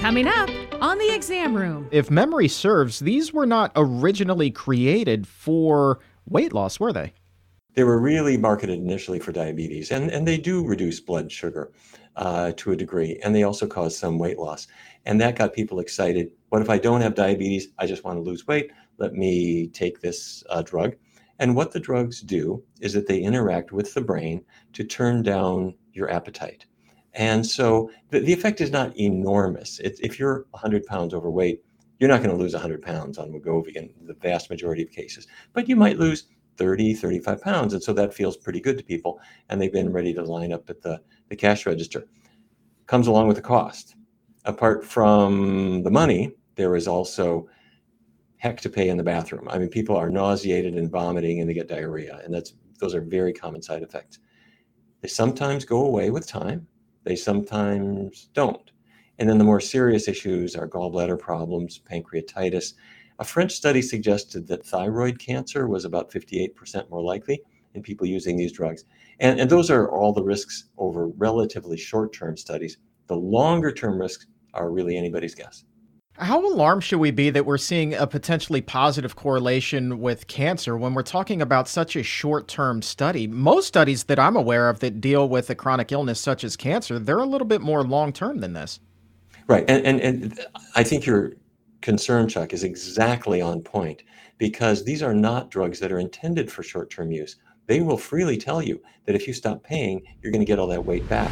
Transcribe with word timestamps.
Coming 0.00 0.28
up 0.28 0.48
on 0.80 0.96
the 0.98 1.12
exam 1.12 1.54
room. 1.54 1.88
If 1.90 2.08
memory 2.08 2.46
serves, 2.46 3.00
these 3.00 3.32
were 3.32 3.46
not 3.46 3.72
originally 3.74 4.48
created 4.48 5.26
for 5.26 5.98
weight 6.28 6.52
loss, 6.52 6.78
were 6.78 6.92
they? 6.92 7.12
They 7.74 7.82
were 7.82 8.00
really 8.00 8.36
marketed 8.36 8.78
initially 8.78 9.18
for 9.18 9.32
diabetes, 9.32 9.90
and, 9.90 10.10
and 10.10 10.26
they 10.26 10.38
do 10.38 10.64
reduce 10.64 11.00
blood 11.00 11.32
sugar 11.32 11.72
uh, 12.14 12.52
to 12.56 12.70
a 12.70 12.76
degree, 12.76 13.18
and 13.24 13.34
they 13.34 13.42
also 13.42 13.66
cause 13.66 13.98
some 13.98 14.18
weight 14.18 14.38
loss. 14.38 14.68
And 15.04 15.20
that 15.20 15.36
got 15.36 15.52
people 15.52 15.80
excited. 15.80 16.30
What 16.50 16.62
if 16.62 16.70
I 16.70 16.78
don't 16.78 17.00
have 17.00 17.16
diabetes? 17.16 17.68
I 17.78 17.86
just 17.86 18.04
want 18.04 18.18
to 18.18 18.22
lose 18.22 18.46
weight. 18.46 18.70
Let 18.98 19.14
me 19.14 19.66
take 19.68 20.00
this 20.00 20.44
uh, 20.48 20.62
drug. 20.62 20.94
And 21.40 21.56
what 21.56 21.72
the 21.72 21.80
drugs 21.80 22.20
do 22.20 22.62
is 22.80 22.92
that 22.92 23.08
they 23.08 23.20
interact 23.20 23.72
with 23.72 23.92
the 23.94 24.00
brain 24.00 24.44
to 24.74 24.84
turn 24.84 25.22
down 25.22 25.74
your 25.92 26.08
appetite. 26.08 26.66
And 27.18 27.44
so 27.44 27.90
the, 28.10 28.20
the 28.20 28.32
effect 28.32 28.60
is 28.60 28.70
not 28.70 28.96
enormous. 28.96 29.80
It, 29.80 29.98
if 30.00 30.18
you're 30.18 30.46
100 30.50 30.86
pounds 30.86 31.12
overweight, 31.12 31.62
you're 31.98 32.08
not 32.08 32.22
going 32.22 32.30
to 32.30 32.40
lose 32.40 32.52
100 32.52 32.80
pounds 32.80 33.18
on 33.18 33.32
Wegovy 33.32 33.74
in 33.74 33.90
the 34.06 34.14
vast 34.14 34.48
majority 34.48 34.84
of 34.84 34.90
cases, 34.92 35.26
but 35.52 35.68
you 35.68 35.74
might 35.74 35.98
lose 35.98 36.28
30, 36.58 36.94
35 36.94 37.42
pounds. 37.42 37.74
And 37.74 37.82
so 37.82 37.92
that 37.92 38.14
feels 38.14 38.36
pretty 38.36 38.60
good 38.60 38.78
to 38.78 38.84
people. 38.84 39.20
And 39.48 39.60
they've 39.60 39.72
been 39.72 39.92
ready 39.92 40.14
to 40.14 40.22
line 40.22 40.52
up 40.52 40.70
at 40.70 40.80
the, 40.80 41.00
the 41.28 41.34
cash 41.34 41.66
register. 41.66 42.06
Comes 42.86 43.08
along 43.08 43.26
with 43.26 43.36
the 43.36 43.42
cost. 43.42 43.96
Apart 44.44 44.84
from 44.84 45.82
the 45.82 45.90
money, 45.90 46.32
there 46.54 46.76
is 46.76 46.86
also 46.86 47.48
heck 48.36 48.60
to 48.60 48.70
pay 48.70 48.88
in 48.88 48.96
the 48.96 49.02
bathroom. 49.02 49.48
I 49.48 49.58
mean, 49.58 49.68
people 49.68 49.96
are 49.96 50.08
nauseated 50.08 50.74
and 50.74 50.88
vomiting 50.88 51.40
and 51.40 51.50
they 51.50 51.54
get 51.54 51.68
diarrhea. 51.68 52.20
And 52.24 52.32
that's 52.32 52.54
those 52.78 52.94
are 52.94 53.00
very 53.00 53.32
common 53.32 53.60
side 53.60 53.82
effects. 53.82 54.20
They 55.00 55.08
sometimes 55.08 55.64
go 55.64 55.84
away 55.84 56.10
with 56.10 56.28
time 56.28 56.68
they 57.08 57.16
sometimes 57.16 58.28
don't. 58.34 58.70
And 59.18 59.26
then 59.26 59.38
the 59.38 59.44
more 59.44 59.60
serious 59.60 60.08
issues 60.08 60.54
are 60.54 60.68
gallbladder 60.68 61.18
problems, 61.18 61.80
pancreatitis. 61.90 62.74
A 63.18 63.24
French 63.24 63.52
study 63.52 63.80
suggested 63.80 64.46
that 64.48 64.66
thyroid 64.66 65.18
cancer 65.18 65.68
was 65.68 65.86
about 65.86 66.12
58% 66.12 66.90
more 66.90 67.02
likely 67.02 67.40
in 67.72 67.82
people 67.82 68.06
using 68.06 68.36
these 68.36 68.52
drugs. 68.52 68.84
And, 69.20 69.40
and 69.40 69.48
those 69.48 69.70
are 69.70 69.90
all 69.90 70.12
the 70.12 70.22
risks 70.22 70.64
over 70.76 71.08
relatively 71.08 71.78
short 71.78 72.12
term 72.12 72.36
studies. 72.36 72.76
The 73.06 73.16
longer 73.16 73.72
term 73.72 73.98
risks 73.98 74.26
are 74.52 74.70
really 74.70 74.98
anybody's 74.98 75.34
guess. 75.34 75.64
How 76.20 76.44
alarmed 76.44 76.82
should 76.82 76.98
we 76.98 77.12
be 77.12 77.30
that 77.30 77.46
we're 77.46 77.58
seeing 77.58 77.94
a 77.94 78.04
potentially 78.04 78.60
positive 78.60 79.14
correlation 79.14 80.00
with 80.00 80.26
cancer 80.26 80.76
when 80.76 80.92
we're 80.92 81.04
talking 81.04 81.40
about 81.40 81.68
such 81.68 81.94
a 81.94 82.02
short 82.02 82.48
term 82.48 82.82
study? 82.82 83.28
Most 83.28 83.68
studies 83.68 84.04
that 84.04 84.18
I'm 84.18 84.34
aware 84.34 84.68
of 84.68 84.80
that 84.80 85.00
deal 85.00 85.28
with 85.28 85.48
a 85.48 85.54
chronic 85.54 85.92
illness 85.92 86.18
such 86.18 86.42
as 86.42 86.56
cancer, 86.56 86.98
they're 86.98 87.18
a 87.18 87.24
little 87.24 87.46
bit 87.46 87.60
more 87.60 87.84
long 87.84 88.12
term 88.12 88.38
than 88.38 88.52
this. 88.52 88.80
Right. 89.46 89.64
And, 89.70 89.86
and, 89.86 90.00
and 90.00 90.46
I 90.74 90.82
think 90.82 91.06
your 91.06 91.34
concern, 91.82 92.28
Chuck, 92.28 92.52
is 92.52 92.64
exactly 92.64 93.40
on 93.40 93.62
point 93.62 94.02
because 94.38 94.84
these 94.84 95.04
are 95.04 95.14
not 95.14 95.52
drugs 95.52 95.78
that 95.78 95.92
are 95.92 96.00
intended 96.00 96.50
for 96.50 96.64
short 96.64 96.90
term 96.90 97.12
use. 97.12 97.36
They 97.66 97.80
will 97.80 97.98
freely 97.98 98.38
tell 98.38 98.60
you 98.60 98.82
that 99.06 99.14
if 99.14 99.28
you 99.28 99.34
stop 99.34 99.62
paying, 99.62 100.02
you're 100.20 100.32
going 100.32 100.44
to 100.44 100.46
get 100.46 100.58
all 100.58 100.66
that 100.66 100.84
weight 100.84 101.08
back. 101.08 101.30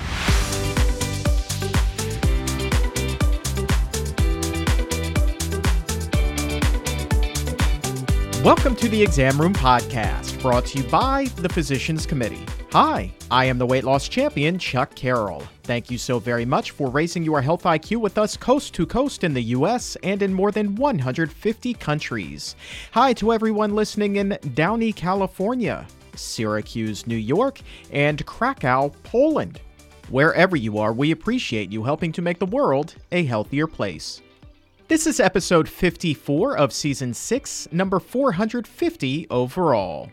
Welcome 8.47 8.77
to 8.77 8.89
the 8.89 9.03
Exam 9.03 9.41
Room 9.41 9.53
Podcast, 9.53 10.41
brought 10.41 10.67
to 10.67 10.79
you 10.79 10.89
by 10.89 11.25
the 11.39 11.49
Physicians 11.49 12.07
Committee. 12.07 12.47
Hi, 12.71 13.13
I 13.29 13.47
am 13.47 13.59
the 13.59 13.67
weight 13.67 13.83
loss 13.83 14.07
champion, 14.07 14.57
Chuck 14.57 14.95
Carroll. 14.95 15.43
Thank 15.65 15.91
you 15.91 15.99
so 15.99 16.21
very 16.21 16.45
much 16.45 16.71
for 16.71 16.89
raising 16.89 17.25
your 17.25 17.43
health 17.43 17.65
IQ 17.65 17.97
with 17.97 18.19
us 18.19 18.37
coast 18.37 18.73
to 18.75 18.87
coast 18.87 19.25
in 19.25 19.35
the 19.35 19.43
U.S. 19.43 19.97
and 20.05 20.23
in 20.23 20.33
more 20.33 20.53
than 20.53 20.77
150 20.77 21.75
countries. 21.75 22.55
Hi 22.93 23.13
to 23.15 23.33
everyone 23.33 23.75
listening 23.75 24.15
in 24.15 24.39
Downey, 24.55 24.93
California, 24.93 25.85
Syracuse, 26.15 27.05
New 27.05 27.17
York, 27.17 27.61
and 27.91 28.25
Krakow, 28.27 28.93
Poland. 29.03 29.61
Wherever 30.09 30.55
you 30.55 30.79
are, 30.79 30.93
we 30.93 31.11
appreciate 31.11 31.73
you 31.73 31.83
helping 31.83 32.13
to 32.13 32.23
make 32.23 32.39
the 32.39 32.47
world 32.47 32.95
a 33.11 33.25
healthier 33.25 33.67
place. 33.67 34.23
This 34.89 35.09
is 35.09 35.19
episode 35.19 35.69
54 35.69 36.57
of 36.57 36.73
season 36.73 37.13
6, 37.13 37.69
number 37.73 37.99
450 37.99 39.27
overall. 39.31 40.13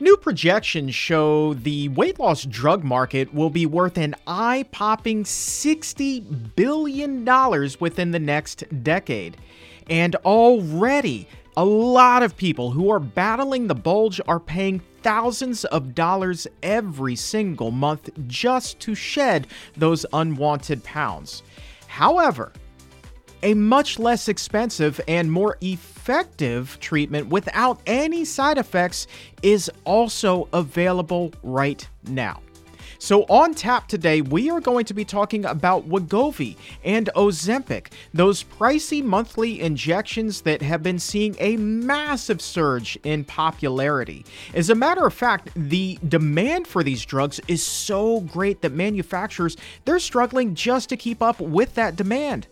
New 0.00 0.16
projections 0.16 0.92
show 0.92 1.54
the 1.54 1.88
weight 1.90 2.18
loss 2.18 2.42
drug 2.42 2.82
market 2.82 3.32
will 3.32 3.48
be 3.48 3.64
worth 3.64 3.96
an 3.96 4.16
eye 4.26 4.64
popping 4.72 5.22
$60 5.22 6.56
billion 6.56 7.24
within 7.78 8.10
the 8.10 8.18
next 8.18 8.64
decade. 8.82 9.36
And 9.88 10.16
already, 10.16 11.28
a 11.56 11.64
lot 11.64 12.24
of 12.24 12.36
people 12.36 12.72
who 12.72 12.90
are 12.90 12.98
battling 12.98 13.68
the 13.68 13.76
bulge 13.76 14.20
are 14.26 14.40
paying 14.40 14.82
thousands 15.04 15.64
of 15.66 15.94
dollars 15.94 16.48
every 16.60 17.14
single 17.14 17.70
month 17.70 18.10
just 18.26 18.80
to 18.80 18.96
shed 18.96 19.46
those 19.76 20.04
unwanted 20.12 20.82
pounds. 20.82 21.44
However, 21.86 22.52
a 23.44 23.54
much 23.54 23.98
less 23.98 24.26
expensive 24.26 25.00
and 25.06 25.30
more 25.30 25.58
effective 25.60 26.78
treatment 26.80 27.28
without 27.28 27.80
any 27.86 28.24
side 28.24 28.58
effects 28.58 29.06
is 29.42 29.70
also 29.84 30.48
available 30.52 31.32
right 31.42 31.86
now. 32.08 32.40
So, 32.98 33.24
on 33.24 33.52
tap 33.52 33.88
today, 33.88 34.22
we 34.22 34.48
are 34.50 34.60
going 34.60 34.86
to 34.86 34.94
be 34.94 35.04
talking 35.04 35.44
about 35.44 35.86
Wegovy 35.86 36.56
and 36.84 37.10
Ozempic, 37.14 37.88
those 38.14 38.42
pricey 38.42 39.04
monthly 39.04 39.60
injections 39.60 40.40
that 40.42 40.62
have 40.62 40.82
been 40.82 40.98
seeing 40.98 41.36
a 41.38 41.58
massive 41.58 42.40
surge 42.40 42.96
in 43.04 43.24
popularity. 43.24 44.24
As 44.54 44.70
a 44.70 44.74
matter 44.74 45.04
of 45.04 45.12
fact, 45.12 45.50
the 45.54 45.98
demand 46.08 46.66
for 46.66 46.82
these 46.82 47.04
drugs 47.04 47.40
is 47.46 47.62
so 47.62 48.20
great 48.20 48.62
that 48.62 48.72
manufacturers 48.72 49.58
they're 49.84 49.98
struggling 49.98 50.54
just 50.54 50.88
to 50.88 50.96
keep 50.96 51.20
up 51.20 51.40
with 51.40 51.74
that 51.74 51.96
demand. 51.96 52.46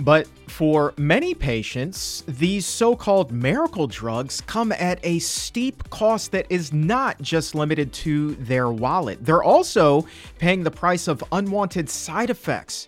But 0.00 0.28
for 0.46 0.94
many 0.96 1.34
patients, 1.34 2.22
these 2.28 2.64
so 2.64 2.94
called 2.94 3.32
miracle 3.32 3.86
drugs 3.86 4.40
come 4.42 4.70
at 4.72 5.00
a 5.02 5.18
steep 5.18 5.90
cost 5.90 6.30
that 6.32 6.46
is 6.50 6.72
not 6.72 7.20
just 7.20 7.54
limited 7.54 7.92
to 7.94 8.36
their 8.36 8.70
wallet. 8.70 9.24
They're 9.24 9.42
also 9.42 10.06
paying 10.38 10.62
the 10.62 10.70
price 10.70 11.08
of 11.08 11.24
unwanted 11.32 11.90
side 11.90 12.30
effects. 12.30 12.86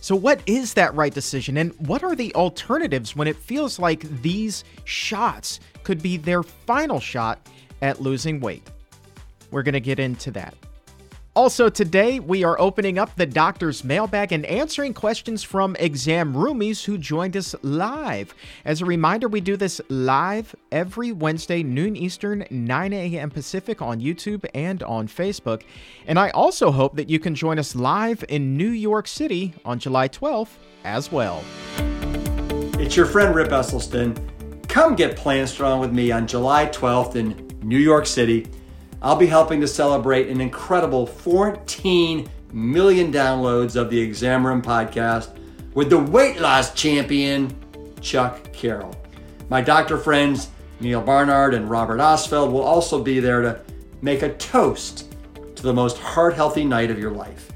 So, 0.00 0.16
what 0.16 0.40
is 0.46 0.74
that 0.74 0.94
right 0.96 1.14
decision, 1.14 1.56
and 1.58 1.72
what 1.86 2.02
are 2.02 2.16
the 2.16 2.34
alternatives 2.34 3.14
when 3.14 3.28
it 3.28 3.36
feels 3.36 3.78
like 3.78 4.00
these 4.20 4.64
shots 4.84 5.60
could 5.84 6.02
be 6.02 6.16
their 6.16 6.42
final 6.42 6.98
shot 6.98 7.48
at 7.82 8.00
losing 8.00 8.40
weight? 8.40 8.68
We're 9.52 9.62
going 9.62 9.74
to 9.74 9.80
get 9.80 10.00
into 10.00 10.32
that. 10.32 10.54
Also, 11.34 11.70
today 11.70 12.20
we 12.20 12.44
are 12.44 12.60
opening 12.60 12.98
up 12.98 13.16
the 13.16 13.24
doctor's 13.24 13.82
mailbag 13.82 14.32
and 14.32 14.44
answering 14.44 14.92
questions 14.92 15.42
from 15.42 15.74
exam 15.76 16.34
roomies 16.34 16.84
who 16.84 16.98
joined 16.98 17.34
us 17.38 17.54
live. 17.62 18.34
As 18.66 18.82
a 18.82 18.84
reminder, 18.84 19.28
we 19.28 19.40
do 19.40 19.56
this 19.56 19.80
live 19.88 20.54
every 20.70 21.10
Wednesday, 21.10 21.62
noon 21.62 21.96
Eastern, 21.96 22.44
9 22.50 22.92
a.m. 22.92 23.30
Pacific 23.30 23.80
on 23.80 23.98
YouTube 23.98 24.44
and 24.52 24.82
on 24.82 25.08
Facebook. 25.08 25.62
And 26.06 26.18
I 26.18 26.28
also 26.30 26.70
hope 26.70 26.96
that 26.96 27.08
you 27.08 27.18
can 27.18 27.34
join 27.34 27.58
us 27.58 27.74
live 27.74 28.22
in 28.28 28.58
New 28.58 28.68
York 28.68 29.08
City 29.08 29.54
on 29.64 29.78
July 29.78 30.08
12th 30.08 30.50
as 30.84 31.10
well. 31.10 31.42
It's 32.78 32.94
your 32.94 33.06
friend 33.06 33.34
Rip 33.34 33.48
Esselstyn. 33.48 34.18
Come 34.68 34.94
get 34.96 35.16
Plant 35.16 35.48
Strong 35.48 35.80
with 35.80 35.92
me 35.94 36.12
on 36.12 36.26
July 36.26 36.66
12th 36.66 37.16
in 37.16 37.48
New 37.62 37.78
York 37.78 38.04
City. 38.04 38.48
I'll 39.04 39.16
be 39.16 39.26
helping 39.26 39.60
to 39.60 39.66
celebrate 39.66 40.28
an 40.28 40.40
incredible 40.40 41.08
14 41.08 42.30
million 42.52 43.12
downloads 43.12 43.74
of 43.74 43.90
the 43.90 43.98
Exam 43.98 44.46
Room 44.46 44.62
podcast 44.62 45.36
with 45.74 45.90
the 45.90 45.98
weight 45.98 46.38
loss 46.38 46.72
champion, 46.72 47.52
Chuck 48.00 48.52
Carroll. 48.52 48.94
My 49.48 49.60
doctor 49.60 49.98
friends, 49.98 50.50
Neal 50.78 51.00
Barnard 51.00 51.52
and 51.52 51.68
Robert 51.68 51.98
Ostfeld, 51.98 52.52
will 52.52 52.62
also 52.62 53.02
be 53.02 53.18
there 53.18 53.42
to 53.42 53.60
make 54.02 54.22
a 54.22 54.34
toast 54.34 55.12
to 55.56 55.62
the 55.64 55.74
most 55.74 55.98
heart 55.98 56.34
healthy 56.34 56.64
night 56.64 56.92
of 56.92 57.00
your 57.00 57.10
life. 57.10 57.50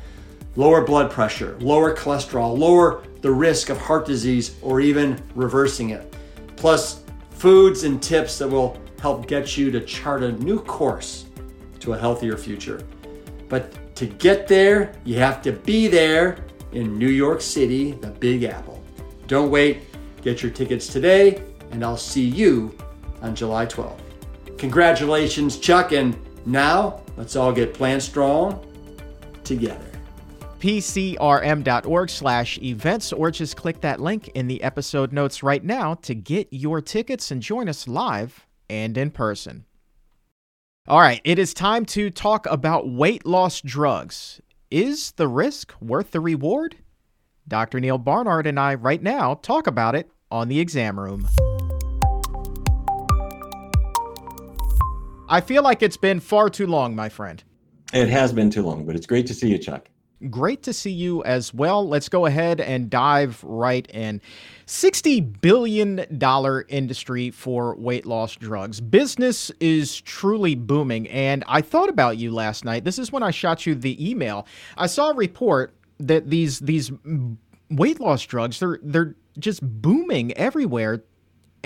Lower 0.56 0.82
blood 0.82 1.12
pressure, 1.12 1.56
lower 1.60 1.94
cholesterol, 1.94 2.58
lower 2.58 3.04
the 3.20 3.30
risk 3.30 3.70
of 3.70 3.78
heart 3.78 4.04
disease 4.04 4.56
or 4.62 4.80
even 4.80 5.22
reversing 5.36 5.90
it. 5.90 6.12
Plus, 6.56 7.04
foods 7.30 7.84
and 7.84 8.02
tips 8.02 8.36
that 8.38 8.48
will 8.48 8.76
help 9.00 9.28
get 9.28 9.56
you 9.56 9.70
to 9.70 9.80
chart 9.80 10.24
a 10.24 10.32
new 10.32 10.58
course 10.58 11.25
to 11.80 11.92
a 11.92 11.98
healthier 11.98 12.36
future. 12.36 12.82
But 13.48 13.94
to 13.96 14.06
get 14.06 14.48
there, 14.48 14.94
you 15.04 15.18
have 15.18 15.42
to 15.42 15.52
be 15.52 15.88
there 15.88 16.44
in 16.72 16.98
New 16.98 17.08
York 17.08 17.40
City, 17.40 17.92
the 17.92 18.08
Big 18.08 18.42
Apple. 18.44 18.82
Don't 19.26 19.50
wait, 19.50 19.82
get 20.22 20.42
your 20.42 20.52
tickets 20.52 20.86
today, 20.86 21.42
and 21.70 21.84
I'll 21.84 21.96
see 21.96 22.24
you 22.24 22.76
on 23.22 23.34
July 23.34 23.66
12th. 23.66 24.00
Congratulations, 24.58 25.58
Chuck, 25.58 25.92
and 25.92 26.16
now 26.46 27.02
let's 27.16 27.36
all 27.36 27.52
get 27.52 27.74
Plant 27.74 28.02
Strong 28.02 28.64
together. 29.44 29.90
pcrm.org 30.60 32.10
slash 32.10 32.58
events, 32.58 33.12
or 33.12 33.30
just 33.30 33.56
click 33.56 33.80
that 33.82 34.00
link 34.00 34.28
in 34.28 34.46
the 34.46 34.62
episode 34.62 35.12
notes 35.12 35.42
right 35.42 35.62
now 35.62 35.94
to 35.94 36.14
get 36.14 36.48
your 36.50 36.80
tickets 36.80 37.30
and 37.30 37.42
join 37.42 37.68
us 37.68 37.86
live 37.86 38.46
and 38.68 38.96
in 38.96 39.10
person. 39.10 39.65
All 40.88 41.00
right, 41.00 41.20
it 41.24 41.40
is 41.40 41.52
time 41.52 41.84
to 41.86 42.10
talk 42.10 42.46
about 42.46 42.88
weight 42.88 43.26
loss 43.26 43.60
drugs. 43.60 44.40
Is 44.70 45.10
the 45.12 45.26
risk 45.26 45.74
worth 45.80 46.12
the 46.12 46.20
reward? 46.20 46.76
Dr. 47.48 47.80
Neal 47.80 47.98
Barnard 47.98 48.46
and 48.46 48.60
I, 48.60 48.76
right 48.76 49.02
now, 49.02 49.34
talk 49.34 49.66
about 49.66 49.96
it 49.96 50.08
on 50.30 50.46
the 50.46 50.60
exam 50.60 51.00
room. 51.00 51.26
I 55.28 55.40
feel 55.40 55.64
like 55.64 55.82
it's 55.82 55.96
been 55.96 56.20
far 56.20 56.48
too 56.48 56.68
long, 56.68 56.94
my 56.94 57.08
friend. 57.08 57.42
It 57.92 58.08
has 58.08 58.32
been 58.32 58.50
too 58.50 58.62
long, 58.62 58.86
but 58.86 58.94
it's 58.94 59.06
great 59.06 59.26
to 59.26 59.34
see 59.34 59.50
you, 59.50 59.58
Chuck. 59.58 59.88
Great 60.30 60.62
to 60.62 60.72
see 60.72 60.90
you 60.90 61.22
as 61.24 61.52
well. 61.52 61.86
Let's 61.86 62.08
go 62.08 62.24
ahead 62.24 62.60
and 62.60 62.88
dive 62.88 63.42
right 63.44 63.86
in. 63.90 64.22
$60 64.66 65.40
billion 65.42 65.98
industry 66.68 67.30
for 67.30 67.76
weight 67.76 68.06
loss 68.06 68.34
drugs. 68.34 68.80
Business 68.80 69.50
is 69.60 70.00
truly 70.00 70.54
booming. 70.54 71.06
And 71.08 71.44
I 71.46 71.60
thought 71.60 71.90
about 71.90 72.16
you 72.16 72.32
last 72.32 72.64
night. 72.64 72.84
This 72.84 72.98
is 72.98 73.12
when 73.12 73.22
I 73.22 73.30
shot 73.30 73.66
you 73.66 73.74
the 73.74 74.10
email. 74.10 74.46
I 74.78 74.86
saw 74.86 75.10
a 75.10 75.14
report 75.14 75.74
that 75.98 76.30
these 76.30 76.60
these 76.60 76.90
weight 77.70 78.00
loss 78.00 78.24
drugs, 78.24 78.58
they're 78.58 78.78
they're 78.82 79.14
just 79.38 79.60
booming 79.62 80.32
everywhere 80.32 81.02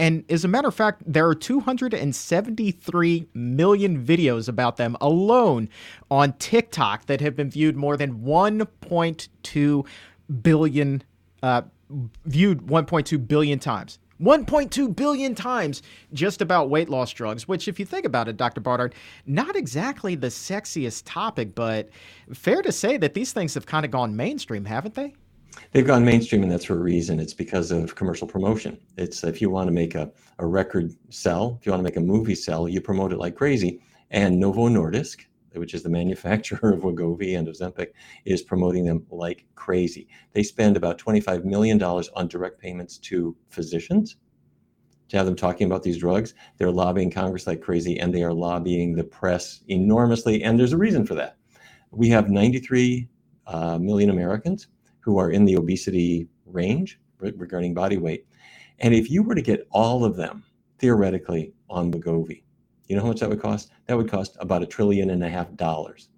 and 0.00 0.24
as 0.30 0.46
a 0.46 0.48
matter 0.48 0.66
of 0.66 0.74
fact, 0.74 1.02
there 1.06 1.28
are 1.28 1.34
273 1.34 3.26
million 3.34 4.02
videos 4.02 4.48
about 4.48 4.78
them 4.78 4.96
alone 4.98 5.68
on 6.10 6.32
TikTok 6.38 7.04
that 7.04 7.20
have 7.20 7.36
been 7.36 7.50
viewed 7.50 7.76
more 7.76 7.98
than 7.98 8.20
1.2 8.20 9.86
billion, 10.42 11.02
uh, 11.42 11.62
viewed 12.24 12.60
1.2 12.62 13.28
billion 13.28 13.58
times. 13.58 13.98
1.2 14.22 14.96
billion 14.96 15.34
times 15.34 15.82
just 16.14 16.40
about 16.40 16.70
weight 16.70 16.88
loss 16.88 17.12
drugs, 17.12 17.46
which, 17.46 17.68
if 17.68 17.78
you 17.78 17.84
think 17.84 18.06
about 18.06 18.26
it, 18.26 18.38
Dr. 18.38 18.62
Barnard, 18.62 18.94
not 19.26 19.54
exactly 19.54 20.14
the 20.14 20.28
sexiest 20.28 21.02
topic, 21.04 21.54
but 21.54 21.90
fair 22.32 22.62
to 22.62 22.72
say 22.72 22.96
that 22.96 23.12
these 23.12 23.34
things 23.34 23.52
have 23.52 23.66
kind 23.66 23.84
of 23.84 23.90
gone 23.90 24.16
mainstream, 24.16 24.64
haven't 24.64 24.94
they? 24.94 25.12
They've 25.72 25.86
gone 25.86 26.04
mainstream, 26.04 26.42
and 26.42 26.50
that's 26.50 26.64
for 26.64 26.74
a 26.74 26.80
reason. 26.80 27.20
It's 27.20 27.34
because 27.34 27.70
of 27.70 27.94
commercial 27.94 28.26
promotion. 28.26 28.78
It's 28.96 29.22
if 29.24 29.40
you 29.40 29.50
want 29.50 29.68
to 29.68 29.72
make 29.72 29.94
a, 29.94 30.10
a 30.38 30.46
record 30.46 30.92
sell, 31.10 31.56
if 31.60 31.66
you 31.66 31.72
want 31.72 31.80
to 31.80 31.84
make 31.84 31.96
a 31.96 32.00
movie 32.00 32.34
sell, 32.34 32.68
you 32.68 32.80
promote 32.80 33.12
it 33.12 33.18
like 33.18 33.36
crazy. 33.36 33.80
And 34.10 34.40
Novo 34.40 34.68
Nordisk, 34.68 35.26
which 35.54 35.74
is 35.74 35.82
the 35.82 35.88
manufacturer 36.00 36.72
of 36.72 36.80
Wegovy 36.80 37.38
and 37.38 37.46
Ozempic, 37.46 37.88
is 38.24 38.42
promoting 38.42 38.84
them 38.84 39.06
like 39.10 39.46
crazy. 39.54 40.08
They 40.32 40.42
spend 40.42 40.76
about 40.76 40.98
$25 40.98 41.44
million 41.44 41.80
on 41.82 42.28
direct 42.28 42.60
payments 42.60 42.98
to 42.98 43.36
physicians 43.48 44.16
to 45.08 45.16
have 45.16 45.26
them 45.26 45.36
talking 45.36 45.66
about 45.66 45.82
these 45.82 45.98
drugs. 45.98 46.34
They're 46.56 46.70
lobbying 46.70 47.10
Congress 47.10 47.46
like 47.46 47.60
crazy, 47.60 47.98
and 47.98 48.14
they 48.14 48.22
are 48.22 48.32
lobbying 48.32 48.94
the 48.94 49.04
press 49.04 49.60
enormously. 49.68 50.42
And 50.42 50.58
there's 50.58 50.72
a 50.72 50.78
reason 50.78 51.04
for 51.04 51.14
that. 51.14 51.36
We 51.90 52.08
have 52.10 52.30
93 52.30 53.08
uh, 53.46 53.78
million 53.78 54.10
Americans 54.10 54.68
who 55.00 55.18
are 55.18 55.30
in 55.30 55.44
the 55.44 55.56
obesity 55.56 56.28
range 56.46 57.00
regarding 57.18 57.74
body 57.74 57.96
weight. 57.96 58.26
And 58.78 58.94
if 58.94 59.10
you 59.10 59.22
were 59.22 59.34
to 59.34 59.42
get 59.42 59.66
all 59.70 60.04
of 60.04 60.16
them 60.16 60.44
theoretically 60.78 61.52
on 61.68 61.92
Wegovy, 61.92 62.42
you 62.88 62.96
know 62.96 63.02
how 63.02 63.08
much 63.08 63.20
that 63.20 63.28
would 63.28 63.40
cost? 63.40 63.70
That 63.86 63.96
would 63.96 64.10
cost 64.10 64.36
about 64.40 64.62
a 64.62 64.66
trillion 64.66 65.10
and 65.10 65.22
a 65.22 65.28
half 65.28 65.54
dollars. 65.54 66.08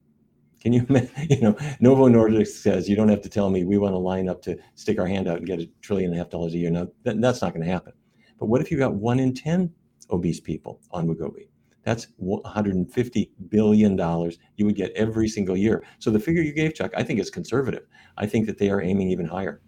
Can 0.61 0.73
you, 0.73 0.87
you 1.29 1.41
know, 1.41 1.57
Novo 1.81 2.09
Nordisk 2.09 2.49
says 2.49 2.89
you 2.89 2.97
don't 2.97 3.09
have 3.09 3.23
to 3.23 3.29
tell 3.29 3.51
me 3.51 3.65
we 3.65 3.79
want 3.79 3.93
to 3.93 3.99
line 3.99 4.29
up 4.29 4.41
to 4.43 4.57
stick 4.75 4.99
our 4.99 5.07
hand 5.07 5.29
out 5.29 5.39
and 5.39 5.47
get 5.47 5.61
a 5.61 5.69
trillion 5.81 6.11
and 6.11 6.21
a 6.21 6.23
half 6.23 6.31
dollars 6.31 6.55
a 6.55 6.59
year. 6.59 6.71
Now 6.71 6.89
that, 7.03 7.21
that's 7.21 7.43
not 7.43 7.53
going 7.53 7.67
to 7.67 7.71
happen. 7.71 7.93
But 8.39 8.47
what 8.47 8.61
if 8.61 8.71
you 8.71 8.79
got 8.79 8.95
one 8.95 9.19
in 9.19 9.35
ten 9.35 9.73
obese 10.11 10.41
people 10.41 10.81
on 10.93 11.09
Wegovy? 11.09 11.49
That's 11.85 12.09
150 12.17 13.33
billion 13.49 13.97
dollars 13.97 14.39
you 14.57 14.65
would 14.67 14.77
get 14.77 14.93
every 14.93 15.29
single 15.29 15.57
year. 15.57 15.85
So 15.99 16.11
the 16.11 16.21
figure 16.21 16.43
you 16.43 16.53
gave, 16.53 16.75
Chuck, 16.75 16.93
I 16.97 17.03
think 17.03 17.21
is 17.21 17.31
conservative. 17.31 17.87
I 18.17 18.27
think 18.27 18.47
that 18.47 18.59
they 18.59 18.71
are 18.71 18.81
aiming 18.81 19.11
even 19.11 19.27
higher. 19.27 19.61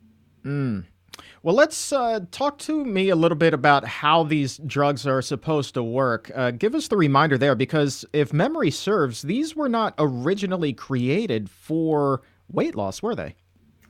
Mm. 0.44 0.84
Well, 1.42 1.54
let's 1.54 1.92
uh, 1.92 2.20
talk 2.30 2.58
to 2.60 2.84
me 2.84 3.10
a 3.10 3.16
little 3.16 3.36
bit 3.36 3.54
about 3.54 3.84
how 3.84 4.24
these 4.24 4.58
drugs 4.66 5.06
are 5.06 5.22
supposed 5.22 5.74
to 5.74 5.82
work. 5.82 6.30
Uh, 6.34 6.50
give 6.50 6.74
us 6.74 6.88
the 6.88 6.96
reminder 6.96 7.36
there, 7.36 7.54
because 7.54 8.04
if 8.12 8.32
memory 8.32 8.70
serves, 8.70 9.22
these 9.22 9.54
were 9.54 9.68
not 9.68 9.94
originally 9.98 10.72
created 10.72 11.50
for 11.50 12.22
weight 12.50 12.74
loss, 12.74 13.02
were 13.02 13.14
they? 13.14 13.36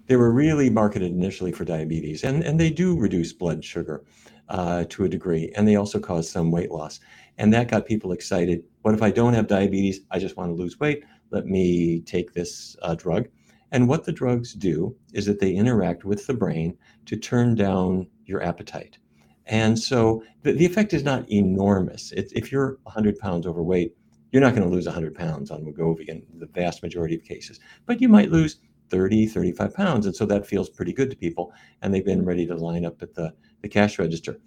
They 0.06 0.16
were 0.16 0.32
really 0.32 0.68
marketed 0.68 1.12
initially 1.12 1.52
for 1.52 1.64
diabetes, 1.64 2.24
and, 2.24 2.42
and 2.42 2.60
they 2.60 2.70
do 2.70 2.98
reduce 2.98 3.32
blood 3.32 3.64
sugar 3.64 4.04
uh, 4.48 4.84
to 4.90 5.04
a 5.04 5.08
degree, 5.08 5.52
and 5.56 5.66
they 5.66 5.76
also 5.76 5.98
cause 5.98 6.28
some 6.28 6.50
weight 6.50 6.70
loss. 6.70 7.00
And 7.38 7.52
that 7.52 7.68
got 7.68 7.86
people 7.86 8.12
excited. 8.12 8.62
What 8.82 8.94
if 8.94 9.02
I 9.02 9.10
don't 9.10 9.34
have 9.34 9.46
diabetes? 9.46 10.00
I 10.10 10.18
just 10.18 10.36
want 10.36 10.50
to 10.50 10.54
lose 10.54 10.78
weight. 10.78 11.04
Let 11.30 11.46
me 11.46 12.00
take 12.02 12.32
this 12.32 12.76
uh, 12.82 12.94
drug. 12.94 13.28
And 13.72 13.88
what 13.88 14.04
the 14.04 14.12
drugs 14.12 14.52
do 14.52 14.96
is 15.12 15.26
that 15.26 15.40
they 15.40 15.52
interact 15.52 16.04
with 16.04 16.26
the 16.26 16.34
brain 16.34 16.76
to 17.06 17.16
turn 17.16 17.56
down 17.56 18.06
your 18.24 18.42
appetite. 18.42 18.98
And 19.46 19.78
so 19.78 20.22
the, 20.42 20.52
the 20.52 20.64
effect 20.64 20.94
is 20.94 21.02
not 21.02 21.28
enormous. 21.30 22.12
It, 22.12 22.32
if 22.36 22.52
you're 22.52 22.78
100 22.84 23.18
pounds 23.18 23.46
overweight, 23.46 23.96
you're 24.30 24.42
not 24.42 24.54
going 24.54 24.68
to 24.68 24.74
lose 24.74 24.86
100 24.86 25.14
pounds 25.14 25.50
on 25.50 25.64
Wegovy 25.64 26.08
in 26.08 26.22
the 26.38 26.46
vast 26.46 26.82
majority 26.82 27.14
of 27.14 27.24
cases, 27.24 27.60
but 27.86 28.00
you 28.00 28.08
might 28.08 28.32
lose 28.32 28.58
30, 28.90 29.26
35 29.26 29.74
pounds. 29.74 30.06
And 30.06 30.14
so 30.14 30.26
that 30.26 30.46
feels 30.46 30.68
pretty 30.68 30.92
good 30.92 31.10
to 31.10 31.16
people. 31.16 31.52
And 31.82 31.92
they've 31.92 32.04
been 32.04 32.24
ready 32.24 32.46
to 32.46 32.54
line 32.54 32.84
up 32.84 33.02
at 33.02 33.14
the, 33.14 33.34
the 33.62 33.68
cash 33.68 33.98
register. 33.98 34.38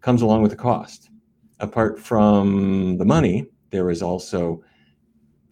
Comes 0.00 0.22
along 0.22 0.42
with 0.42 0.50
the 0.50 0.56
cost 0.56 1.10
apart 1.60 1.98
from 1.98 2.98
the 2.98 3.04
money, 3.04 3.46
there 3.70 3.90
is 3.90 4.02
also 4.02 4.62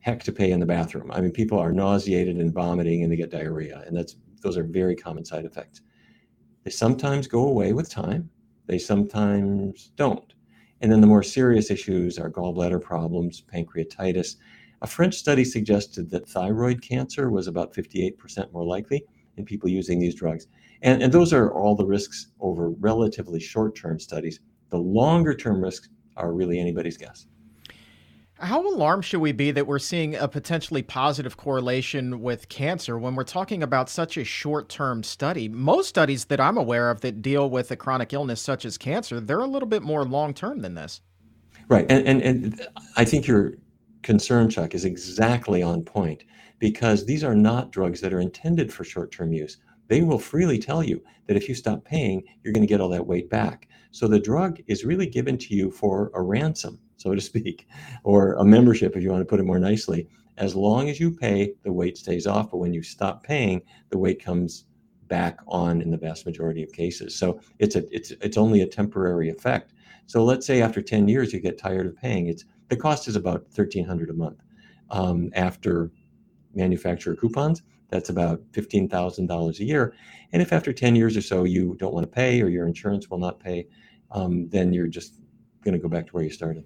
heck 0.00 0.22
to 0.22 0.32
pay 0.32 0.50
in 0.50 0.60
the 0.60 0.66
bathroom. 0.66 1.10
I 1.10 1.20
mean, 1.20 1.32
people 1.32 1.58
are 1.58 1.72
nauseated 1.72 2.36
and 2.36 2.52
vomiting 2.52 3.02
and 3.02 3.10
they 3.10 3.16
get 3.16 3.30
diarrhea, 3.30 3.82
and 3.86 3.96
that's 3.96 4.16
those 4.42 4.58
are 4.58 4.64
very 4.64 4.94
common 4.94 5.24
side 5.24 5.44
effects. 5.44 5.80
They 6.64 6.70
sometimes 6.70 7.26
go 7.26 7.48
away 7.48 7.72
with 7.72 7.90
time, 7.90 8.30
they 8.66 8.78
sometimes 8.78 9.92
don't. 9.96 10.34
And 10.80 10.92
then 10.92 11.00
the 11.00 11.06
more 11.06 11.22
serious 11.22 11.70
issues 11.70 12.18
are 12.18 12.30
gallbladder 12.30 12.82
problems, 12.82 13.42
pancreatitis. 13.52 14.36
A 14.82 14.86
French 14.86 15.14
study 15.14 15.44
suggested 15.44 16.10
that 16.10 16.28
thyroid 16.28 16.82
cancer 16.82 17.30
was 17.30 17.46
about 17.46 17.72
58% 17.72 18.52
more 18.52 18.64
likely 18.66 19.02
in 19.36 19.44
people 19.44 19.68
using 19.68 19.98
these 19.98 20.14
drugs. 20.14 20.46
And, 20.82 21.02
and 21.02 21.12
those 21.12 21.32
are 21.32 21.52
all 21.54 21.74
the 21.74 21.86
risks 21.86 22.28
over 22.40 22.70
relatively 22.70 23.40
short 23.40 23.74
term 23.74 23.98
studies. 23.98 24.40
The 24.70 24.78
longer 24.78 25.34
term 25.34 25.62
risks 25.62 25.88
are 26.16 26.32
really 26.32 26.58
anybody's 26.58 26.96
guess. 26.96 27.26
How 28.38 28.66
alarmed 28.68 29.04
should 29.04 29.20
we 29.20 29.30
be 29.30 29.52
that 29.52 29.66
we're 29.66 29.78
seeing 29.78 30.16
a 30.16 30.26
potentially 30.26 30.82
positive 30.82 31.36
correlation 31.36 32.20
with 32.20 32.48
cancer 32.48 32.98
when 32.98 33.14
we're 33.14 33.22
talking 33.22 33.62
about 33.62 33.88
such 33.88 34.16
a 34.16 34.24
short 34.24 34.68
term 34.68 35.04
study? 35.04 35.48
Most 35.48 35.88
studies 35.88 36.24
that 36.26 36.40
I'm 36.40 36.58
aware 36.58 36.90
of 36.90 37.00
that 37.02 37.22
deal 37.22 37.48
with 37.48 37.70
a 37.70 37.76
chronic 37.76 38.12
illness 38.12 38.40
such 38.40 38.64
as 38.64 38.76
cancer, 38.76 39.20
they're 39.20 39.38
a 39.38 39.46
little 39.46 39.68
bit 39.68 39.82
more 39.82 40.04
long 40.04 40.34
term 40.34 40.60
than 40.60 40.74
this. 40.74 41.00
Right. 41.68 41.86
And, 41.88 42.06
and, 42.06 42.22
and 42.22 42.66
I 42.96 43.04
think 43.04 43.26
your 43.26 43.54
concern, 44.02 44.50
Chuck, 44.50 44.74
is 44.74 44.84
exactly 44.84 45.62
on 45.62 45.82
point 45.82 46.24
because 46.58 47.06
these 47.06 47.22
are 47.22 47.34
not 47.34 47.70
drugs 47.70 48.00
that 48.00 48.12
are 48.12 48.20
intended 48.20 48.72
for 48.72 48.84
short 48.84 49.12
term 49.12 49.32
use. 49.32 49.58
They 49.88 50.02
will 50.02 50.18
freely 50.18 50.58
tell 50.58 50.82
you 50.82 51.02
that 51.26 51.36
if 51.36 51.48
you 51.48 51.54
stop 51.54 51.84
paying, 51.84 52.22
you're 52.42 52.52
going 52.52 52.66
to 52.66 52.70
get 52.70 52.80
all 52.80 52.88
that 52.90 53.06
weight 53.06 53.30
back. 53.30 53.68
So 53.90 54.08
the 54.08 54.18
drug 54.18 54.60
is 54.66 54.84
really 54.84 55.06
given 55.06 55.38
to 55.38 55.54
you 55.54 55.70
for 55.70 56.10
a 56.14 56.22
ransom, 56.22 56.80
so 56.96 57.14
to 57.14 57.20
speak, 57.20 57.68
or 58.02 58.34
a 58.34 58.44
membership, 58.44 58.96
if 58.96 59.02
you 59.02 59.10
want 59.10 59.20
to 59.20 59.26
put 59.26 59.40
it 59.40 59.44
more 59.44 59.58
nicely. 59.58 60.08
As 60.36 60.56
long 60.56 60.88
as 60.88 60.98
you 60.98 61.12
pay, 61.12 61.54
the 61.62 61.72
weight 61.72 61.96
stays 61.96 62.26
off. 62.26 62.50
But 62.50 62.58
when 62.58 62.74
you 62.74 62.82
stop 62.82 63.22
paying, 63.22 63.62
the 63.90 63.98
weight 63.98 64.22
comes 64.22 64.64
back 65.06 65.38
on 65.46 65.80
in 65.80 65.90
the 65.90 65.96
vast 65.96 66.26
majority 66.26 66.62
of 66.62 66.72
cases. 66.72 67.14
So 67.14 67.40
it's 67.58 67.76
a 67.76 67.84
it's 67.94 68.10
it's 68.10 68.36
only 68.36 68.62
a 68.62 68.66
temporary 68.66 69.28
effect. 69.30 69.72
So 70.06 70.24
let's 70.24 70.46
say 70.46 70.60
after 70.60 70.82
10 70.82 71.08
years 71.08 71.32
you 71.32 71.40
get 71.40 71.58
tired 71.58 71.86
of 71.86 71.96
paying. 71.96 72.26
It's 72.26 72.44
the 72.68 72.76
cost 72.76 73.06
is 73.08 73.16
about 73.16 73.42
1300 73.54 74.10
a 74.10 74.12
month 74.12 74.40
um, 74.90 75.30
after 75.34 75.90
manufacturer 76.54 77.14
coupons. 77.14 77.62
That's 77.94 78.08
about 78.08 78.42
$15,000 78.50 79.60
a 79.60 79.64
year. 79.64 79.94
And 80.32 80.42
if 80.42 80.52
after 80.52 80.72
10 80.72 80.96
years 80.96 81.16
or 81.16 81.22
so 81.22 81.44
you 81.44 81.76
don't 81.78 81.94
want 81.94 82.02
to 82.02 82.12
pay 82.12 82.42
or 82.42 82.48
your 82.48 82.66
insurance 82.66 83.08
will 83.08 83.18
not 83.18 83.38
pay, 83.38 83.68
um, 84.10 84.48
then 84.48 84.72
you're 84.72 84.88
just 84.88 85.20
going 85.62 85.74
to 85.74 85.78
go 85.78 85.88
back 85.88 86.08
to 86.08 86.12
where 86.12 86.24
you 86.24 86.30
started. 86.30 86.64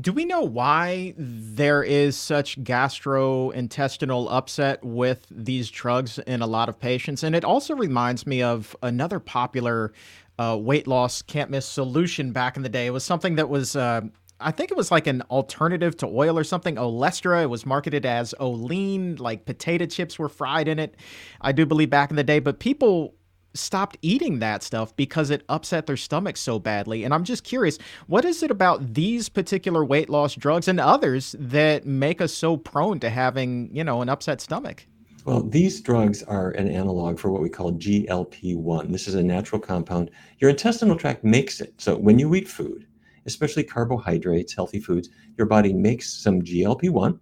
Do 0.00 0.12
we 0.12 0.24
know 0.24 0.40
why 0.40 1.14
there 1.16 1.84
is 1.84 2.16
such 2.16 2.60
gastrointestinal 2.64 4.26
upset 4.32 4.82
with 4.82 5.28
these 5.30 5.70
drugs 5.70 6.18
in 6.18 6.42
a 6.42 6.46
lot 6.48 6.68
of 6.68 6.80
patients? 6.80 7.22
And 7.22 7.36
it 7.36 7.44
also 7.44 7.76
reminds 7.76 8.26
me 8.26 8.42
of 8.42 8.74
another 8.82 9.20
popular 9.20 9.92
uh, 10.40 10.58
weight 10.60 10.88
loss 10.88 11.22
can't 11.22 11.50
miss 11.50 11.66
solution 11.66 12.32
back 12.32 12.56
in 12.56 12.64
the 12.64 12.68
day. 12.68 12.86
It 12.86 12.90
was 12.90 13.04
something 13.04 13.36
that 13.36 13.48
was 13.48 13.76
uh, 13.76 14.00
I 14.42 14.50
think 14.50 14.70
it 14.70 14.76
was 14.76 14.90
like 14.90 15.06
an 15.06 15.22
alternative 15.30 15.96
to 15.98 16.06
oil 16.06 16.38
or 16.38 16.44
something. 16.44 16.76
Olestra. 16.76 17.42
It 17.42 17.50
was 17.50 17.64
marketed 17.64 18.04
as 18.04 18.34
Olean. 18.40 19.16
Like 19.16 19.44
potato 19.44 19.86
chips 19.86 20.18
were 20.18 20.28
fried 20.28 20.68
in 20.68 20.78
it. 20.78 20.96
I 21.40 21.52
do 21.52 21.66
believe 21.66 21.90
back 21.90 22.10
in 22.10 22.16
the 22.16 22.24
day, 22.24 22.38
but 22.38 22.58
people 22.58 23.14
stopped 23.54 23.98
eating 24.02 24.38
that 24.38 24.62
stuff 24.62 24.96
because 24.96 25.30
it 25.30 25.44
upset 25.48 25.86
their 25.86 25.96
stomach 25.96 26.36
so 26.36 26.58
badly. 26.58 27.04
And 27.04 27.12
I'm 27.12 27.24
just 27.24 27.44
curious, 27.44 27.78
what 28.06 28.24
is 28.24 28.42
it 28.42 28.50
about 28.50 28.94
these 28.94 29.28
particular 29.28 29.84
weight 29.84 30.08
loss 30.08 30.34
drugs 30.34 30.68
and 30.68 30.80
others 30.80 31.36
that 31.38 31.86
make 31.86 32.20
us 32.20 32.32
so 32.32 32.56
prone 32.56 32.98
to 33.00 33.10
having, 33.10 33.74
you 33.74 33.84
know, 33.84 34.02
an 34.02 34.08
upset 34.08 34.40
stomach? 34.40 34.86
Well, 35.24 35.42
these 35.42 35.80
drugs 35.80 36.22
are 36.24 36.50
an 36.52 36.68
analog 36.68 37.18
for 37.18 37.30
what 37.30 37.42
we 37.42 37.48
call 37.48 37.72
GLP 37.72 38.56
1. 38.56 38.90
This 38.90 39.06
is 39.06 39.14
a 39.14 39.22
natural 39.22 39.60
compound. 39.60 40.10
Your 40.38 40.50
intestinal 40.50 40.96
tract 40.96 41.22
makes 41.22 41.60
it. 41.60 41.74
So 41.78 41.96
when 41.96 42.18
you 42.18 42.34
eat 42.34 42.48
food, 42.48 42.86
especially 43.26 43.64
carbohydrates, 43.64 44.54
healthy 44.54 44.80
foods, 44.80 45.10
your 45.36 45.46
body 45.46 45.72
makes 45.72 46.12
some 46.12 46.42
GLP 46.42 46.90
1, 46.90 47.18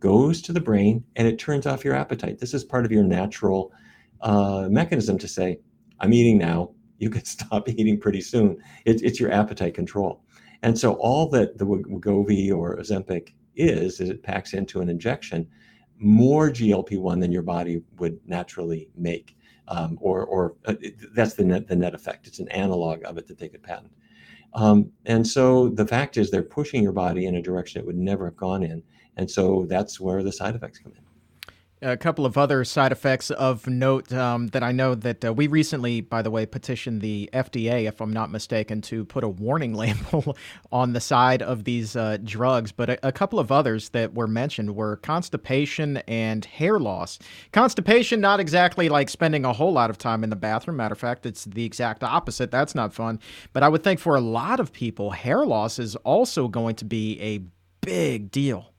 goes 0.00 0.42
to 0.42 0.52
the 0.52 0.60
brain, 0.60 1.04
and 1.16 1.26
it 1.26 1.38
turns 1.38 1.66
off 1.66 1.84
your 1.84 1.94
appetite. 1.94 2.38
This 2.38 2.54
is 2.54 2.64
part 2.64 2.84
of 2.84 2.92
your 2.92 3.02
natural 3.02 3.72
uh, 4.20 4.68
mechanism 4.70 5.18
to 5.18 5.28
say, 5.28 5.58
I'm 6.00 6.12
eating 6.12 6.38
now. 6.38 6.70
You 6.98 7.10
can 7.10 7.24
stop 7.36 7.68
eating 7.68 8.00
pretty 8.00 8.20
soon. 8.20 8.58
It, 8.84 9.02
it's 9.02 9.20
your 9.20 9.32
appetite 9.32 9.74
control. 9.74 10.22
And 10.62 10.78
so 10.78 10.94
all 10.94 11.28
that 11.30 11.58
the 11.58 11.66
Wegovy 11.66 12.52
or 12.52 12.78
Ozempic 12.78 13.34
is, 13.54 14.00
is 14.00 14.10
it 14.10 14.22
packs 14.22 14.54
into 14.54 14.80
an 14.80 14.88
injection 14.88 15.46
more 15.98 16.50
GLP-1 16.50 17.20
than 17.20 17.32
your 17.32 17.42
body 17.42 17.82
would 17.98 18.18
naturally 18.26 18.90
make. 18.96 19.36
Um, 19.68 19.98
or, 20.00 20.24
or 20.24 20.54
uh, 20.66 20.74
that's 21.12 21.34
the 21.34 21.44
net, 21.44 21.66
the 21.66 21.74
net 21.74 21.94
effect. 21.94 22.26
It's 22.26 22.38
an 22.38 22.48
analog 22.48 23.02
of 23.04 23.18
it 23.18 23.26
that 23.26 23.38
they 23.38 23.48
could 23.48 23.62
patent. 23.62 23.92
Um, 24.54 24.90
and 25.04 25.26
so 25.26 25.68
the 25.68 25.86
fact 25.86 26.16
is 26.16 26.30
they're 26.30 26.42
pushing 26.42 26.82
your 26.82 26.92
body 26.92 27.26
in 27.26 27.36
a 27.36 27.42
direction 27.42 27.80
it 27.80 27.86
would 27.86 27.96
never 27.96 28.26
have 28.26 28.36
gone 28.36 28.62
in. 28.62 28.82
And 29.16 29.30
so 29.30 29.66
that's 29.68 30.00
where 30.00 30.22
the 30.22 30.32
side 30.32 30.54
effects 30.54 30.78
come 30.78 30.92
in 30.96 31.05
a 31.82 31.96
couple 31.96 32.24
of 32.24 32.38
other 32.38 32.64
side 32.64 32.90
effects 32.90 33.30
of 33.30 33.66
note 33.66 34.10
um, 34.12 34.46
that 34.48 34.62
I 34.62 34.72
know 34.72 34.94
that 34.94 35.24
uh, 35.24 35.32
we 35.32 35.46
recently, 35.46 36.00
by 36.00 36.22
the 36.22 36.30
way, 36.30 36.46
petitioned 36.46 37.02
the 37.02 37.28
FDA, 37.32 37.86
if 37.86 38.00
I'm 38.00 38.12
not 38.12 38.30
mistaken, 38.30 38.80
to 38.82 39.04
put 39.04 39.24
a 39.24 39.28
warning 39.28 39.74
label 39.76 40.36
on 40.72 40.94
the 40.94 41.00
side 41.00 41.42
of 41.42 41.64
these 41.64 41.94
uh, 41.94 42.16
drugs. 42.24 42.72
But 42.72 42.90
a, 42.90 43.08
a, 43.08 43.12
couple 43.12 43.38
of 43.38 43.52
others 43.52 43.90
that 43.90 44.14
were 44.14 44.26
mentioned 44.26 44.74
were 44.74 44.96
constipation 44.96 45.98
and 46.08 46.44
hair 46.44 46.78
loss. 46.78 47.18
Constipation, 47.52 48.20
not 48.20 48.40
exactly 48.40 48.88
like 48.88 49.08
spending 49.10 49.44
a 49.44 49.52
whole 49.52 49.72
lot 49.72 49.90
of 49.90 49.98
time 49.98 50.24
in 50.24 50.30
the 50.30 50.36
bathroom. 50.36 50.78
Matter 50.78 50.94
of 50.94 50.98
fact, 50.98 51.26
it's 51.26 51.44
the 51.44 51.64
exact 51.64 52.02
opposite. 52.02 52.50
That's 52.50 52.74
not 52.74 52.94
fun. 52.94 53.20
But 53.52 53.62
I 53.62 53.68
would 53.68 53.84
think 53.84 54.00
for 54.00 54.16
a 54.16 54.20
lot 54.20 54.60
of 54.60 54.72
people, 54.72 55.10
hair 55.10 55.44
loss 55.44 55.78
is 55.78 55.94
also 55.96 56.48
going 56.48 56.76
to 56.76 56.84
be 56.84 57.20
a 57.20 57.40
big 57.80 58.30
deal. 58.30 58.72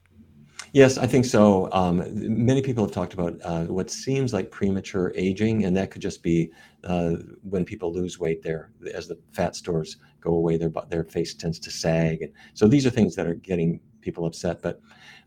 Yes, 0.78 0.96
I 0.96 1.08
think 1.08 1.24
so. 1.24 1.68
Um, 1.72 2.04
many 2.14 2.62
people 2.62 2.84
have 2.84 2.92
talked 2.92 3.12
about 3.12 3.36
uh, 3.42 3.64
what 3.64 3.90
seems 3.90 4.32
like 4.32 4.52
premature 4.52 5.12
aging, 5.16 5.64
and 5.64 5.76
that 5.76 5.90
could 5.90 6.00
just 6.00 6.22
be 6.22 6.52
uh, 6.84 7.14
when 7.42 7.64
people 7.64 7.92
lose 7.92 8.20
weight. 8.20 8.44
There, 8.44 8.70
as 8.94 9.08
the 9.08 9.18
fat 9.32 9.56
stores 9.56 9.96
go 10.20 10.34
away, 10.34 10.56
their 10.56 10.70
their 10.88 11.02
face 11.02 11.34
tends 11.34 11.58
to 11.58 11.70
sag, 11.72 12.22
and 12.22 12.32
so 12.54 12.68
these 12.68 12.86
are 12.86 12.90
things 12.90 13.16
that 13.16 13.26
are 13.26 13.34
getting 13.34 13.80
people 14.02 14.24
upset. 14.24 14.62
But 14.62 14.80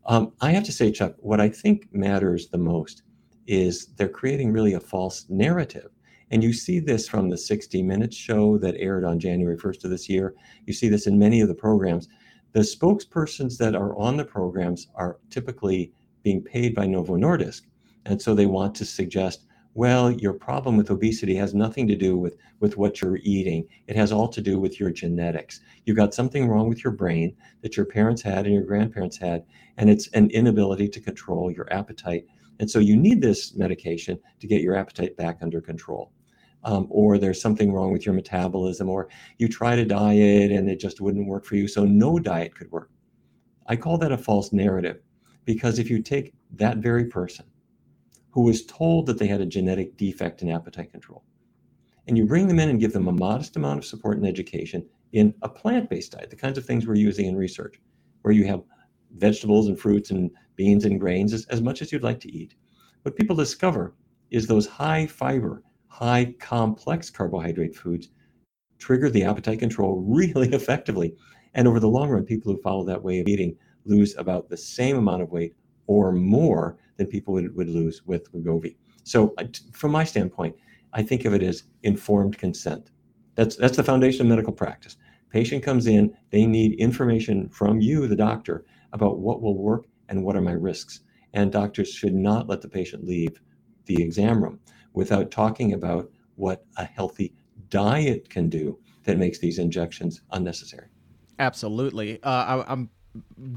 um, 0.05 0.31
I 0.39 0.51
have 0.51 0.63
to 0.63 0.71
say, 0.71 0.89
Chuck, 0.89 1.15
what 1.17 1.41
I 1.41 1.49
think 1.49 1.93
matters 1.93 2.47
the 2.47 2.57
most 2.57 3.03
is 3.45 3.87
they're 3.97 4.07
creating 4.07 4.53
really 4.53 4.75
a 4.75 4.79
false 4.79 5.25
narrative. 5.27 5.89
And 6.31 6.41
you 6.41 6.53
see 6.53 6.79
this 6.79 7.09
from 7.09 7.29
the 7.29 7.37
60 7.37 7.83
Minutes 7.83 8.15
show 8.15 8.57
that 8.59 8.77
aired 8.77 9.03
on 9.03 9.19
January 9.19 9.57
1st 9.57 9.83
of 9.83 9.89
this 9.89 10.07
year. 10.07 10.33
You 10.65 10.71
see 10.71 10.87
this 10.87 11.07
in 11.07 11.19
many 11.19 11.41
of 11.41 11.49
the 11.49 11.53
programs 11.53 12.07
the 12.53 12.59
spokespersons 12.59 13.57
that 13.57 13.75
are 13.75 13.95
on 13.97 14.17
the 14.17 14.25
programs 14.25 14.87
are 14.95 15.17
typically 15.29 15.93
being 16.23 16.41
paid 16.41 16.75
by 16.75 16.85
Novo 16.85 17.15
Nordisk. 17.15 17.61
And 18.05 18.21
so 18.21 18.35
they 18.35 18.45
want 18.45 18.75
to 18.75 18.85
suggest, 18.85 19.45
well, 19.73 20.11
your 20.11 20.33
problem 20.33 20.75
with 20.75 20.91
obesity 20.91 21.33
has 21.35 21.53
nothing 21.53 21.87
to 21.87 21.95
do 21.95 22.17
with, 22.17 22.35
with 22.59 22.77
what 22.77 23.01
you're 23.01 23.19
eating. 23.23 23.65
It 23.87 23.95
has 23.95 24.11
all 24.11 24.27
to 24.27 24.41
do 24.41 24.59
with 24.59 24.79
your 24.79 24.91
genetics. 24.91 25.61
You've 25.85 25.97
got 25.97 26.13
something 26.13 26.47
wrong 26.47 26.67
with 26.67 26.83
your 26.83 26.91
brain 26.91 27.35
that 27.61 27.77
your 27.77 27.85
parents 27.85 28.21
had 28.21 28.45
and 28.45 28.53
your 28.53 28.65
grandparents 28.65 29.17
had, 29.17 29.45
and 29.77 29.89
it's 29.89 30.07
an 30.09 30.29
inability 30.31 30.89
to 30.89 30.99
control 30.99 31.49
your 31.51 31.71
appetite. 31.71 32.25
And 32.59 32.69
so 32.69 32.79
you 32.79 32.97
need 32.97 33.21
this 33.21 33.55
medication 33.55 34.19
to 34.39 34.47
get 34.47 34.61
your 34.61 34.75
appetite 34.75 35.15
back 35.15 35.37
under 35.41 35.61
control 35.61 36.11
um, 36.63 36.87
or 36.89 37.17
there's 37.17 37.41
something 37.41 37.71
wrong 37.71 37.91
with 37.91 38.05
your 38.05 38.15
metabolism, 38.15 38.89
or 38.89 39.09
you 39.37 39.47
tried 39.47 39.79
a 39.79 39.85
diet 39.85 40.51
and 40.51 40.69
it 40.69 40.79
just 40.79 41.01
wouldn't 41.01 41.27
work 41.27 41.45
for 41.45 41.55
you, 41.55 41.67
so 41.67 41.85
no 41.85 42.19
diet 42.19 42.55
could 42.55 42.71
work. 42.71 42.91
I 43.67 43.75
call 43.75 43.97
that 43.99 44.11
a 44.11 44.17
false 44.17 44.51
narrative 44.51 44.99
because 45.45 45.79
if 45.79 45.89
you 45.89 46.01
take 46.01 46.33
that 46.55 46.77
very 46.77 47.05
person 47.05 47.45
who 48.31 48.41
was 48.41 48.65
told 48.65 49.05
that 49.05 49.17
they 49.17 49.27
had 49.27 49.41
a 49.41 49.45
genetic 49.45 49.97
defect 49.97 50.41
in 50.41 50.51
appetite 50.51 50.91
control, 50.91 51.23
and 52.07 52.17
you 52.17 52.25
bring 52.25 52.47
them 52.47 52.59
in 52.59 52.69
and 52.69 52.79
give 52.79 52.93
them 52.93 53.07
a 53.07 53.11
modest 53.11 53.55
amount 53.55 53.77
of 53.77 53.85
support 53.85 54.17
and 54.17 54.27
education 54.27 54.85
in 55.13 55.33
a 55.41 55.49
plant 55.49 55.89
based 55.89 56.13
diet, 56.13 56.29
the 56.29 56.35
kinds 56.35 56.57
of 56.57 56.65
things 56.65 56.87
we're 56.87 56.95
using 56.95 57.27
in 57.27 57.35
research, 57.35 57.79
where 58.21 58.33
you 58.33 58.45
have 58.45 58.63
vegetables 59.17 59.67
and 59.67 59.79
fruits 59.79 60.11
and 60.11 60.31
beans 60.55 60.85
and 60.85 60.99
grains 60.99 61.33
as, 61.33 61.45
as 61.47 61.61
much 61.61 61.81
as 61.81 61.91
you'd 61.91 62.03
like 62.03 62.19
to 62.19 62.31
eat. 62.31 62.55
What 63.03 63.15
people 63.15 63.35
discover 63.35 63.95
is 64.29 64.47
those 64.47 64.67
high 64.67 65.07
fiber, 65.07 65.63
high 65.91 66.33
complex 66.39 67.09
carbohydrate 67.09 67.75
foods 67.75 68.09
trigger 68.79 69.09
the 69.09 69.23
appetite 69.23 69.59
control 69.59 70.01
really 70.07 70.49
effectively. 70.53 71.13
And 71.53 71.67
over 71.67 71.81
the 71.81 71.89
long 71.89 72.09
run, 72.09 72.23
people 72.23 72.51
who 72.51 72.61
follow 72.61 72.85
that 72.85 73.03
way 73.03 73.19
of 73.19 73.27
eating 73.27 73.57
lose 73.85 74.15
about 74.17 74.47
the 74.47 74.55
same 74.55 74.97
amount 74.97 75.21
of 75.21 75.31
weight 75.31 75.53
or 75.87 76.13
more 76.13 76.77
than 76.95 77.07
people 77.07 77.33
would, 77.33 77.53
would 77.55 77.67
lose 77.67 78.03
with 78.05 78.31
Wegovy. 78.31 78.77
So, 79.03 79.35
from 79.73 79.91
my 79.91 80.05
standpoint, 80.05 80.55
I 80.93 81.03
think 81.03 81.25
of 81.25 81.33
it 81.33 81.43
as 81.43 81.63
informed 81.83 82.37
consent. 82.37 82.91
That's, 83.35 83.57
that's 83.57 83.75
the 83.75 83.83
foundation 83.83 84.21
of 84.21 84.27
medical 84.27 84.53
practice. 84.53 84.95
Patient 85.29 85.63
comes 85.63 85.87
in, 85.87 86.15
they 86.29 86.45
need 86.45 86.79
information 86.79 87.49
from 87.49 87.81
you, 87.81 88.07
the 88.07 88.15
doctor, 88.15 88.63
about 88.93 89.19
what 89.19 89.41
will 89.41 89.57
work 89.57 89.87
and 90.07 90.23
what 90.23 90.35
are 90.35 90.41
my 90.41 90.51
risks. 90.51 91.01
And 91.33 91.51
doctors 91.51 91.89
should 91.89 92.13
not 92.13 92.47
let 92.47 92.61
the 92.61 92.69
patient 92.69 93.05
leave 93.05 93.39
the 93.85 94.01
exam 94.01 94.43
room 94.43 94.59
without 94.93 95.31
talking 95.31 95.73
about 95.73 96.09
what 96.35 96.65
a 96.77 96.85
healthy 96.85 97.33
diet 97.69 98.29
can 98.29 98.49
do 98.49 98.77
that 99.03 99.17
makes 99.17 99.39
these 99.39 99.59
injections 99.59 100.21
unnecessary. 100.31 100.87
Absolutely. 101.39 102.21
Uh, 102.23 102.63
I, 102.67 102.71
am 102.71 102.89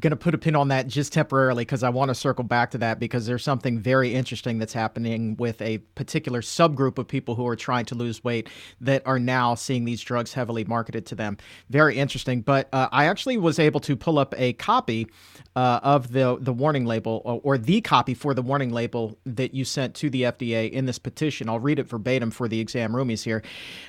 going 0.00 0.10
to 0.10 0.16
put 0.16 0.34
a 0.34 0.38
pin 0.38 0.56
on 0.56 0.68
that 0.68 0.86
just 0.86 1.12
temporarily 1.12 1.62
because 1.62 1.82
I 1.82 1.88
want 1.88 2.08
to 2.08 2.14
circle 2.14 2.44
back 2.44 2.70
to 2.72 2.78
that 2.78 2.98
because 2.98 3.26
there's 3.26 3.42
something 3.42 3.78
very 3.78 4.14
interesting 4.14 4.58
that's 4.58 4.72
happening 4.72 5.36
with 5.36 5.60
a 5.60 5.78
particular 5.94 6.40
subgroup 6.40 6.98
of 6.98 7.06
people 7.06 7.34
who 7.34 7.46
are 7.46 7.56
trying 7.56 7.84
to 7.86 7.94
lose 7.94 8.22
weight 8.24 8.48
that 8.80 9.02
are 9.06 9.18
now 9.18 9.54
seeing 9.54 9.84
these 9.84 10.00
drugs 10.00 10.32
heavily 10.32 10.64
marketed 10.64 11.06
to 11.06 11.14
them. 11.14 11.36
Very 11.70 11.96
interesting. 11.96 12.40
But 12.40 12.68
uh, 12.72 12.88
I 12.92 13.06
actually 13.06 13.36
was 13.36 13.58
able 13.58 13.80
to 13.80 13.96
pull 13.96 14.18
up 14.18 14.34
a 14.38 14.54
copy 14.54 15.08
uh, 15.56 15.80
of 15.82 16.12
the 16.12 16.36
the 16.40 16.52
warning 16.52 16.84
label 16.84 17.22
or, 17.24 17.40
or, 17.44 17.58
the 17.58 17.80
copy 17.80 18.12
for 18.12 18.34
the 18.34 18.42
warning 18.42 18.70
label 18.70 19.16
that 19.24 19.54
you 19.54 19.64
sent 19.64 19.94
to 19.94 20.10
the 20.10 20.22
FDA 20.22 20.68
in 20.70 20.86
this 20.86 20.98
petition. 20.98 21.48
I'll 21.48 21.60
read 21.60 21.78
it 21.78 21.84
verbatim 21.84 22.32
for 22.32 22.48
the 22.48 22.58
exam 22.58 22.92
roomies 22.92 23.22
here. 23.22 23.42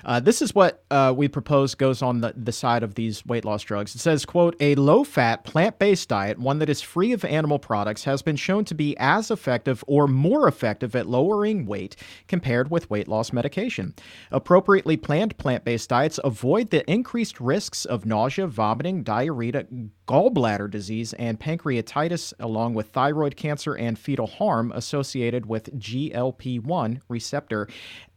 Uh, 0.04 0.20
this 0.20 0.44
is 0.44 0.54
what 0.54 0.84
uh, 0.92 1.12
we 1.16 1.28
propose 1.28 1.74
goes 1.74 2.04
on 2.04 2.22
the, 2.22 2.34
the 2.38 2.52
side 2.52 2.84
of 2.84 2.94
these 2.94 3.25
weight 3.25 3.46
loss 3.46 3.64
drugs. 3.64 3.96
It 3.96 4.00
says, 4.00 4.25
"quote 4.25 4.56
A 4.60 4.75
low 4.75 5.04
fat 5.04 5.44
plant 5.44 5.80
based 5.80 5.85
diet, 6.08 6.39
one 6.39 6.60
that 6.60 6.70
is 6.70 6.82
free 6.82 7.12
of 7.12 7.24
animal 7.24 7.60
products, 7.60 8.04
has 8.06 8.22
been 8.22 8.36
shown 8.36 8.65
to 8.65 8.74
be 8.74 8.96
as 8.98 9.30
effective 9.30 9.84
or 9.88 10.08
more 10.08 10.48
effective 10.48 10.96
at 10.96 11.08
lowering 11.08 11.65
weight 11.65 11.96
compared 12.27 12.72
with 12.72 12.89
weight 12.89 13.08
loss 13.08 13.32
medication. 13.32 13.94
Appropriately 14.32 14.98
planned 14.98 15.38
plant 15.38 15.63
based 15.63 15.89
diets 15.89 16.20
avoid 16.24 16.70
the 16.70 16.89
increased 16.89 17.39
risks 17.39 17.86
of 17.86 18.06
nausea, 18.06 18.48
vomiting, 18.48 19.04
diarrhea, 19.04 19.65
gallbladder 20.08 20.70
disease, 20.70 21.13
and 21.13 21.39
pancreatitis, 21.39 22.34
along 22.39 22.74
with 22.74 22.89
thyroid 22.89 23.36
cancer 23.36 23.75
and 23.75 24.00
fetal 24.00 24.27
harm 24.27 24.72
associated 24.74 25.46
with 25.46 25.77
GLP 25.80 26.63
1 26.63 27.01
receptor 27.10 27.68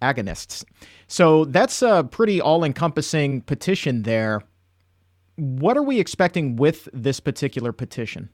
agonists. 0.01 0.65
So 1.07 1.45
that's 1.45 1.83
a 1.83 2.07
pretty 2.11 2.41
all 2.41 2.65
encompassing 2.65 3.43
petition 3.43 4.03
there. 4.03 4.43
What 5.39 5.77
are 5.77 5.85
we 5.85 6.01
expecting 6.01 6.57
with 6.57 6.89
this 6.93 7.21
particular 7.21 7.71
petition? 7.71 8.29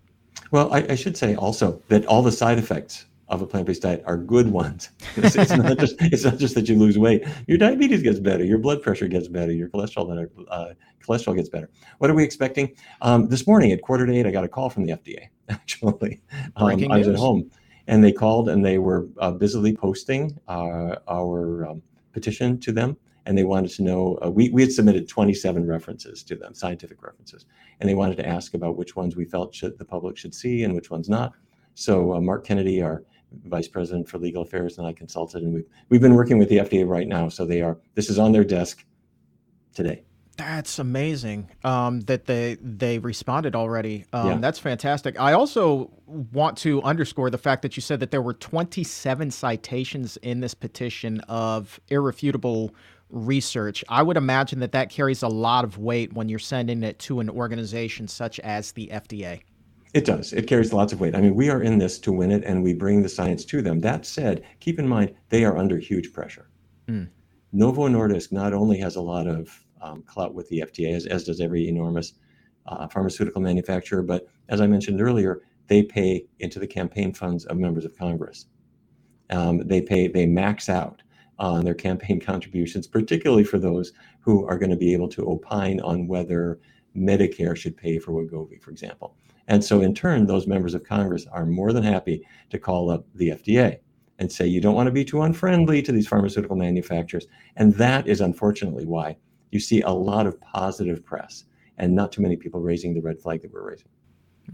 Well, 0.51 0.73
I, 0.73 0.87
I 0.89 0.95
should 0.95 1.19
say 1.19 1.35
also 1.35 1.83
that 1.89 2.07
all 2.07 2.23
the 2.23 2.33
side 2.33 2.59
effects 2.59 3.05
of 3.29 3.43
a 3.43 3.47
plant-based 3.47 3.83
diet 3.83 4.03
are 4.07 4.17
good 4.17 4.51
ones. 4.51 4.89
It's, 5.17 5.37
it's, 5.37 5.51
not 5.53 5.79
just 5.79 5.97
it's 6.01 6.25
not 6.25 6.39
just 6.39 6.55
that 6.55 6.67
you 6.67 6.77
lose 6.77 6.99
weight. 6.99 7.25
Your 7.47 7.59
diabetes 7.59 8.03
gets 8.03 8.19
better. 8.19 8.43
Your 8.43 8.57
blood 8.57 8.83
pressure 8.83 9.07
gets 9.07 9.29
better. 9.29 9.53
Your 9.53 9.69
cholesterol 9.69 10.29
uh, 10.49 10.69
cholesterol 11.07 11.37
gets 11.37 11.51
better. 11.51 11.69
What 11.99 12.11
are 12.11 12.15
we 12.15 12.25
expecting? 12.25 12.75
Um, 13.03 13.29
this 13.29 13.47
morning 13.47 13.73
at 13.73 13.83
quarter 13.83 14.07
to 14.07 14.15
eight, 14.15 14.25
I 14.27 14.31
got 14.31 14.45
a 14.45 14.49
call 14.49 14.71
from 14.71 14.85
the 14.85 14.93
FDA. 14.93 15.29
Actually, 15.51 16.23
um, 16.57 16.91
I 16.91 16.99
was 16.99 17.09
at 17.09 17.17
home, 17.17 17.51
and 17.87 18.03
they 18.03 18.13
called 18.13 18.49
and 18.49 18.65
they 18.65 18.79
were 18.79 19.09
uh, 19.19 19.31
busily 19.31 19.77
posting 19.77 20.39
uh, 20.49 20.97
our 21.07 21.67
um, 21.67 21.83
petition 22.15 22.59
to 22.61 22.73
them. 22.73 22.97
And 23.27 23.37
they 23.37 23.45
wanted 23.45 23.71
to 23.73 23.83
know. 23.83 24.19
Uh, 24.25 24.31
we 24.31 24.51
we 24.51 24.63
had 24.63 24.73
submitted 24.73 25.09
27 25.09 25.67
references 25.67 26.23
to 26.25 26.37
them, 26.37 26.55
scientific 26.55 27.03
references, 27.03 27.47
and 27.81 27.89
they 27.89 27.95
wanted 27.95 28.17
to 28.17 28.27
ask 28.27 28.55
about 28.55 28.77
which 28.77 28.97
ones 28.97 29.17
we 29.17 29.25
felt 29.25 29.55
should 29.55 29.79
the 29.79 29.85
public 29.85 30.17
should 30.17 30.35
see 30.35 30.65
and 30.65 30.75
which 30.75 30.91
ones 30.91 31.09
not. 31.09 31.33
So 31.75 32.15
uh, 32.15 32.21
Mark 32.21 32.47
Kennedy, 32.47 32.83
our 32.83 33.03
vice 33.47 33.69
president 33.69 34.09
for 34.09 34.19
legal 34.19 34.43
affairs, 34.43 34.79
and 34.79 34.87
I 34.87 34.93
consulted, 34.93 35.43
and 35.43 35.55
we've 35.55 35.67
we've 35.89 36.01
been 36.01 36.15
working 36.15 36.39
with 36.39 36.49
the 36.49 36.59
FDA 36.59 36.87
right 36.87 37.09
now. 37.09 37.29
So 37.29 37.45
they 37.45 37.63
are. 37.63 37.79
This 37.95 38.11
is 38.11 38.19
on 38.19 38.33
their 38.33 38.45
desk 38.45 38.85
today. 39.75 40.05
That's 40.37 40.81
amazing 40.81 41.51
um, 41.63 42.01
that 42.03 42.27
they 42.27 42.57
they 42.61 42.99
responded 42.99 43.55
already. 43.55 44.05
Um, 44.13 44.29
yeah. 44.29 44.37
That's 44.39 44.59
fantastic. 44.59 45.19
I 45.21 45.33
also 45.33 45.91
want 46.07 46.59
to 46.59 46.83
underscore 46.83 47.31
the 47.31 47.39
fact 47.39 47.63
that 47.63 47.77
you 47.77 47.81
said 47.81 48.01
that 48.01 48.11
there 48.11 48.23
were 48.23 48.35
27 48.35 49.31
citations 49.31 50.17
in 50.19 50.41
this 50.41 50.55
petition 50.55 51.21
of 51.29 51.79
irrefutable 51.89 52.75
research. 53.11 53.85
I 53.89 54.03
would 54.03 54.17
imagine 54.17 54.61
that 54.61 54.73
that 54.73 54.91
carries 54.91 55.23
a 55.23 55.29
lot 55.29 55.65
of 55.65 55.79
weight 55.79 56.13
when 56.13 56.29
you're 56.29 56.39
sending 56.39 56.83
it 56.83 56.99
to 57.01 57.21
an 57.21 57.31
organization 57.31 58.09
such 58.09 58.41
as 58.41 58.73
the 58.73 58.89
FDA. 58.93 59.43
It 59.95 60.05
does. 60.05 60.33
It 60.33 60.49
carries 60.49 60.73
lots 60.73 60.93
of 60.93 61.01
weight. 61.01 61.15
I 61.15 61.21
mean, 61.21 61.37
we 61.37 61.51
are 61.51 61.63
in 61.63 61.79
this 61.79 62.01
to 62.01 62.13
win 62.13 62.33
it, 62.33 62.43
and 62.45 62.65
we 62.65 62.75
bring 62.75 63.03
the 63.03 63.09
science 63.09 63.45
to 63.45 63.63
them. 63.63 63.81
That 63.81 64.05
said, 64.05 64.45
keep 64.59 64.81
in 64.81 64.89
mind 64.89 65.15
they 65.29 65.45
are 65.45 65.57
under 65.57 65.79
huge 65.79 66.13
pressure. 66.13 66.51
Mm. 66.89 67.09
Novo 67.53 67.87
Nordisk 67.89 68.33
not 68.33 68.53
only 68.53 68.77
has 68.79 68.97
a 68.97 69.01
lot 69.01 69.29
of 69.29 69.65
um, 69.81 70.03
clout 70.03 70.35
with 70.35 70.49
the 70.49 70.65
FDA, 70.67 70.95
as, 70.95 71.07
as 71.07 71.23
does 71.23 71.41
every 71.41 71.69
enormous 71.69 72.15
uh, 72.67 72.89
pharmaceutical 72.89 73.41
manufacturer. 73.41 74.03
But 74.03 74.27
as 74.49 74.61
I 74.61 74.67
mentioned 74.67 75.01
earlier, 75.01 75.43
they 75.69 75.85
pay 75.85 76.27
into 76.41 76.59
the 76.59 76.67
campaign 76.67 77.13
funds 77.13 77.45
of 77.45 77.59
members 77.59 77.85
of 77.85 77.97
Congress. 77.97 78.47
Um, 79.31 79.67
they 79.67 79.81
pay, 79.81 80.09
they 80.09 80.27
max 80.27 80.69
out 80.69 81.03
on 81.39 81.65
their 81.65 81.75
campaign 81.75 82.21
contributions, 82.33 82.87
particularly 82.87 83.45
for 83.45 83.59
those 83.59 83.93
who 84.21 84.47
are 84.47 84.59
going 84.59 84.71
to 84.71 84.77
be 84.77 84.93
able 84.93 85.09
to 85.09 85.29
opine 85.29 85.81
on 85.81 86.07
whether 86.07 86.61
Medicare 86.97 87.57
should 87.57 87.77
pay 87.77 87.99
for 87.99 88.13
Wegovy, 88.13 88.61
for 88.61 88.71
example. 88.71 89.17
And 89.49 89.63
so, 89.63 89.83
in 89.83 89.95
turn, 89.95 90.27
those 90.27 90.47
members 90.47 90.75
of 90.75 90.85
Congress 90.85 91.27
are 91.31 91.45
more 91.45 91.73
than 91.73 91.83
happy 91.83 92.27
to 92.51 92.59
call 92.59 92.91
up 92.91 93.05
the 93.15 93.31
FDA 93.31 93.79
and 94.19 94.31
say, 94.31 94.47
you 94.47 94.61
don't 94.61 94.75
want 94.75 94.87
to 94.87 94.93
be 94.93 95.05
too 95.05 95.23
unfriendly 95.23 95.83
to 95.83 95.93
these 95.93 96.07
pharmaceutical 96.07 96.57
manufacturers. 96.57 97.27
And 97.57 97.75
that 97.75 98.07
is 98.07 98.21
unfortunately 98.21 98.87
why 98.87 99.17
you 99.51 99.61
see 99.61 99.83
a 99.83 99.91
lot 99.91 100.27
of 100.27 100.41
positive 100.41 101.05
press 101.05 101.45
and 101.79 101.95
not 101.95 102.13
too 102.13 102.23
many 102.23 102.37
people 102.37 102.61
raising 102.61 102.95
the 102.95 103.01
red 103.01 103.21
flag 103.21 103.43
that 103.43 103.53
we're 103.53 103.69
raising. 103.69 103.89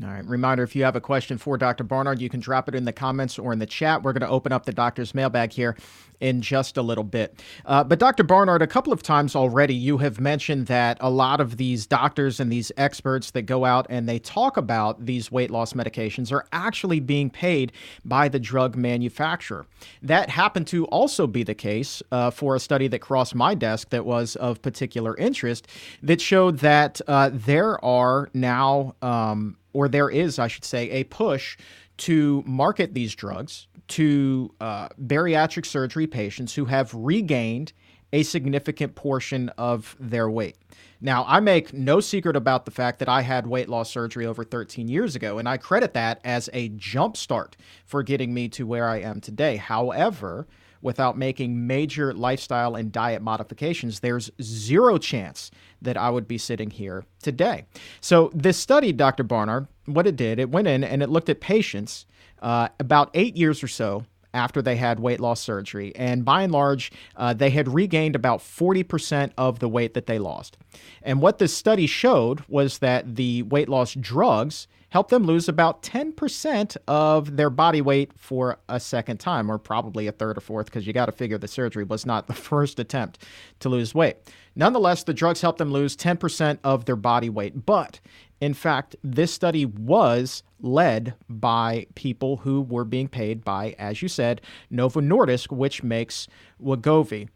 All 0.03 0.09
right. 0.09 0.25
Reminder 0.25 0.63
if 0.63 0.77
you 0.77 0.85
have 0.85 0.95
a 0.95 1.01
question 1.01 1.37
for 1.37 1.59
Dr. 1.59 1.83
Barnard, 1.83 2.21
you 2.21 2.29
can 2.29 2.39
drop 2.39 2.69
it 2.69 2.75
in 2.75 2.85
the 2.85 2.93
comments 2.93 3.39
or 3.39 3.53
in 3.53 3.59
the 3.59 3.67
chat. 3.67 4.03
We're 4.03 4.13
going 4.13 4.21
to 4.23 4.29
open 4.29 4.53
up 4.53 4.65
the 4.65 4.73
doctor's 4.73 5.15
mailbag 5.15 5.53
here 5.53 5.77
in 6.21 6.41
just 6.43 6.77
a 6.77 6.83
little 6.83 7.03
bit. 7.05 7.43
Uh, 7.67 7.83
but, 7.83 7.99
Dr. 7.99 8.23
Barnard, 8.23 8.63
a 8.63 8.67
couple 8.67 8.93
of 8.93 9.03
times 9.03 9.35
already, 9.35 9.75
you 9.75 9.99
have 9.99 10.21
mentioned 10.21 10.67
that 10.67 10.97
a 11.01 11.11
lot 11.11 11.41
of 11.41 11.57
these 11.57 11.87
doctors 11.87 12.39
and 12.39 12.53
these 12.53 12.71
experts 12.77 13.33
that 13.33 13.43
go 13.43 13.65
out 13.65 13.87
and 13.91 14.09
they 14.09 14.19
talk 14.19 14.57
about 14.57 15.05
these 15.05 15.33
weight 15.33 15.51
loss 15.51 15.73
medications 15.73 16.31
are 16.31 16.47
actually 16.53 17.01
being 17.01 17.29
paid 17.29 17.73
by 18.05 18.29
the 18.29 18.39
drug 18.39 18.77
manufacturer. 18.77 19.67
That 20.03 20.31
happened 20.31 20.69
to 20.69 20.85
also 20.87 21.27
be 21.27 21.43
the 21.43 21.55
case 21.55 22.03
uh, 22.13 22.31
for 22.31 22.55
a 22.55 22.61
study 22.61 22.87
that 22.89 23.01
crossed 23.01 23.35
my 23.35 23.55
desk 23.55 23.89
that 23.91 24.05
was 24.05 24.37
of 24.37 24.63
particular 24.63 25.17
interest 25.17 25.67
that 26.03 26.21
showed 26.21 26.59
that 26.59 27.01
uh, 27.09 27.31
there 27.33 27.83
are 27.85 28.31
now. 28.35 28.95
Um, 29.03 29.57
or 29.73 29.89
there 29.89 30.11
is, 30.11 30.39
I 30.39 30.49
should 30.49 30.65
say, 30.65 30.91
a 30.91 31.05
push 31.05 31.57
to 31.99 32.43
market 32.47 32.95
these 32.95 33.15
drugs 33.15 33.67
to 33.89 34.55
uh, 34.61 34.89
bariatric 35.03 35.67
surgery 35.67 36.07
patients 36.07 36.55
who 36.55 36.65
have 36.67 36.95
regained 36.95 37.73
a 38.13 38.23
significant 38.23 38.95
portion 38.95 39.49
of 39.51 39.97
their 40.01 40.29
weight. 40.29 40.57
Now, 41.01 41.25
I 41.27 41.41
make 41.41 41.73
no 41.73 42.01
secret 42.01 42.37
about 42.37 42.65
the 42.65 42.71
fact 42.71 42.99
that 42.99 43.09
I 43.09 43.23
had 43.23 43.47
weight 43.47 43.69
loss 43.69 43.91
surgery 43.91 44.27
over 44.27 44.45
13 44.45 44.89
years 44.89 45.17
ago, 45.17 45.39
and 45.39 45.49
I 45.49 45.57
credit 45.57 45.95
that 45.95 46.21
as 46.25 46.51
a 46.53 46.71
jumpstart 46.71 47.55
for 47.87 48.03
getting 48.03 48.35
me 48.35 48.49
to 48.51 48.67
where 48.67 48.89
I 48.89 48.99
am 48.99 49.21
today. 49.21 49.57
However, 49.57 50.47
without 50.83 51.17
making 51.17 51.67
major 51.67 52.13
lifestyle 52.13 52.75
and 52.75 52.93
diet 52.93 53.23
modifications, 53.23 54.01
there's 54.01 54.31
zero 54.41 54.99
chance 54.99 55.51
that 55.83 55.97
I 55.97 56.11
would 56.11 56.29
be 56.29 56.39
sitting 56.39 56.71
here 56.71 57.05
today. 57.23 57.65
So, 58.01 58.31
this 58.35 58.59
study, 58.59 58.93
Dr. 58.93 59.23
Barnard, 59.23 59.67
what 59.87 60.07
it 60.07 60.17
did, 60.17 60.39
it 60.39 60.51
went 60.51 60.69
in 60.69 60.85
and 60.85 61.03
it 61.03 61.11
looked 61.11 61.29
at 61.29 61.41
patients 61.41 62.07
uh, 62.43 62.69
about 62.79 63.11
eight 63.15 63.37
years 63.37 63.63
or 63.63 63.69
so 63.69 64.05
after 64.33 64.63
they 64.63 64.77
had 64.77 65.01
weight 65.01 65.21
loss 65.21 65.41
surgery. 65.41 65.93
And 65.97 66.25
by 66.25 66.43
and 66.43 66.53
large, 66.53 66.93
uh, 67.17 67.35
they 67.35 67.51
had 67.51 67.73
regained 67.73 68.15
about 68.15 68.41
40% 68.41 69.33
of 69.37 69.59
the 69.59 69.69
weight 69.69 69.95
that 69.95 70.07
they 70.07 70.19
lost. 70.19 70.57
And 71.03 71.21
what 71.21 71.39
this 71.39 71.57
study 71.57 71.87
showed 71.87 72.41
was 72.49 72.79
that 72.79 73.17
the 73.17 73.43
weight 73.43 73.69
loss 73.69 73.95
drugs 73.95 74.69
help 74.91 75.09
them 75.09 75.25
lose 75.25 75.49
about 75.49 75.83
10% 75.83 76.77
of 76.87 77.37
their 77.37 77.51
body 77.51 77.81
weight 77.81 78.13
for 78.17 78.59
a 78.69 78.79
second 78.79 79.19
time, 79.19 79.51
or 79.51 79.59
probably 79.59 80.07
a 80.07 80.13
third 80.13 80.37
or 80.37 80.41
fourth, 80.41 80.67
because 80.67 80.87
you 80.87 80.93
got 80.93 81.07
to 81.07 81.13
figure 81.13 81.39
the 81.39 81.49
surgery 81.49 81.85
was 81.85 82.05
not 82.05 82.27
the 82.27 82.35
first 82.51 82.79
attempt 82.79 83.25
to 83.61 83.69
lose 83.69 83.95
weight. 83.95 84.17
Nonetheless, 84.55 85.05
the 85.05 85.15
drugs 85.15 85.41
help 85.41 85.59
them 85.59 85.73
lose 85.73 85.97
10% 85.97 86.59
of 86.65 86.85
their 86.85 86.97
body 86.97 87.31
weight. 87.31 87.65
But 87.65 88.01
in 88.41 88.55
fact, 88.55 88.97
this 89.05 89.33
study 89.33 89.65
was 89.65 90.43
led 90.61 91.15
by 91.29 91.87
people 91.95 92.39
who 92.39 92.63
were 92.63 92.85
being 92.85 93.09
paid 93.09 93.45
by, 93.45 93.75
as 93.79 94.03
you 94.03 94.09
said, 94.09 94.41
Novo 94.71 95.01
Nordisk, 95.01 95.53
which 95.53 95.83
makes 95.83 96.27
Wegovy. 96.63 97.29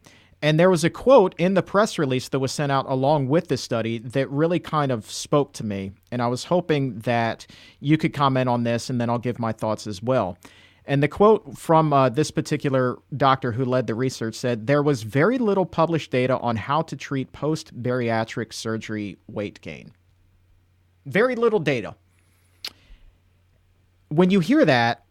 And 0.45 0.59
there 0.59 0.69
was 0.69 0.83
a 0.83 0.91
quote 0.91 1.33
in 1.39 1.55
the 1.55 1.63
press 1.63 1.97
release 1.97 2.29
that 2.29 2.37
was 2.37 2.51
sent 2.51 2.71
out 2.71 2.85
along 2.87 3.29
with 3.29 3.47
this 3.47 3.63
study 3.63 3.97
that 3.97 4.29
really 4.29 4.59
kind 4.59 4.91
of 4.91 5.09
spoke 5.09 5.53
to 5.53 5.65
me. 5.65 5.93
And 6.11 6.21
I 6.21 6.27
was 6.27 6.43
hoping 6.43 6.99
that 6.99 7.47
you 7.79 7.97
could 7.97 8.13
comment 8.13 8.47
on 8.47 8.61
this 8.63 8.91
and 8.91 9.01
then 9.01 9.09
I'll 9.09 9.17
give 9.17 9.39
my 9.39 9.51
thoughts 9.51 9.87
as 9.87 10.03
well. 10.03 10.37
And 10.85 11.01
the 11.01 11.07
quote 11.07 11.57
from 11.57 11.91
uh, 11.91 12.09
this 12.09 12.29
particular 12.29 12.97
doctor 13.17 13.53
who 13.53 13.65
led 13.65 13.87
the 13.87 13.95
research 13.95 14.35
said 14.35 14.67
there 14.67 14.83
was 14.83 15.01
very 15.01 15.39
little 15.39 15.65
published 15.65 16.11
data 16.11 16.37
on 16.37 16.57
how 16.57 16.83
to 16.83 16.95
treat 16.95 17.31
post 17.31 17.81
bariatric 17.81 18.53
surgery 18.53 19.17
weight 19.27 19.59
gain. 19.61 19.93
Very 21.07 21.35
little 21.35 21.57
data. 21.57 21.95
When 24.09 24.29
you 24.29 24.41
hear 24.41 24.63
that, 24.63 25.04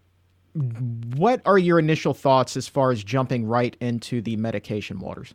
what 0.54 1.42
are 1.44 1.58
your 1.58 1.78
initial 1.78 2.14
thoughts 2.14 2.56
as 2.56 2.68
far 2.68 2.92
as 2.92 3.02
jumping 3.02 3.44
right 3.46 3.76
into 3.80 4.20
the 4.20 4.36
medication 4.36 5.00
waters? 5.00 5.34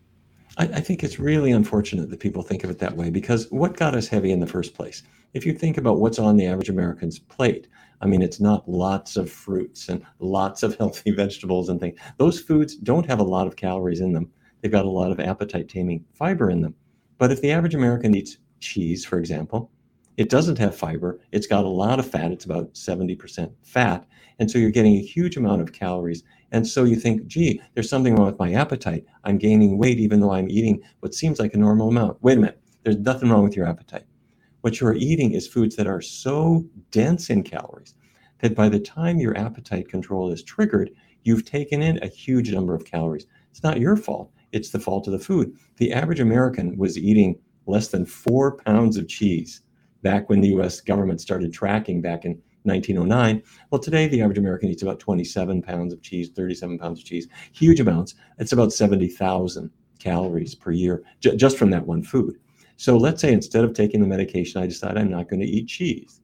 I, 0.57 0.63
I, 0.65 0.79
think 0.79 1.03
it's 1.03 1.19
really 1.19 1.51
unfortunate 1.51 2.09
that 2.09 2.19
people 2.19 2.41
think 2.41 2.63
of 2.63 2.69
it 2.69 2.79
that 2.79 2.95
way 2.95 3.09
because 3.09 3.49
what 3.51 3.77
got 3.77 3.95
us 3.95 4.07
heavy 4.07 4.31
in 4.31 4.39
the 4.39 4.47
first 4.47 4.73
place? 4.73 5.03
If 5.33 5.45
you 5.45 5.53
think 5.53 5.77
about 5.77 5.99
what's 5.99 6.19
on 6.19 6.37
the 6.37 6.45
average 6.45 6.69
American's 6.69 7.19
plate, 7.19 7.67
I 8.01 8.07
mean, 8.07 8.21
it's 8.21 8.39
not 8.39 8.67
lots 8.67 9.17
of 9.17 9.29
fruits 9.29 9.89
and 9.89 10.05
lots 10.19 10.63
of 10.63 10.75
healthy 10.79 11.11
vegetables 11.11 11.69
and 11.69 11.79
things. 11.79 11.99
Those 12.17 12.39
foods 12.39 12.75
don't 12.75 13.05
have 13.05 13.19
a 13.19 13.23
lot 13.23 13.47
of 13.47 13.55
calories 13.55 13.99
in 13.99 14.13
them. 14.13 14.31
They've 14.61 14.71
got 14.71 14.85
a 14.85 14.89
lot 14.89 15.11
of 15.11 15.19
appetite 15.19 15.69
taming 15.69 16.05
fiber 16.13 16.49
in 16.49 16.61
them. 16.61 16.75
But 17.17 17.31
if 17.31 17.41
the 17.41 17.51
average 17.51 17.75
American 17.75 18.15
eats 18.15 18.37
cheese, 18.59 19.05
for 19.05 19.19
example, 19.19 19.71
it 20.19 20.27
doesn't 20.27 20.57
have 20.57 20.75
fiber. 20.75 21.17
It's 21.31 21.47
got 21.47 21.63
a 21.63 21.69
lot 21.69 21.97
of 21.97 22.05
fat. 22.05 22.33
It's 22.33 22.43
about 22.43 22.73
70% 22.73 23.53
fat. 23.63 24.05
And 24.37 24.51
so 24.51 24.59
you're 24.59 24.69
getting 24.69 24.97
a 24.97 25.01
huge 25.01 25.37
amount 25.37 25.61
of 25.61 25.71
calories. 25.71 26.23
And 26.51 26.67
so 26.67 26.83
you 26.83 26.97
think, 26.97 27.25
gee, 27.27 27.61
there's 27.73 27.89
something 27.89 28.15
wrong 28.17 28.25
with 28.25 28.37
my 28.37 28.51
appetite. 28.51 29.05
I'm 29.23 29.37
gaining 29.37 29.77
weight 29.77 29.97
even 29.97 30.19
though 30.19 30.33
I'm 30.33 30.49
eating 30.49 30.81
what 30.99 31.13
seems 31.13 31.39
like 31.39 31.53
a 31.53 31.57
normal 31.57 31.87
amount. 31.87 32.21
Wait 32.21 32.37
a 32.37 32.41
minute. 32.41 32.61
There's 32.83 32.97
nothing 32.97 33.29
wrong 33.29 33.45
with 33.45 33.55
your 33.55 33.65
appetite. 33.65 34.03
What 34.59 34.81
you're 34.81 34.93
eating 34.93 35.31
is 35.31 35.47
foods 35.47 35.77
that 35.77 35.87
are 35.87 36.01
so 36.01 36.65
dense 36.91 37.29
in 37.29 37.41
calories 37.41 37.95
that 38.39 38.55
by 38.55 38.67
the 38.67 38.79
time 38.81 39.21
your 39.21 39.37
appetite 39.37 39.87
control 39.87 40.33
is 40.33 40.43
triggered, 40.43 40.91
you've 41.23 41.45
taken 41.45 41.81
in 41.81 41.97
a 42.03 42.07
huge 42.07 42.51
number 42.51 42.75
of 42.75 42.83
calories. 42.83 43.25
It's 43.51 43.63
not 43.63 43.79
your 43.79 43.95
fault. 43.95 44.33
It's 44.51 44.71
the 44.71 44.81
fault 44.81 45.07
of 45.07 45.13
the 45.13 45.19
food. 45.19 45.55
The 45.77 45.93
average 45.93 46.19
American 46.19 46.77
was 46.77 46.97
eating 46.97 47.39
less 47.67 47.87
than 47.87 48.05
four 48.05 48.57
pounds 48.57 48.97
of 48.97 49.07
cheese 49.07 49.61
back 50.01 50.29
when 50.29 50.41
the 50.41 50.49
US 50.49 50.81
government 50.81 51.21
started 51.21 51.53
tracking 51.53 52.01
back 52.01 52.25
in 52.25 52.41
1909. 52.63 53.41
Well, 53.71 53.79
today 53.79 54.07
the 54.07 54.21
average 54.21 54.37
American 54.37 54.69
eats 54.69 54.83
about 54.83 54.99
27 54.99 55.61
pounds 55.61 55.93
of 55.93 56.01
cheese, 56.01 56.29
37 56.29 56.77
pounds 56.77 56.99
of 56.99 57.05
cheese, 57.05 57.27
huge 57.53 57.79
amounts. 57.79 58.15
It's 58.37 58.51
about 58.51 58.73
70,000 58.73 59.69
calories 59.99 60.55
per 60.55 60.71
year 60.71 61.03
j- 61.19 61.35
just 61.35 61.57
from 61.57 61.69
that 61.71 61.85
one 61.85 62.03
food. 62.03 62.37
So 62.77 62.97
let's 62.97 63.21
say 63.21 63.33
instead 63.33 63.65
of 63.65 63.73
taking 63.73 63.99
the 63.99 64.07
medication, 64.07 64.61
I 64.61 64.67
decide 64.67 64.97
I'm 64.97 65.09
not 65.11 65.29
going 65.29 65.41
to 65.41 65.45
eat 65.45 65.67
cheese. 65.67 66.21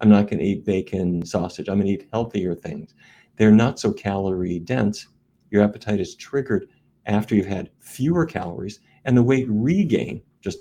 I'm 0.00 0.08
not 0.08 0.28
going 0.28 0.38
to 0.38 0.44
eat 0.44 0.64
bacon, 0.64 1.24
sausage. 1.24 1.68
I'm 1.68 1.76
going 1.76 1.86
to 1.86 1.92
eat 1.92 2.08
healthier 2.12 2.54
things. 2.56 2.94
They're 3.36 3.52
not 3.52 3.78
so 3.78 3.92
calorie 3.92 4.58
dense. 4.58 5.06
Your 5.50 5.62
appetite 5.62 6.00
is 6.00 6.16
triggered 6.16 6.68
after 7.06 7.34
you've 7.36 7.46
had 7.46 7.70
fewer 7.78 8.26
calories, 8.26 8.80
and 9.04 9.16
the 9.16 9.22
weight 9.22 9.46
regain 9.48 10.22
just 10.40 10.58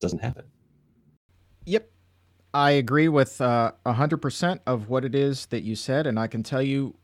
doesn't 0.00 0.20
happen. 0.20 0.44
I 2.54 2.72
agree 2.72 3.08
with 3.08 3.40
uh, 3.40 3.72
100% 3.86 4.60
of 4.66 4.88
what 4.88 5.04
it 5.04 5.14
is 5.14 5.46
that 5.46 5.62
you 5.62 5.74
said. 5.74 6.06
And 6.06 6.18
I 6.18 6.26
can 6.26 6.42
tell 6.42 6.62
you 6.62 6.94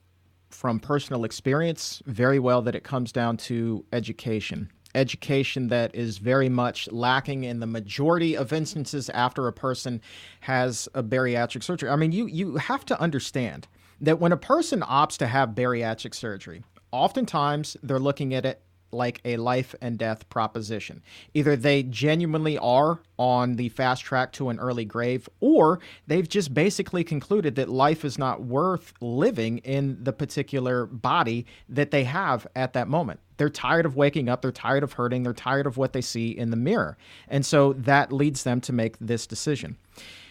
from 0.50 0.78
personal 0.78 1.24
experience 1.24 2.02
very 2.06 2.38
well 2.38 2.62
that 2.62 2.74
it 2.74 2.84
comes 2.84 3.12
down 3.12 3.36
to 3.36 3.84
education. 3.92 4.70
Education 4.94 5.68
that 5.68 5.94
is 5.94 6.18
very 6.18 6.48
much 6.48 6.90
lacking 6.90 7.44
in 7.44 7.60
the 7.60 7.66
majority 7.66 8.36
of 8.36 8.52
instances 8.52 9.08
after 9.10 9.46
a 9.46 9.52
person 9.52 10.00
has 10.40 10.88
a 10.94 11.02
bariatric 11.02 11.62
surgery. 11.62 11.90
I 11.90 11.96
mean, 11.96 12.12
you, 12.12 12.26
you 12.26 12.56
have 12.56 12.84
to 12.86 13.00
understand 13.00 13.68
that 14.00 14.20
when 14.20 14.32
a 14.32 14.36
person 14.36 14.80
opts 14.80 15.16
to 15.18 15.26
have 15.26 15.50
bariatric 15.50 16.14
surgery, 16.14 16.62
oftentimes 16.92 17.76
they're 17.82 17.98
looking 17.98 18.34
at 18.34 18.46
it 18.46 18.62
like 18.90 19.20
a 19.24 19.36
life 19.36 19.74
and 19.80 19.98
death 19.98 20.28
proposition. 20.28 21.02
Either 21.34 21.56
they 21.56 21.82
genuinely 21.82 22.58
are 22.58 23.00
on 23.18 23.56
the 23.56 23.68
fast 23.70 24.04
track 24.04 24.32
to 24.32 24.48
an 24.48 24.58
early 24.58 24.84
grave, 24.84 25.28
or 25.40 25.80
they've 26.06 26.28
just 26.28 26.54
basically 26.54 27.04
concluded 27.04 27.54
that 27.56 27.68
life 27.68 28.04
is 28.04 28.18
not 28.18 28.42
worth 28.42 28.92
living 29.00 29.58
in 29.58 30.02
the 30.02 30.12
particular 30.12 30.86
body 30.86 31.46
that 31.68 31.90
they 31.90 32.04
have 32.04 32.46
at 32.54 32.72
that 32.72 32.88
moment. 32.88 33.20
They're 33.36 33.50
tired 33.50 33.86
of 33.86 33.96
waking 33.96 34.28
up, 34.28 34.42
they're 34.42 34.52
tired 34.52 34.82
of 34.82 34.94
hurting, 34.94 35.22
they're 35.22 35.32
tired 35.32 35.66
of 35.66 35.76
what 35.76 35.92
they 35.92 36.00
see 36.00 36.30
in 36.30 36.50
the 36.50 36.56
mirror. 36.56 36.96
And 37.28 37.46
so 37.46 37.72
that 37.74 38.12
leads 38.12 38.42
them 38.42 38.60
to 38.62 38.72
make 38.72 38.96
this 38.98 39.26
decision. 39.26 39.76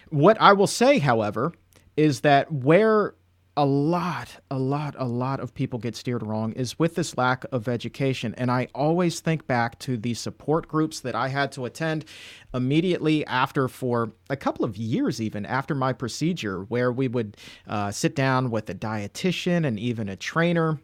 What 0.10 0.40
I 0.40 0.54
will 0.54 0.68
say, 0.68 1.00
however, 1.00 1.54
is 1.96 2.22
that 2.22 2.52
where 2.52 3.16
a 3.58 3.66
lot, 3.66 4.40
a 4.52 4.60
lot, 4.60 4.96
a 5.00 5.06
lot 5.06 5.40
of 5.40 5.54
people 5.54 5.80
get 5.80 5.96
steered 5.96 6.26
wrong 6.26 6.54
is 6.54 6.78
with 6.78 6.94
this 6.94 7.18
lack 7.18 7.44
of 7.52 7.68
education. 7.68 8.36
And 8.38 8.52
I 8.52 8.68
always 8.76 9.20
think 9.20 9.48
back 9.48 9.80
to 9.80 9.98
the 9.98 10.14
support 10.14 10.68
groups 10.68 11.00
that 11.00 11.16
I 11.16 11.30
had 11.30 11.52
to 11.54 11.66
attend 11.66 12.06
immediately 12.54 13.26
after, 13.26 13.68
for 13.68 14.14
a 14.30 14.38
couple 14.38 14.64
of 14.64 14.78
years, 14.78 15.20
even 15.20 15.44
after 15.44 15.74
my 15.74 15.92
procedure, 15.92 16.62
where 16.66 16.92
we 16.92 17.08
would 17.08 17.36
uh, 17.68 17.90
sit 17.92 18.16
down 18.16 18.52
with 18.52 18.70
a 18.70 18.76
dietitian 18.76 19.66
and 19.66 19.80
even 19.80 20.08
a 20.08 20.16
trainer 20.16 20.80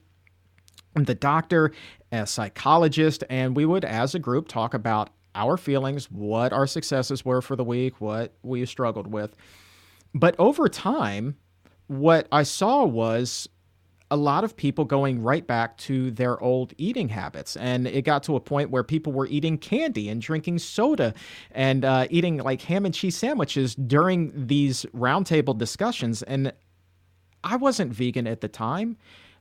the 0.96 1.16
doctor, 1.16 1.72
a 2.12 2.28
psychologist, 2.28 3.24
and 3.30 3.56
we 3.56 3.66
would, 3.66 3.84
as 3.84 4.14
a 4.14 4.20
group, 4.20 4.48
talk 4.48 4.76
about 4.76 5.10
our 5.34 5.58
feelings, 5.58 6.12
what 6.12 6.54
our 6.54 6.68
successes 6.68 7.26
were 7.26 7.42
for 7.42 7.56
the 7.56 7.64
week, 7.64 8.00
what 8.00 8.34
we 8.44 8.64
struggled 8.66 9.08
with. 9.08 9.36
But 10.14 10.36
over 10.38 10.70
time, 10.70 11.36
what 11.88 12.28
I 12.32 12.44
saw 12.44 12.84
was 12.86 13.48
a 14.12 14.18
lot 14.18 14.44
of 14.44 14.56
people 14.56 14.86
going 14.86 15.24
right 15.24 15.48
back 15.48 15.76
to 15.76 16.12
their 16.12 16.40
old 16.40 16.72
eating 16.78 17.10
habits. 17.10 17.58
And 17.58 17.88
it 17.88 18.04
got 18.04 18.22
to 18.24 18.36
a 18.36 18.40
point 18.40 18.70
where 18.70 18.84
people 18.84 19.12
were 19.12 19.26
eating 19.26 19.58
candy 19.58 20.08
and 20.08 20.22
drinking 20.22 20.60
soda 20.60 21.16
and 21.50 21.84
uh, 21.84 22.06
eating 22.12 22.38
like 22.38 22.62
ham 22.62 22.86
and 22.86 22.94
cheese 22.94 23.18
sandwiches 23.18 23.74
during 23.74 24.32
these 24.48 24.86
roundtable 24.94 25.58
discussions. 25.58 26.22
And 26.22 26.54
I 27.44 27.56
wasn't 27.56 27.92
vegan 27.92 28.28
at 28.28 28.42
the 28.42 28.48
time, 28.48 28.98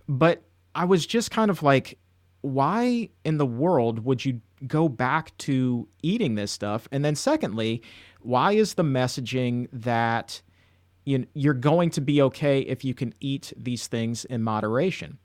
but 0.09 0.42
I 0.74 0.87
was 0.87 1.05
just 1.05 1.31
kind 1.31 1.50
of 1.50 1.62
like, 1.62 1.98
why 2.40 3.11
in 3.24 3.37
the 3.37 3.46
world 3.46 4.05
would 4.07 4.24
you 4.24 4.40
go 4.66 4.88
back 4.88 5.37
to 5.38 5.87
eating 6.02 6.35
this 6.35 6.50
stuff? 6.50 6.88
And 6.90 7.05
then, 7.05 7.14
secondly, 7.14 7.83
why 8.20 8.52
is 8.52 8.74
the 8.74 8.83
messaging 8.83 9.68
that 9.72 10.40
you, 11.04 11.26
you're 11.34 11.54
going 11.54 11.90
to 11.90 12.00
be 12.00 12.22
okay 12.22 12.60
if 12.60 12.84
you 12.84 12.94
can 12.94 13.14
eat 13.20 13.52
these 13.56 13.86
things 13.86 14.24
in 14.24 14.42
moderation. 14.42 15.18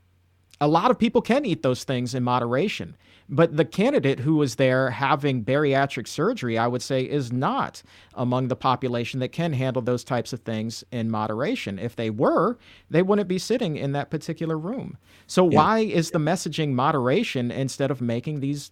A 0.60 0.68
lot 0.68 0.90
of 0.90 0.98
people 0.98 1.22
can 1.22 1.44
eat 1.44 1.62
those 1.62 1.84
things 1.84 2.14
in 2.14 2.24
moderation, 2.24 2.96
but 3.28 3.56
the 3.56 3.64
candidate 3.64 4.20
who 4.20 4.36
was 4.36 4.56
there 4.56 4.90
having 4.90 5.44
bariatric 5.44 6.08
surgery, 6.08 6.58
I 6.58 6.66
would 6.66 6.82
say, 6.82 7.02
is 7.02 7.30
not 7.30 7.82
among 8.14 8.48
the 8.48 8.56
population 8.56 9.20
that 9.20 9.28
can 9.28 9.52
handle 9.52 9.82
those 9.82 10.02
types 10.02 10.32
of 10.32 10.40
things 10.40 10.82
in 10.90 11.10
moderation. 11.10 11.78
If 11.78 11.94
they 11.94 12.10
were, 12.10 12.58
they 12.90 13.02
wouldn't 13.02 13.28
be 13.28 13.38
sitting 13.38 13.76
in 13.76 13.92
that 13.92 14.10
particular 14.10 14.58
room. 14.58 14.96
So, 15.26 15.48
yeah. 15.48 15.56
why 15.56 15.78
is 15.80 16.10
the 16.10 16.18
messaging 16.18 16.72
moderation 16.72 17.50
instead 17.52 17.90
of 17.92 18.00
making 18.00 18.40
these 18.40 18.70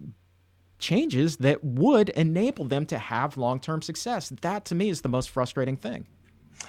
changes 0.79 1.37
that 1.39 1.63
would 1.63 2.09
enable 2.11 2.65
them 2.65 2.87
to 2.87 2.99
have 2.99 3.37
long 3.37 3.61
term 3.61 3.83
success? 3.83 4.31
That 4.41 4.65
to 4.67 4.75
me 4.75 4.89
is 4.89 5.03
the 5.03 5.09
most 5.09 5.31
frustrating 5.31 5.77
thing. 5.77 6.07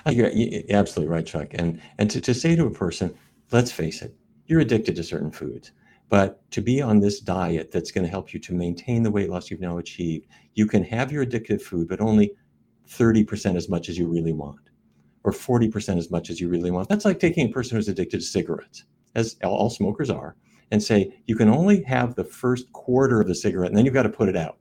Uh, 0.06 0.12
you're, 0.12 0.30
you're 0.30 0.63
absolutely 0.69 1.13
right, 1.13 1.26
Chuck. 1.26 1.50
And 1.54 1.82
and 1.97 2.10
to, 2.12 2.21
to 2.21 2.34
say 2.34 2.56
to 2.56 2.65
a 2.65 2.71
person, 2.71 3.13
let's 3.52 3.71
face 3.71 4.02
it, 4.02 4.15
you're 4.45 4.62
addicted 4.62 4.95
to 4.95 5.04
certain 5.04 5.32
foods. 5.32 5.71
But 6.10 6.50
to 6.52 6.62
be 6.62 6.82
on 6.82 7.00
this 7.00 7.19
diet 7.19 7.71
that's 7.71 7.91
going 7.91 8.06
to 8.06 8.10
help 8.10 8.34
you 8.34 8.39
to 8.39 8.54
maintain 8.54 9.04
the 9.04 9.12
weight 9.12 9.30
loss 9.30 9.52
you've 9.52 9.60
now 9.60 9.78
achieved, 9.78 10.28
you 10.54 10.65
can 10.65 10.84
have 10.86 11.12
your 11.12 11.26
addictive 11.26 11.62
food, 11.62 11.89
but 11.89 12.00
only 12.00 12.32
30% 12.89 13.58
as 13.58 13.67
much 13.67 13.89
as 13.89 13.97
you 13.97 14.08
really 14.08 14.32
want, 14.32 14.69
or 15.26 15.34
40% 15.34 15.97
as 15.97 16.10
much 16.10 16.30
as 16.30 16.39
you 16.39 16.47
really 16.47 16.71
want. 16.71 16.88
That's 16.88 17.04
like 17.04 17.19
taking 17.19 17.50
a 17.50 17.52
person 17.52 17.76
who's 17.76 17.89
addicted 17.89 18.19
to 18.19 18.26
cigarettes, 18.26 18.86
as 19.15 19.36
all 19.43 19.69
smokers 19.69 20.10
are, 20.10 20.38
and 20.71 20.82
say, 20.82 21.13
you 21.26 21.36
can 21.36 21.50
only 21.50 21.84
have 21.84 22.15
the 22.15 22.23
first 22.23 22.71
quarter 22.71 23.19
of 23.19 23.28
the 23.28 23.36
cigarette, 23.36 23.69
and 23.69 23.78
then 23.78 23.84
you've 23.84 23.93
got 23.93 24.04
to 24.04 24.10
put 24.10 24.30
it 24.30 24.38
out. 24.38 24.58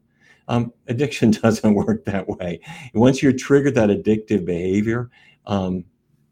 Um, 0.48 0.72
addiction 0.86 1.30
doesn't 1.42 1.74
work 1.74 2.04
that 2.04 2.28
way. 2.28 2.60
Once 2.94 3.22
you're 3.22 3.32
triggered 3.32 3.74
that 3.74 3.90
addictive 3.90 4.44
behavior, 4.44 5.10
um, 5.46 5.84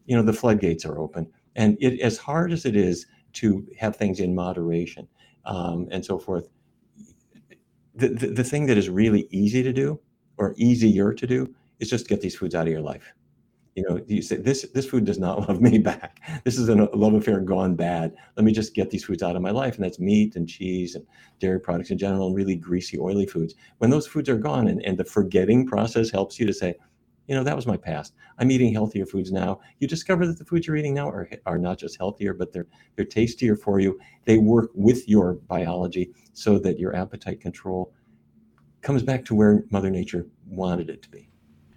you 0.05 0.15
know 0.15 0.23
the 0.23 0.33
floodgates 0.33 0.85
are 0.85 0.99
open. 0.99 1.31
And 1.55 1.77
it, 1.79 1.99
as 2.01 2.17
hard 2.17 2.51
as 2.51 2.65
it 2.65 2.75
is 2.75 3.05
to 3.33 3.65
have 3.77 3.95
things 3.95 4.19
in 4.19 4.35
moderation 4.35 5.07
um, 5.45 5.87
and 5.91 6.03
so 6.05 6.19
forth, 6.19 6.49
the, 7.95 8.09
the, 8.09 8.27
the 8.27 8.43
thing 8.43 8.65
that 8.65 8.77
is 8.77 8.89
really 8.89 9.27
easy 9.31 9.63
to 9.63 9.71
do 9.71 9.99
or 10.37 10.53
easier 10.57 11.13
to 11.13 11.25
do 11.25 11.53
is 11.79 11.89
just 11.89 12.07
get 12.07 12.21
these 12.21 12.35
foods 12.35 12.55
out 12.55 12.67
of 12.67 12.73
your 12.73 12.81
life 12.81 13.13
you 13.75 13.83
know 13.83 14.01
you 14.07 14.21
say 14.21 14.37
this 14.37 14.63
this 14.73 14.87
food 14.87 15.05
does 15.05 15.19
not 15.19 15.39
love 15.49 15.61
me 15.61 15.77
back. 15.77 16.21
This 16.43 16.57
is 16.57 16.69
a 16.69 16.75
love 16.75 17.13
affair 17.13 17.39
gone 17.41 17.75
bad. 17.75 18.15
Let 18.35 18.45
me 18.45 18.53
just 18.53 18.73
get 18.73 18.89
these 18.89 19.03
foods 19.03 19.21
out 19.21 19.35
of 19.35 19.41
my 19.41 19.51
life. 19.51 19.75
And 19.75 19.83
that's 19.83 19.99
meat 19.99 20.35
and 20.35 20.47
cheese 20.47 20.95
and 20.95 21.05
dairy 21.39 21.59
products 21.59 21.91
in 21.91 21.97
general 21.97 22.27
and 22.27 22.35
really 22.35 22.55
greasy 22.55 22.97
oily 22.97 23.25
foods. 23.25 23.55
When 23.77 23.89
those 23.89 24.07
foods 24.07 24.29
are 24.29 24.37
gone 24.37 24.69
and, 24.69 24.81
and 24.83 24.97
the 24.97 25.03
forgetting 25.03 25.67
process 25.67 26.09
helps 26.09 26.39
you 26.39 26.47
to 26.47 26.53
say 26.53 26.75
you 27.27 27.35
know 27.35 27.43
that 27.43 27.55
was 27.55 27.67
my 27.67 27.77
past. 27.77 28.13
I'm 28.37 28.51
eating 28.51 28.71
healthier 28.71 29.05
foods 29.05 29.31
now. 29.31 29.59
You 29.79 29.87
discover 29.87 30.25
that 30.27 30.37
the 30.37 30.45
foods 30.45 30.67
you're 30.67 30.77
eating 30.77 30.93
now 30.93 31.09
are, 31.09 31.27
are 31.45 31.57
not 31.57 31.77
just 31.77 31.97
healthier 31.97 32.33
but 32.33 32.53
they're 32.53 32.67
they're 32.95 33.05
tastier 33.05 33.57
for 33.57 33.79
you. 33.79 33.99
They 34.23 34.37
work 34.37 34.69
with 34.73 35.07
your 35.09 35.33
biology 35.33 36.11
so 36.33 36.59
that 36.59 36.79
your 36.79 36.95
appetite 36.95 37.41
control 37.41 37.93
comes 38.81 39.03
back 39.03 39.25
to 39.25 39.35
where 39.35 39.65
mother 39.71 39.89
nature 39.89 40.27
wanted 40.45 40.89
it 40.89 41.01
to 41.01 41.09
be 41.09 41.27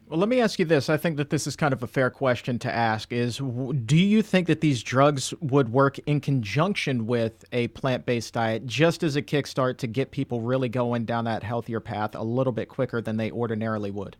well, 0.08 0.18
let 0.18 0.28
me 0.28 0.40
ask 0.40 0.58
you 0.58 0.64
this. 0.64 0.88
I 0.88 0.96
think 0.96 1.18
that 1.18 1.30
this 1.30 1.46
is 1.46 1.54
kind 1.54 1.72
of 1.74 1.82
a 1.82 1.86
fair 1.86 2.08
question 2.08 2.58
to 2.60 2.74
ask 2.74 3.12
is 3.12 3.38
do 3.84 3.96
you 3.96 4.22
think 4.22 4.46
that 4.46 4.60
these 4.60 4.82
drugs 4.82 5.34
would 5.40 5.70
work 5.70 5.98
in 6.00 6.20
conjunction 6.20 7.06
with 7.06 7.44
a 7.52 7.68
plant-based 7.68 8.32
diet 8.32 8.66
just 8.66 9.02
as 9.02 9.16
a 9.16 9.22
kickstart 9.22 9.76
to 9.78 9.86
get 9.86 10.10
people 10.10 10.40
really 10.40 10.68
going 10.68 11.04
down 11.04 11.24
that 11.26 11.42
healthier 11.42 11.80
path 11.80 12.14
a 12.14 12.22
little 12.22 12.52
bit 12.52 12.68
quicker 12.68 13.02
than 13.02 13.18
they 13.18 13.30
ordinarily 13.30 13.90
would? 13.90 14.16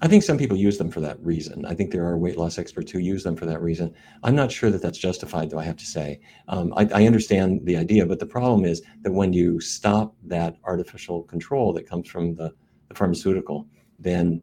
I 0.00 0.08
think 0.08 0.22
some 0.22 0.38
people 0.38 0.56
use 0.56 0.78
them 0.78 0.90
for 0.90 1.00
that 1.00 1.24
reason. 1.24 1.64
I 1.64 1.74
think 1.74 1.90
there 1.90 2.04
are 2.04 2.18
weight 2.18 2.36
loss 2.36 2.58
experts 2.58 2.90
who 2.90 2.98
use 2.98 3.22
them 3.22 3.36
for 3.36 3.46
that 3.46 3.62
reason. 3.62 3.94
I'm 4.22 4.34
not 4.34 4.50
sure 4.50 4.70
that 4.70 4.82
that's 4.82 4.98
justified, 4.98 5.50
though, 5.50 5.58
I 5.58 5.64
have 5.64 5.76
to 5.76 5.86
say. 5.86 6.20
Um, 6.48 6.72
I, 6.76 6.88
I, 6.92 7.06
understand 7.06 7.60
the 7.64 7.76
idea, 7.76 8.04
but 8.04 8.18
the 8.18 8.26
problem 8.26 8.64
is 8.64 8.82
that 9.02 9.12
when 9.12 9.32
you 9.32 9.60
stop 9.60 10.14
that 10.24 10.56
artificial 10.64 11.22
control 11.22 11.72
that 11.74 11.88
comes 11.88 12.08
from 12.08 12.34
the, 12.34 12.52
the 12.88 12.94
pharmaceutical, 12.94 13.68
then 14.00 14.42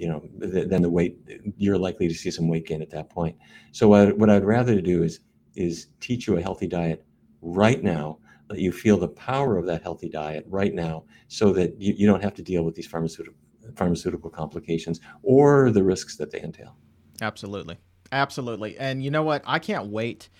you 0.00 0.08
know, 0.08 0.22
then 0.38 0.80
the 0.80 0.88
weight 0.88 1.18
you're 1.58 1.76
likely 1.76 2.08
to 2.08 2.14
see 2.14 2.30
some 2.30 2.48
weight 2.48 2.66
gain 2.66 2.80
at 2.80 2.88
that 2.90 3.10
point. 3.10 3.36
So 3.72 3.86
what, 3.88 4.16
what 4.16 4.30
I'd 4.30 4.44
rather 4.44 4.80
do 4.80 5.02
is 5.02 5.20
is 5.56 5.88
teach 6.00 6.26
you 6.26 6.38
a 6.38 6.40
healthy 6.40 6.66
diet 6.66 7.04
right 7.42 7.82
now. 7.82 8.18
Let 8.48 8.60
you 8.60 8.72
feel 8.72 8.96
the 8.96 9.08
power 9.08 9.58
of 9.58 9.66
that 9.66 9.82
healthy 9.82 10.08
diet 10.08 10.46
right 10.48 10.72
now, 10.72 11.04
so 11.28 11.52
that 11.52 11.78
you, 11.78 11.92
you 11.98 12.06
don't 12.06 12.22
have 12.22 12.34
to 12.34 12.42
deal 12.42 12.62
with 12.62 12.74
these 12.74 12.86
pharmaceutical 12.86 13.38
pharmaceutical 13.76 14.30
complications 14.30 15.00
or 15.22 15.70
the 15.70 15.82
risks 15.82 16.16
that 16.16 16.30
they 16.30 16.40
entail. 16.40 16.76
Absolutely, 17.20 17.76
absolutely. 18.10 18.78
And 18.78 19.04
you 19.04 19.10
know 19.10 19.22
what? 19.22 19.42
I 19.44 19.58
can't 19.58 19.88
wait 19.88 20.30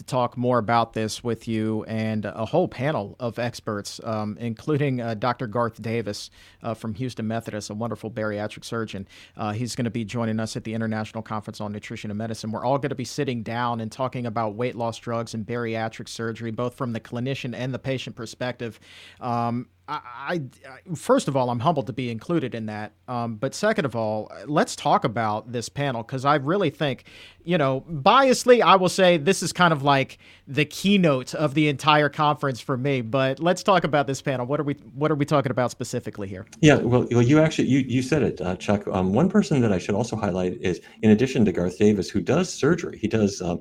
to 0.00 0.04
talk 0.04 0.34
more 0.38 0.58
about 0.58 0.94
this 0.94 1.22
with 1.22 1.46
you 1.46 1.84
and 1.84 2.24
a 2.24 2.46
whole 2.46 2.68
panel 2.68 3.16
of 3.20 3.38
experts, 3.38 4.00
um, 4.02 4.34
including 4.40 4.98
uh, 5.02 5.12
Dr. 5.12 5.46
Garth 5.46 5.80
Davis 5.82 6.30
uh, 6.62 6.72
from 6.72 6.94
Houston 6.94 7.28
Methodist, 7.28 7.68
a 7.68 7.74
wonderful 7.74 8.10
bariatric 8.10 8.64
surgeon. 8.64 9.06
Uh, 9.36 9.52
he's 9.52 9.76
going 9.76 9.84
to 9.84 9.90
be 9.90 10.06
joining 10.06 10.40
us 10.40 10.56
at 10.56 10.64
the 10.64 10.72
International 10.72 11.22
Conference 11.22 11.60
on 11.60 11.70
Nutrition 11.70 12.10
and 12.10 12.16
Medicine. 12.16 12.50
We're 12.50 12.64
all 12.64 12.78
going 12.78 12.88
to 12.88 12.94
be 12.94 13.04
sitting 13.04 13.42
down 13.42 13.82
and 13.82 13.92
talking 13.92 14.24
about 14.24 14.54
weight 14.54 14.74
loss 14.74 14.98
drugs 14.98 15.34
and 15.34 15.44
bariatric 15.46 16.08
surgery, 16.08 16.50
both 16.50 16.74
from 16.76 16.94
the 16.94 17.00
clinician 17.00 17.54
and 17.54 17.74
the 17.74 17.78
patient 17.78 18.16
perspective. 18.16 18.80
Um, 19.20 19.68
I, 19.90 20.40
I, 20.64 20.94
first 20.94 21.26
of 21.26 21.36
all, 21.36 21.50
I'm 21.50 21.58
humbled 21.58 21.88
to 21.88 21.92
be 21.92 22.10
included 22.10 22.54
in 22.54 22.66
that. 22.66 22.92
Um, 23.08 23.34
but 23.34 23.54
second 23.56 23.86
of 23.86 23.96
all, 23.96 24.30
let's 24.46 24.76
talk 24.76 25.04
about 25.04 25.50
this 25.50 25.68
panel 25.68 26.04
because 26.04 26.24
I 26.24 26.36
really 26.36 26.70
think, 26.70 27.04
you 27.42 27.58
know, 27.58 27.80
biasly, 27.90 28.62
I 28.62 28.76
will 28.76 28.88
say 28.88 29.16
this 29.16 29.42
is 29.42 29.52
kind 29.52 29.72
of 29.72 29.82
like 29.82 30.18
the 30.46 30.64
keynote 30.64 31.34
of 31.34 31.54
the 31.54 31.68
entire 31.68 32.08
conference 32.08 32.60
for 32.60 32.76
me. 32.76 33.00
But 33.00 33.40
let's 33.40 33.64
talk 33.64 33.82
about 33.82 34.06
this 34.06 34.22
panel. 34.22 34.46
What 34.46 34.60
are 34.60 34.64
we 34.64 34.74
What 34.94 35.10
are 35.10 35.16
we 35.16 35.24
talking 35.24 35.50
about 35.50 35.72
specifically 35.72 36.28
here? 36.28 36.46
Yeah, 36.60 36.76
well, 36.76 37.08
well 37.10 37.22
you 37.22 37.40
actually 37.40 37.68
you 37.68 37.80
you 37.80 38.02
said 38.02 38.22
it, 38.22 38.40
uh, 38.40 38.54
Chuck. 38.56 38.86
Um, 38.92 39.12
one 39.12 39.28
person 39.28 39.60
that 39.60 39.72
I 39.72 39.78
should 39.78 39.96
also 39.96 40.14
highlight 40.14 40.58
is, 40.60 40.80
in 41.02 41.10
addition 41.10 41.44
to 41.46 41.52
Garth 41.52 41.78
Davis, 41.78 42.08
who 42.08 42.20
does 42.20 42.52
surgery, 42.52 42.96
he 42.96 43.08
does 43.08 43.42
uh, 43.42 43.56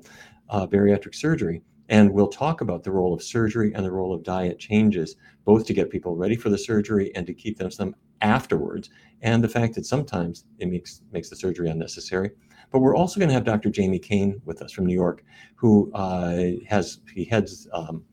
uh, 0.50 0.68
bariatric 0.68 1.16
surgery 1.16 1.64
And 1.90 2.12
we'll 2.14 2.28
talk 2.28 2.62
about 2.62 2.84
the 2.84 2.92
role 2.92 3.14
of 3.14 3.24
surgery 3.24 3.74
and 3.74 3.84
the 3.84 3.92
role 3.92 4.14
of 4.14 4.24
diet 4.24 4.60
changes, 4.60 5.16
both 5.44 5.66
to 5.66 5.74
get 5.74 5.90
people 5.90 6.16
ready 6.16 6.36
for 6.36 6.50
the 6.50 6.58
surgery 6.58 7.12
and 7.16 7.26
to 7.26 7.34
keep 7.34 7.58
them 7.58 7.72
some 7.72 7.96
afterwards, 8.22 8.90
and 9.22 9.44
the 9.44 9.50
fact 9.50 9.76
that 9.76 9.86
sometimes 9.86 10.46
it 10.60 10.70
makes 10.70 11.02
makes 11.12 11.30
the 11.30 11.36
surgery 11.36 11.70
unnecessary. 11.70 12.32
But 12.72 12.80
we're 12.80 12.96
also 12.96 13.20
going 13.20 13.30
to 13.30 13.34
have 13.34 13.44
Dr. 13.44 13.70
Jamie 13.70 14.00
Kane 14.00 14.40
with 14.46 14.62
us 14.62 14.72
from 14.72 14.86
New 14.86 14.94
York, 14.94 15.24
who 15.56 15.92
uh, 15.94 16.52
has 16.68 17.00
he 17.14 17.26
heads 17.26 17.68
um, 17.74 18.04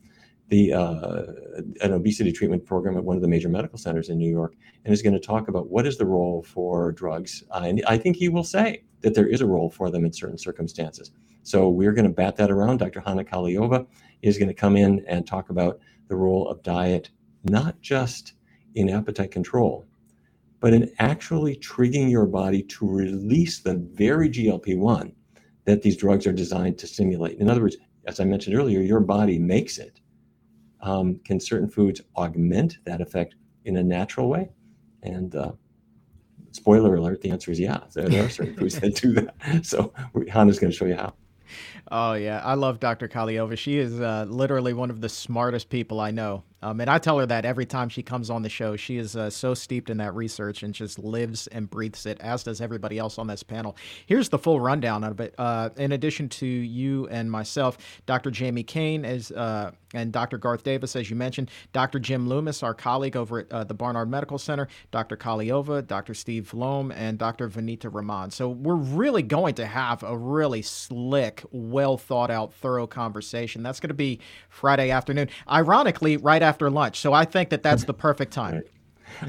the 0.49 0.73
uh, 0.73 1.23
an 1.81 1.93
obesity 1.93 2.31
treatment 2.31 2.65
program 2.65 2.97
at 2.97 3.03
one 3.03 3.15
of 3.15 3.21
the 3.21 3.27
major 3.27 3.49
medical 3.49 3.77
centers 3.77 4.09
in 4.09 4.17
New 4.17 4.29
York, 4.29 4.55
and 4.85 4.93
is 4.93 5.03
going 5.03 5.13
to 5.13 5.19
talk 5.19 5.49
about 5.49 5.69
what 5.69 5.85
is 5.85 5.97
the 5.97 6.05
role 6.05 6.43
for 6.43 6.91
drugs. 6.93 7.43
Uh, 7.51 7.63
and 7.65 7.83
I 7.87 7.97
think 7.97 8.15
he 8.15 8.29
will 8.29 8.43
say 8.43 8.83
that 9.01 9.13
there 9.13 9.27
is 9.27 9.41
a 9.41 9.45
role 9.45 9.69
for 9.69 9.89
them 9.89 10.05
in 10.05 10.13
certain 10.13 10.37
circumstances. 10.37 11.11
So 11.43 11.69
we're 11.69 11.93
going 11.93 12.07
to 12.07 12.13
bat 12.13 12.35
that 12.37 12.51
around. 12.51 12.79
Dr. 12.79 12.99
Hana 12.99 13.23
Kahleova 13.23 13.87
is 14.21 14.37
going 14.37 14.49
to 14.49 14.53
come 14.53 14.75
in 14.75 15.05
and 15.07 15.25
talk 15.25 15.49
about 15.49 15.79
the 16.07 16.15
role 16.15 16.47
of 16.49 16.63
diet, 16.63 17.09
not 17.43 17.79
just 17.81 18.33
in 18.75 18.89
appetite 18.89 19.31
control, 19.31 19.85
but 20.59 20.73
in 20.73 20.91
actually 20.99 21.55
triggering 21.57 22.09
your 22.09 22.25
body 22.25 22.63
to 22.63 22.87
release 22.87 23.59
the 23.59 23.75
very 23.75 24.29
GLP 24.29 24.77
1 24.77 25.13
that 25.65 25.81
these 25.81 25.97
drugs 25.97 26.25
are 26.25 26.33
designed 26.33 26.77
to 26.79 26.87
stimulate. 26.87 27.39
In 27.39 27.49
other 27.49 27.61
words, 27.61 27.77
as 28.05 28.19
I 28.19 28.23
mentioned 28.23 28.55
earlier, 28.55 28.79
your 28.81 29.01
body 29.01 29.37
makes 29.37 29.77
it. 29.77 29.99
Um, 30.81 31.19
can 31.25 31.39
certain 31.39 31.69
foods 31.69 32.01
augment 32.15 32.77
that 32.85 33.01
effect 33.01 33.35
in 33.65 33.77
a 33.77 33.83
natural 33.83 34.29
way? 34.29 34.49
And 35.03 35.35
uh, 35.35 35.51
spoiler 36.57 36.95
alert, 36.95 37.21
the 37.21 37.31
answer 37.31 37.51
is 37.51 37.59
yeah. 37.59 37.79
There 37.93 38.25
are 38.25 38.29
certain 38.29 38.55
foods 38.55 38.79
that 38.79 38.95
do 38.95 39.13
that. 39.13 39.35
So 39.65 39.93
Hana's 40.29 40.59
going 40.59 40.71
to 40.71 40.77
show 40.77 40.85
you 40.85 40.95
how. 40.95 41.13
Oh 41.89 42.13
yeah, 42.13 42.41
I 42.43 42.55
love 42.55 42.79
Dr. 42.79 43.07
Kahleova. 43.07 43.57
She 43.57 43.77
is 43.77 44.01
uh, 44.01 44.25
literally 44.27 44.73
one 44.73 44.89
of 44.89 44.99
the 44.99 45.09
smartest 45.09 45.69
people 45.69 45.99
I 45.99 46.11
know. 46.11 46.43
Um, 46.61 46.81
and 46.81 46.89
I 46.89 46.97
tell 46.97 47.19
her 47.19 47.25
that 47.25 47.45
every 47.45 47.65
time 47.65 47.89
she 47.89 48.01
comes 48.01 48.29
on 48.29 48.41
the 48.41 48.49
show. 48.49 48.75
She 48.75 48.97
is 48.97 49.15
uh, 49.15 49.29
so 49.29 49.53
steeped 49.53 49.89
in 49.89 49.97
that 49.97 50.15
research 50.15 50.63
and 50.63 50.73
just 50.73 50.97
lives 50.97 51.47
and 51.47 51.69
breathes 51.69 52.05
it, 52.05 52.19
as 52.19 52.43
does 52.43 52.61
everybody 52.61 52.97
else 52.97 53.17
on 53.17 53.27
this 53.27 53.43
panel. 53.43 53.77
Here's 54.05 54.29
the 54.29 54.39
full 54.39 54.59
rundown 54.59 55.03
of 55.03 55.19
it. 55.19 55.35
Uh, 55.37 55.69
in 55.77 55.91
addition 55.91 56.29
to 56.29 56.47
you 56.47 57.07
and 57.09 57.31
myself, 57.31 57.77
Dr. 58.05 58.31
Jamie 58.31 58.63
Kane 58.63 59.05
is, 59.05 59.31
uh, 59.31 59.71
and 59.93 60.11
Dr. 60.11 60.37
Garth 60.37 60.63
Davis, 60.63 60.95
as 60.95 61.09
you 61.09 61.15
mentioned, 61.15 61.51
Dr. 61.73 61.99
Jim 61.99 62.27
Loomis, 62.27 62.63
our 62.63 62.73
colleague 62.73 63.15
over 63.15 63.39
at 63.39 63.51
uh, 63.51 63.63
the 63.63 63.73
Barnard 63.73 64.09
Medical 64.09 64.37
Center, 64.37 64.67
Dr. 64.91 65.15
Kahleova, 65.15 65.85
Dr. 65.85 66.13
Steve 66.13 66.53
Loam, 66.53 66.91
and 66.91 67.17
Dr. 67.17 67.49
Vanita 67.49 67.93
Rahman. 67.93 68.31
So 68.31 68.49
we're 68.49 68.75
really 68.75 69.21
going 69.21 69.55
to 69.55 69.65
have 69.65 70.03
a 70.03 70.17
really 70.17 70.61
slick, 70.61 71.43
well 71.51 71.97
thought 71.97 72.31
out, 72.31 72.53
thorough 72.53 72.87
conversation. 72.87 73.63
That's 73.63 73.79
going 73.79 73.89
to 73.89 73.93
be 73.93 74.19
Friday 74.49 74.89
afternoon. 74.89 75.29
Ironically, 75.49 76.17
right 76.17 76.41
after 76.47 76.69
lunch. 76.69 76.99
So 76.99 77.13
I 77.13 77.25
think 77.25 77.49
that 77.49 77.61
that's 77.61 77.83
the 77.83 77.93
perfect 77.93 78.31
time. 78.33 78.55
Right. 78.55 78.65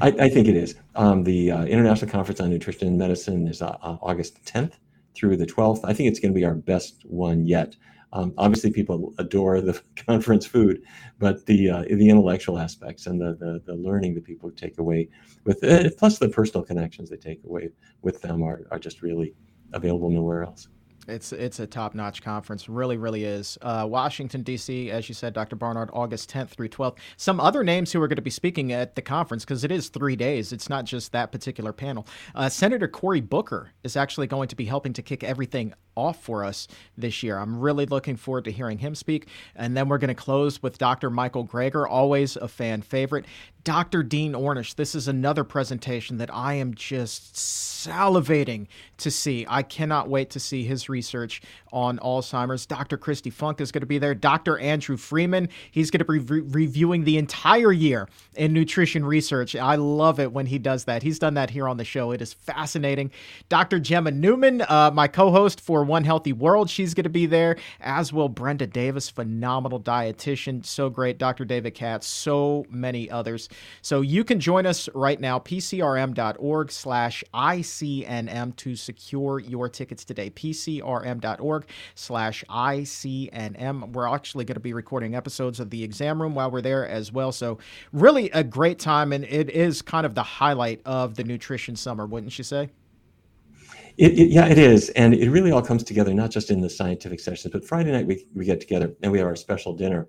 I, 0.01 0.25
I, 0.25 0.29
think 0.29 0.47
it 0.47 0.55
is. 0.55 0.75
Um, 0.95 1.23
the 1.23 1.51
uh, 1.51 1.65
International 1.65 2.09
Conference 2.11 2.39
on 2.39 2.49
Nutrition 2.49 2.87
and 2.87 2.97
Medicine 2.97 3.47
is 3.47 3.61
uh, 3.61 3.77
uh 3.81 3.97
August 4.01 4.43
10th 4.45 4.73
through 5.15 5.37
the 5.37 5.45
12th. 5.45 5.81
I 5.83 5.93
think 5.93 6.09
it's 6.09 6.19
going 6.19 6.33
to 6.33 6.37
be 6.37 6.45
our 6.45 6.55
best 6.55 7.03
one 7.05 7.45
yet. 7.45 7.75
Um, 8.11 8.33
obviously, 8.37 8.71
people 8.71 9.13
adore 9.19 9.61
the 9.61 9.79
conference 10.07 10.45
food, 10.45 10.81
but 11.19 11.45
the 11.45 11.69
uh, 11.69 11.83
the 11.83 12.09
intellectual 12.09 12.57
aspects 12.57 13.05
and 13.05 13.21
the, 13.21 13.35
the, 13.35 13.61
the 13.65 13.75
learning 13.75 14.15
that 14.15 14.23
people 14.23 14.49
take 14.51 14.79
away 14.79 15.09
with 15.43 15.63
it, 15.63 15.85
uh, 15.85 15.89
plus 15.97 16.17
the 16.17 16.29
personal 16.29 16.63
connections 16.63 17.09
they 17.09 17.17
take 17.17 17.43
away 17.43 17.69
with 18.01 18.21
them 18.21 18.41
are, 18.41 18.61
are 18.71 18.79
just 18.79 19.01
really 19.01 19.35
available 19.73 20.09
nowhere 20.09 20.43
else. 20.43 20.67
It's 21.09 21.31
it's 21.33 21.59
a 21.59 21.67
top 21.67 21.95
notch 21.95 22.21
conference, 22.21 22.69
really, 22.69 22.97
really 22.97 23.23
is. 23.23 23.57
Uh, 23.61 23.85
Washington 23.89 24.43
D.C., 24.43 24.91
as 24.91 25.09
you 25.09 25.15
said, 25.15 25.33
Dr. 25.33 25.55
Barnard, 25.55 25.89
August 25.93 26.31
10th 26.31 26.49
through 26.49 26.69
12th. 26.69 26.97
Some 27.17 27.39
other 27.39 27.63
names 27.63 27.91
who 27.91 28.01
are 28.01 28.07
going 28.07 28.15
to 28.15 28.21
be 28.21 28.29
speaking 28.29 28.71
at 28.71 28.95
the 28.95 29.01
conference 29.01 29.43
because 29.43 29.63
it 29.63 29.71
is 29.71 29.89
three 29.89 30.15
days. 30.15 30.53
It's 30.53 30.69
not 30.69 30.85
just 30.85 31.11
that 31.11 31.31
particular 31.31 31.73
panel. 31.73 32.07
Uh, 32.35 32.49
Senator 32.49 32.87
Cory 32.87 33.21
Booker 33.21 33.71
is 33.83 33.95
actually 33.95 34.27
going 34.27 34.47
to 34.49 34.55
be 34.55 34.65
helping 34.65 34.93
to 34.93 35.01
kick 35.01 35.23
everything 35.23 35.73
off 35.99 36.23
for 36.23 36.43
us 36.43 36.67
this 36.97 37.21
year. 37.21 37.37
I'm 37.37 37.59
really 37.59 37.85
looking 37.85 38.15
forward 38.15 38.45
to 38.45 38.51
hearing 38.51 38.79
him 38.79 38.95
speak. 38.95 39.27
And 39.55 39.75
then 39.75 39.89
we're 39.89 39.97
going 39.97 40.09
to 40.09 40.15
close 40.15 40.63
with 40.63 40.77
Dr. 40.77 41.09
Michael 41.09 41.45
Greger, 41.45 41.87
always 41.87 42.35
a 42.37 42.47
fan 42.47 42.81
favorite. 42.81 43.25
Dr. 43.65 44.03
Dean 44.03 44.33
Ornish, 44.33 44.75
this 44.75 44.95
is 44.95 45.07
another 45.07 45.43
presentation 45.43 46.17
that 46.17 46.33
I 46.33 46.53
am 46.53 46.73
just 46.73 47.35
salivating 47.35 48.67
to 48.97 49.11
see. 49.11 49.45
I 49.49 49.63
cannot 49.63 50.09
wait 50.09 50.29
to 50.31 50.39
see 50.39 50.63
his 50.63 50.87
research 50.87 51.41
on 51.71 51.99
Alzheimer's. 51.99 52.65
Dr. 52.65 52.97
Kristi 52.97 53.31
Funk 53.31 53.59
is 53.59 53.71
going 53.71 53.81
to 53.81 53.85
be 53.85 53.97
there. 53.97 54.15
Dr. 54.15 54.57
Andrew 54.59 54.97
Freeman, 54.97 55.49
he's 55.71 55.91
going 55.91 55.99
to 55.99 56.05
be 56.05 56.19
re- 56.19 56.41
reviewing 56.41 57.03
the 57.03 57.17
entire 57.17 57.71
year 57.71 58.07
in 58.35 58.53
nutrition 58.53 59.03
research. 59.03 59.55
I 59.55 59.75
love 59.75 60.19
it 60.19 60.31
when 60.31 60.45
he 60.45 60.57
does 60.57 60.85
that. 60.85 61.03
He's 61.03 61.19
done 61.19 61.33
that 61.33 61.49
here 61.49 61.67
on 61.67 61.77
the 61.77 61.85
show. 61.85 62.11
It 62.11 62.21
is 62.21 62.33
fascinating. 62.33 63.11
Dr. 63.49 63.79
Gemma 63.79 64.11
Newman, 64.11 64.61
uh, 64.61 64.91
my 64.93 65.07
co 65.07 65.31
host 65.31 65.59
for 65.59 65.83
One 65.89 66.05
Healthy 66.05 66.33
World, 66.33 66.69
she's 66.69 66.93
going 66.93 67.03
to 67.03 67.09
be 67.09 67.25
there, 67.25 67.57
as 67.81 68.13
will 68.13 68.29
Brenda 68.29 68.67
Davis, 68.67 69.09
phenomenal 69.09 69.81
dietitian. 69.81 70.65
So 70.65 70.89
great. 70.89 71.17
Dr. 71.17 71.43
David 71.43 71.73
Katz, 71.73 72.07
so 72.07 72.65
many 72.69 73.09
others. 73.09 73.49
So 73.81 74.01
you 74.01 74.23
can 74.23 74.39
join 74.39 74.65
us 74.65 74.87
right 74.93 75.19
now, 75.19 75.39
pcrm.org 75.39 76.71
slash 76.71 77.23
ICNM 77.33 78.55
to 78.55 78.75
secure 78.75 79.39
your 79.39 79.67
tickets 79.67 80.05
today. 80.05 80.29
pcrm.org 80.29 81.65
slash 81.95 82.43
ICNM. 82.49 83.91
We're 83.91 84.07
actually 84.07 84.45
going 84.45 84.53
to 84.55 84.61
be 84.61 84.73
recording 84.73 85.15
episodes 85.15 85.59
of 85.59 85.69
the 85.71 85.83
exam 85.83 86.21
room 86.21 86.35
while 86.35 86.51
we're 86.51 86.61
there 86.61 86.87
as 86.87 87.11
well. 87.11 87.31
So 87.31 87.57
really 87.91 88.29
a 88.31 88.43
great 88.43 88.79
time. 88.79 89.11
And 89.11 89.25
it 89.25 89.49
is 89.49 89.81
kind 89.81 90.05
of 90.05 90.15
the 90.15 90.23
highlight 90.23 90.81
of 90.85 91.15
the 91.15 91.23
nutrition 91.23 91.75
summer, 91.75 92.05
wouldn't 92.05 92.37
you 92.37 92.43
say? 92.43 92.69
It, 93.99 94.17
it, 94.17 94.29
yeah, 94.29 94.47
it 94.47 94.57
is. 94.57 94.87
And 94.91 95.13
it 95.13 95.29
really 95.29 95.51
all 95.51 95.61
comes 95.61 95.83
together, 95.83 96.13
not 96.13 96.31
just 96.31 96.51
in 96.51 96.61
the 96.61 96.69
scientific 96.69 97.19
sessions, 97.19 97.51
but 97.51 97.65
Friday 97.65 97.91
night 97.91 98.07
we, 98.07 98.25
we 98.33 98.45
get 98.45 98.61
together 98.61 98.95
and 99.03 99.11
we 99.11 99.17
have 99.17 99.27
our 99.27 99.35
special 99.35 99.73
dinner. 99.73 100.07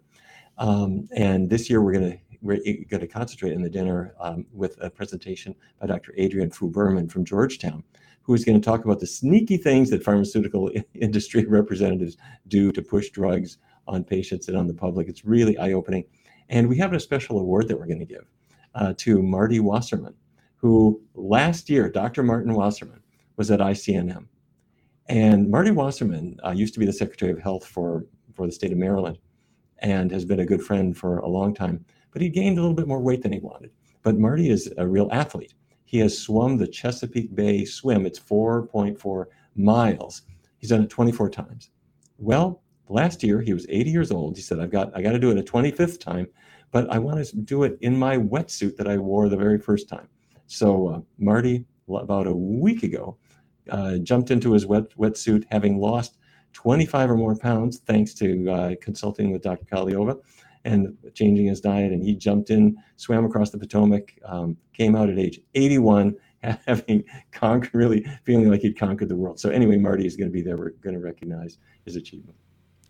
Um, 0.58 1.08
and 1.10 1.50
this 1.50 1.68
year 1.68 1.82
we're 1.82 1.94
going 1.94 2.12
to 2.12 2.18
we're 2.40 2.60
going 2.88 3.00
to 3.00 3.08
concentrate 3.08 3.52
in 3.52 3.62
the 3.62 3.68
dinner 3.68 4.14
um, 4.20 4.46
with 4.52 4.78
a 4.80 4.88
presentation 4.88 5.56
by 5.80 5.88
Dr. 5.88 6.14
Adriane 6.18 6.54
Fugh-Berman 6.54 7.08
from 7.08 7.24
Georgetown, 7.24 7.82
who 8.22 8.32
is 8.32 8.44
going 8.44 8.58
to 8.58 8.64
talk 8.64 8.84
about 8.84 9.00
the 9.00 9.08
sneaky 9.08 9.56
things 9.56 9.90
that 9.90 10.04
pharmaceutical 10.04 10.70
industry 10.94 11.44
representatives 11.48 12.16
do 12.46 12.70
to 12.70 12.80
push 12.82 13.10
drugs 13.10 13.58
on 13.88 14.04
patients 14.04 14.46
and 14.46 14.56
on 14.56 14.68
the 14.68 14.72
public. 14.72 15.08
It's 15.08 15.24
really 15.24 15.58
eye 15.58 15.72
opening. 15.72 16.04
And 16.48 16.68
we 16.68 16.78
have 16.78 16.92
a 16.92 17.00
special 17.00 17.40
award 17.40 17.66
that 17.66 17.76
we're 17.76 17.86
going 17.86 17.98
to 17.98 18.06
give 18.06 18.30
uh, 18.76 18.94
to 18.98 19.20
Marty 19.20 19.58
Wasserman, 19.58 20.14
who 20.54 21.02
last 21.14 21.68
year, 21.68 21.90
Dr. 21.90 22.22
Martin 22.22 22.54
Wasserman, 22.54 23.00
was 23.40 23.50
at 23.50 23.60
ICNM. 23.60 24.26
And 25.08 25.50
Marty 25.50 25.70
Wasserman 25.70 26.38
uh, 26.44 26.50
used 26.50 26.74
to 26.74 26.80
be 26.80 26.86
the 26.86 26.92
Secretary 26.92 27.32
of 27.32 27.38
Health 27.38 27.66
for, 27.66 28.04
for 28.34 28.46
the 28.46 28.52
state 28.52 28.70
of 28.70 28.78
Maryland 28.78 29.18
and 29.78 30.12
has 30.12 30.24
been 30.24 30.40
a 30.40 30.46
good 30.46 30.62
friend 30.62 30.96
for 30.96 31.18
a 31.18 31.28
long 31.28 31.54
time 31.54 31.84
but 32.12 32.22
he 32.22 32.28
gained 32.28 32.58
a 32.58 32.60
little 32.60 32.74
bit 32.74 32.88
more 32.88 33.00
weight 33.00 33.22
than 33.22 33.32
he 33.32 33.38
wanted. 33.38 33.70
But 34.02 34.18
Marty 34.18 34.50
is 34.50 34.72
a 34.78 34.86
real 34.86 35.08
athlete. 35.12 35.54
He 35.84 35.98
has 35.98 36.18
swum 36.18 36.56
the 36.56 36.66
Chesapeake 36.66 37.34
Bay 37.34 37.64
swim. 37.64 38.06
It's 38.06 38.18
4.4 38.18 39.26
miles. 39.56 40.22
He's 40.58 40.70
done 40.70 40.82
it 40.82 40.90
24 40.90 41.30
times. 41.30 41.70
Well, 42.18 42.62
last 42.88 43.22
year 43.22 43.40
he 43.40 43.52
was 43.52 43.66
80 43.68 43.90
years 43.90 44.10
old. 44.10 44.36
He 44.36 44.42
said, 44.42 44.60
"I've 44.60 44.70
got 44.70 44.96
I 44.96 45.02
got 45.02 45.12
to 45.12 45.18
do 45.18 45.30
it 45.30 45.38
a 45.38 45.42
25th 45.42 46.00
time, 46.00 46.28
but 46.70 46.88
I 46.90 46.98
want 46.98 47.24
to 47.24 47.36
do 47.36 47.64
it 47.64 47.78
in 47.80 47.96
my 47.96 48.16
wetsuit 48.16 48.76
that 48.76 48.88
I 48.88 48.98
wore 48.98 49.28
the 49.28 49.36
very 49.36 49.58
first 49.58 49.88
time." 49.88 50.08
So 50.46 50.88
uh, 50.88 51.00
Marty, 51.18 51.64
about 51.88 52.26
a 52.26 52.32
week 52.32 52.82
ago, 52.82 53.16
uh, 53.70 53.98
jumped 53.98 54.30
into 54.30 54.52
his 54.52 54.66
wet 54.66 54.90
wetsuit, 54.96 55.44
having 55.50 55.78
lost 55.78 56.18
25 56.52 57.10
or 57.10 57.16
more 57.16 57.36
pounds 57.36 57.78
thanks 57.78 58.14
to 58.14 58.50
uh, 58.50 58.74
consulting 58.80 59.30
with 59.32 59.42
Dr. 59.42 59.64
Kahleova 59.66 60.20
and 60.64 60.96
changing 61.14 61.46
his 61.46 61.60
diet. 61.60 61.92
And 61.92 62.02
he 62.02 62.14
jumped 62.14 62.50
in, 62.50 62.76
swam 62.96 63.24
across 63.24 63.50
the 63.50 63.58
Potomac, 63.58 64.18
um, 64.24 64.56
came 64.72 64.96
out 64.96 65.08
at 65.08 65.18
age 65.18 65.40
81, 65.54 66.16
having 66.66 67.04
conquered, 67.32 67.74
really 67.74 68.06
feeling 68.24 68.50
like 68.50 68.60
he'd 68.60 68.78
conquered 68.78 69.08
the 69.08 69.16
world. 69.16 69.38
So 69.40 69.50
anyway, 69.50 69.76
Marty 69.76 70.06
is 70.06 70.16
going 70.16 70.28
to 70.28 70.32
be 70.32 70.42
there. 70.42 70.56
We're 70.56 70.70
going 70.70 70.94
to 70.94 71.00
recognize 71.00 71.58
his 71.84 71.96
achievement. 71.96 72.36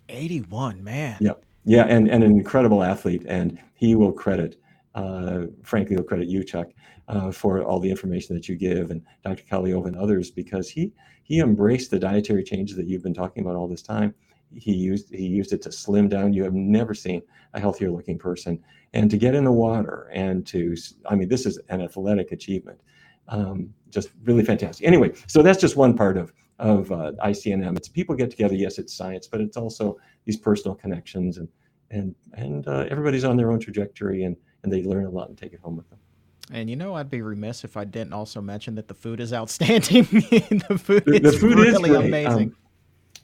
81, 0.09 0.83
man. 0.83 1.19
Yep. 1.21 1.45
Yeah, 1.65 1.85
and, 1.85 2.09
and 2.09 2.25
an 2.25 2.31
incredible 2.33 2.83
athlete. 2.83 3.25
And 3.29 3.59
he 3.75 3.95
will 3.95 4.13
credit, 4.13 4.60
uh, 4.95 5.47
frankly, 5.63 5.97
he'll 5.97 6.05
credit 6.05 6.29
you, 6.29 6.45
Chuck, 6.45 6.69
uh, 7.09 7.31
for 7.31 7.63
all 7.63 7.81
the 7.81 7.91
information 7.91 8.35
that 8.35 8.49
you 8.49 8.57
give 8.57 8.91
and 8.91 9.03
Dr. 9.25 9.45
Kahleova 9.45 9.87
and 9.87 9.97
others 9.97 10.31
because 10.31 10.69
he, 10.69 10.93
he 11.23 11.41
embraced 11.41 11.91
the 11.91 11.99
dietary 11.99 12.43
changes 12.43 12.77
that 12.77 12.87
you've 12.87 13.03
been 13.03 13.15
talking 13.15 13.43
about 13.43 13.57
all 13.57 13.69
this 13.69 13.83
time 13.83 14.15
he 14.55 14.73
used 14.73 15.11
he 15.11 15.27
used 15.27 15.53
it 15.53 15.63
to 15.63 15.73
slim 15.73 16.09
down. 16.09 16.33
You 16.33 16.45
have 16.45 16.55
never 16.55 16.95
seen 16.95 17.23
a 17.55 17.61
healthier 17.61 17.91
looking 17.91 18.19
person, 18.19 18.63
and 18.93 19.11
to 19.11 19.17
get 19.17 19.35
in 19.35 19.45
the 19.45 19.53
water 19.53 20.11
and 20.13 20.47
to 20.49 20.77
I 21.07 21.15
mean 21.15 21.29
this 21.29 21.47
is 21.47 21.59
an 21.69 21.81
athletic 21.81 22.33
achievement, 22.33 22.81
um, 23.29 23.73
just 23.91 24.11
really 24.25 24.45
fantastic. 24.45 24.87
Anyway, 24.87 25.13
so 25.27 25.43
that's 25.43 25.61
just 25.61 25.77
one 25.77 25.97
part 25.97 26.17
of 26.17 26.33
of 26.59 26.91
uh, 26.93 27.13
ICNM. 27.25 27.77
It's 27.77 27.89
people 27.89 28.15
get 28.15 28.31
together. 28.31 28.55
Yes, 28.55 28.79
it's 28.79 28.95
science, 28.95 29.27
but 29.27 29.41
it's 29.41 29.57
also 29.57 29.99
these 30.25 30.37
personal 30.37 30.75
connections, 30.75 31.39
and 31.39 31.49
and 31.91 32.15
and 32.35 32.67
uh, 32.67 32.87
everybody's 32.91 33.25
on 33.25 33.37
their 33.37 33.53
own 33.53 33.61
trajectory, 33.61 34.25
and 34.25 34.37
and 34.63 34.73
they 34.73 34.83
learn 34.83 35.07
a 35.07 35.11
lot 35.11 35.29
and 35.29 35.39
take 35.39 35.53
it 35.53 35.61
home 35.61 35.77
with 35.77 35.89
them. 35.91 35.99
And 36.53 36.69
you 36.69 36.77
know, 36.77 36.95
I'd 36.95 37.11
be 37.11 37.23
remiss 37.23 37.65
if 37.65 37.77
I 37.77 37.85
didn't 37.85 38.13
also 38.13 38.41
mention 38.41 38.75
that 38.75 38.89
the 38.89 38.95
food 38.95 39.21
is 39.21 39.33
outstanding. 39.33 40.05
the 40.05 40.81
food, 40.83 41.05
the, 41.05 41.19
the 41.21 41.33
food 41.33 41.59
really 41.59 41.91
is 41.91 41.97
amazing. 41.97 42.49
Um, 42.49 42.57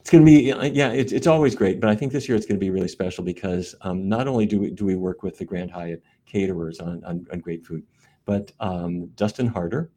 it's 0.07 0.13
going 0.13 0.25
to 0.25 0.31
be, 0.31 0.73
yeah, 0.73 0.93
it's, 0.93 1.11
it's 1.11 1.27
always 1.27 1.53
great, 1.53 1.81
but 1.81 1.89
I 1.89 1.95
think 1.95 2.13
this 2.13 2.29
year 2.29 2.37
it's 2.37 2.45
going 2.45 2.57
to 2.57 2.63
be 2.63 2.69
really 2.69 2.87
special 2.87 3.25
because 3.25 3.75
um, 3.81 4.07
not 4.07 4.25
only 4.25 4.45
do 4.45 4.61
we, 4.61 4.71
do 4.71 4.85
we 4.85 4.95
work 4.95 5.21
with 5.21 5.37
the 5.37 5.43
Grand 5.43 5.69
Hyatt 5.69 6.01
caterers 6.25 6.79
on, 6.79 7.03
on, 7.03 7.27
on 7.29 7.39
great 7.41 7.65
food, 7.65 7.83
but 8.23 8.53
um, 8.61 9.07
Dustin 9.15 9.47
Harder, 9.47 9.91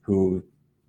who 0.00 0.42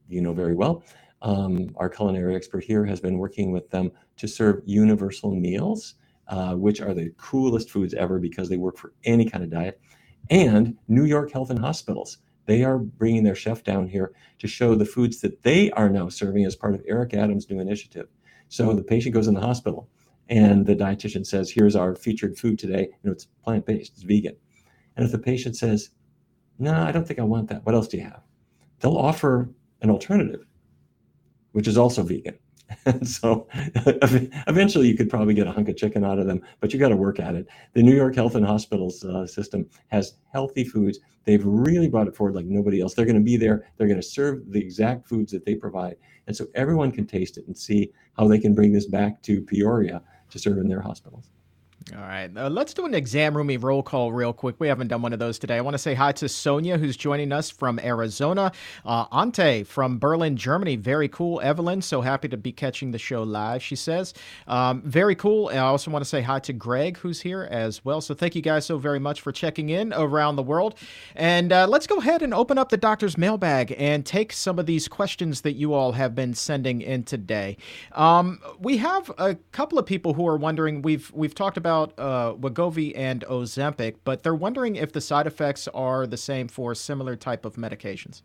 you 0.10 0.22
know 0.22 0.34
very 0.34 0.56
well, 0.56 0.84
um, 1.22 1.70
our 1.76 1.88
culinary 1.88 2.36
expert 2.36 2.63
here, 2.63 2.84
has 2.84 3.00
been 3.00 3.20
working 3.20 3.52
with 3.52 3.70
them 3.70 3.92
to 4.18 4.28
serve 4.28 4.63
universal 4.66 5.36
meals, 5.36 5.94
uh, 6.28 6.56
which 6.56 6.82
are 6.82 6.94
the 6.94 7.12
coolest 7.18 7.70
foods 7.70 7.94
ever 7.94 8.20
because 8.20 8.50
they 8.50 8.58
work 8.58 8.78
for 8.78 8.94
any 9.04 9.30
kind 9.30 9.44
of 9.44 9.50
diet 9.50 9.80
and 10.30 10.78
New 10.88 11.06
York 11.06 11.32
Health 11.32 11.50
and 11.50 11.60
Hospitals. 11.60 12.18
They 12.46 12.64
are 12.64 12.78
bringing 12.78 13.24
their 13.24 13.36
chef 13.36 13.64
down 13.64 13.88
here 13.88 14.14
to 14.40 14.48
show 14.48 14.76
the 14.76 14.86
foods 14.86 15.22
that 15.22 15.44
they 15.44 15.72
are 15.72 15.90
now 15.90 16.10
serving 16.10 16.46
as 16.46 16.56
part 16.56 16.76
of 16.76 16.82
Eric 16.88 17.14
Adams' 17.14 17.50
new 17.50 17.60
initiative. 17.60 18.08
So 18.50 18.74
the 18.74 18.84
patient 18.84 19.14
goes 19.14 19.28
in 19.28 19.34
the 19.34 19.42
hospital 19.42 19.90
and 20.30 20.66
the 20.66 20.76
dietitian 20.76 21.26
says, 21.26 21.50
Here's 21.50 21.76
our 21.76 21.96
featured 21.96 22.38
food 22.38 22.60
today. 22.60 22.90
You 22.92 23.10
know, 23.10 23.12
it's 23.12 23.26
plant 23.44 23.66
based, 23.66 23.94
it's 23.94 24.04
vegan. 24.04 24.36
And 24.96 25.06
if 25.06 25.12
the 25.12 25.20
patient 25.20 25.56
says, 25.56 25.90
No, 26.60 26.74
I 26.74 26.92
don't 26.92 27.08
think 27.08 27.20
I 27.20 27.24
want 27.24 27.50
that, 27.50 27.66
what 27.66 27.76
else 27.76 27.88
do 27.88 27.98
you 27.98 28.04
have? 28.04 28.22
They'll 28.80 28.98
offer 28.98 29.50
an 29.82 29.90
alternative, 29.90 30.46
which 31.54 31.68
is 31.68 31.78
also 31.78 32.04
vegan. 32.04 32.38
And 32.86 33.08
so 33.08 33.47
eventually 33.54 34.88
you 34.88 34.97
could 34.97 35.10
probably 35.10 35.34
get 35.34 35.47
a 35.47 35.52
hunk 35.52 35.69
of 35.69 35.78
chicken 35.78 36.04
out 36.04 36.19
of 36.19 36.26
them, 36.26 36.41
but 36.60 36.73
you 36.73 36.80
got 36.80 36.89
to 36.89 36.95
work 36.95 37.19
at 37.19 37.36
it. 37.36 37.47
The 37.73 37.84
New 37.84 37.95
York 37.95 38.15
Health 38.15 38.36
and 38.36 38.45
Hospitals 38.45 39.04
uh, 39.06 39.26
system 39.26 39.69
has 39.88 40.15
healthy 40.32 40.63
foods. 40.63 40.99
They've 41.26 41.45
really 41.45 41.88
brought 41.88 42.08
it 42.08 42.15
forward 42.15 42.36
like 42.36 42.45
nobody 42.45 42.82
else. 42.82 42.93
They're 42.93 43.06
going 43.06 43.15
to 43.15 43.21
be 43.21 43.38
there. 43.38 43.67
They're 43.78 43.88
going 43.88 44.02
to 44.02 44.06
serve 44.06 44.52
the 44.52 44.60
exact 44.60 45.08
foods 45.08 45.32
that 45.32 45.45
they 45.45 45.56
provide. 45.56 45.95
And 46.28 46.36
so 46.36 46.47
everyone 46.56 46.91
can 46.91 47.06
taste 47.06 47.38
it 47.38 47.47
and 47.47 47.58
see 47.58 47.91
how 48.17 48.28
they 48.28 48.39
can 48.39 48.54
bring 48.54 48.73
this 48.73 48.88
back 48.88 49.21
to 49.23 49.41
Peoria 49.41 50.02
to 50.32 50.39
serve 50.39 50.58
in 50.58 50.67
their 50.67 50.82
hospitals. 50.82 51.30
All 51.91 52.02
right. 52.02 52.32
Uh, 52.36 52.50
let's 52.50 52.74
do 52.74 52.86
an 52.86 52.93
exam 52.93 53.36
roomy 53.36 53.58
roll 53.58 53.84
call 53.84 54.13
real 54.13 54.32
quick. 54.32 54.56
We 54.58 54.69
haven't 54.69 54.88
done 54.88 55.02
one 55.02 55.12
of 55.12 55.19
those 55.19 55.38
today. 55.38 55.58
I 55.58 55.62
want 55.62 55.74
to 55.74 55.78
say 55.78 55.93
hi 55.93 56.13
to 56.13 56.30
Sonia, 56.30 56.78
who's 56.78 56.96
joining 56.96 57.34
us 57.34 57.50
from 57.50 57.78
Arizona. 57.80 58.54
Uh, 58.86 59.06
Ante 59.12 59.63
from 59.63 60.00
Berlin, 60.00 60.38
Germany. 60.38 60.78
Very 60.78 61.10
cool. 61.10 61.41
Evelyn, 61.41 61.82
so 61.82 62.00
happy 62.00 62.30
to 62.30 62.38
be 62.38 62.54
catching 62.54 62.91
the 62.91 62.98
show 62.98 63.24
live, 63.24 63.62
she 63.62 63.76
says. 63.76 64.13
Um, 64.48 64.82
very 64.86 65.13
cool. 65.13 65.50
I 65.50 65.58
also 65.58 65.91
want 65.91 66.06
to 66.06 66.10
say 66.10 66.22
hi 66.22 66.39
to 66.39 66.54
Greg, 66.54 66.98
who's 66.98 67.19
here 67.19 67.50
as 67.52 67.84
well. 67.84 68.00
So 68.00 68.13
thank 68.13 68.34
you 68.36 68.41
guys 68.41 68.65
so 68.65 68.78
very 68.78 69.00
much 69.00 69.19
for 69.19 69.34
checking 69.34 69.69
in 69.69 69.91
around 69.93 70.38
the 70.38 70.43
world. 70.43 70.76
And 71.15 71.52
uh, 71.52 71.67
let's 71.67 71.86
go 71.86 71.98
ahead 71.98 72.22
and 72.22 72.34
open 72.34 72.58
up 72.58 72.69
the 72.69 72.78
doctor's 72.78 73.17
mailbag 73.17 73.76
and 73.78 74.06
take 74.06 74.32
some 74.32 74.58
of 74.58 74.67
these 74.67 74.88
questions 74.88 75.41
that 75.41 75.54
you 75.54 75.74
all 75.74 75.91
have 75.91 76.15
been 76.15 76.34
sending 76.34 76.82
in 76.82 77.04
today. 77.04 77.58
Um, 77.91 78.39
we 78.58 78.78
have 78.78 79.12
a 79.17 79.36
couple 79.52 79.78
of 79.78 79.86
people 79.86 80.13
who 80.13 80.26
are 80.26 80.38
wondering. 80.38 80.82
We've 80.82 81.12
we've 81.13 81.36
talked 81.36 81.58
about 81.58 81.73
about 81.74 81.94
uh, 81.98 82.36
Wegovy 82.36 82.94
and 82.96 83.24
Ozempic, 83.30 83.96
but 84.04 84.24
they're 84.24 84.36
wondering 84.36 84.76
if 84.76 84.92
the 84.92 85.02
side 85.02 85.28
effects 85.28 85.68
are 85.74 86.06
the 86.06 86.18
same 86.18 86.48
for 86.48 86.76
similar 86.76 87.16
type 87.16 87.46
of 87.46 87.56
medications. 87.56 88.22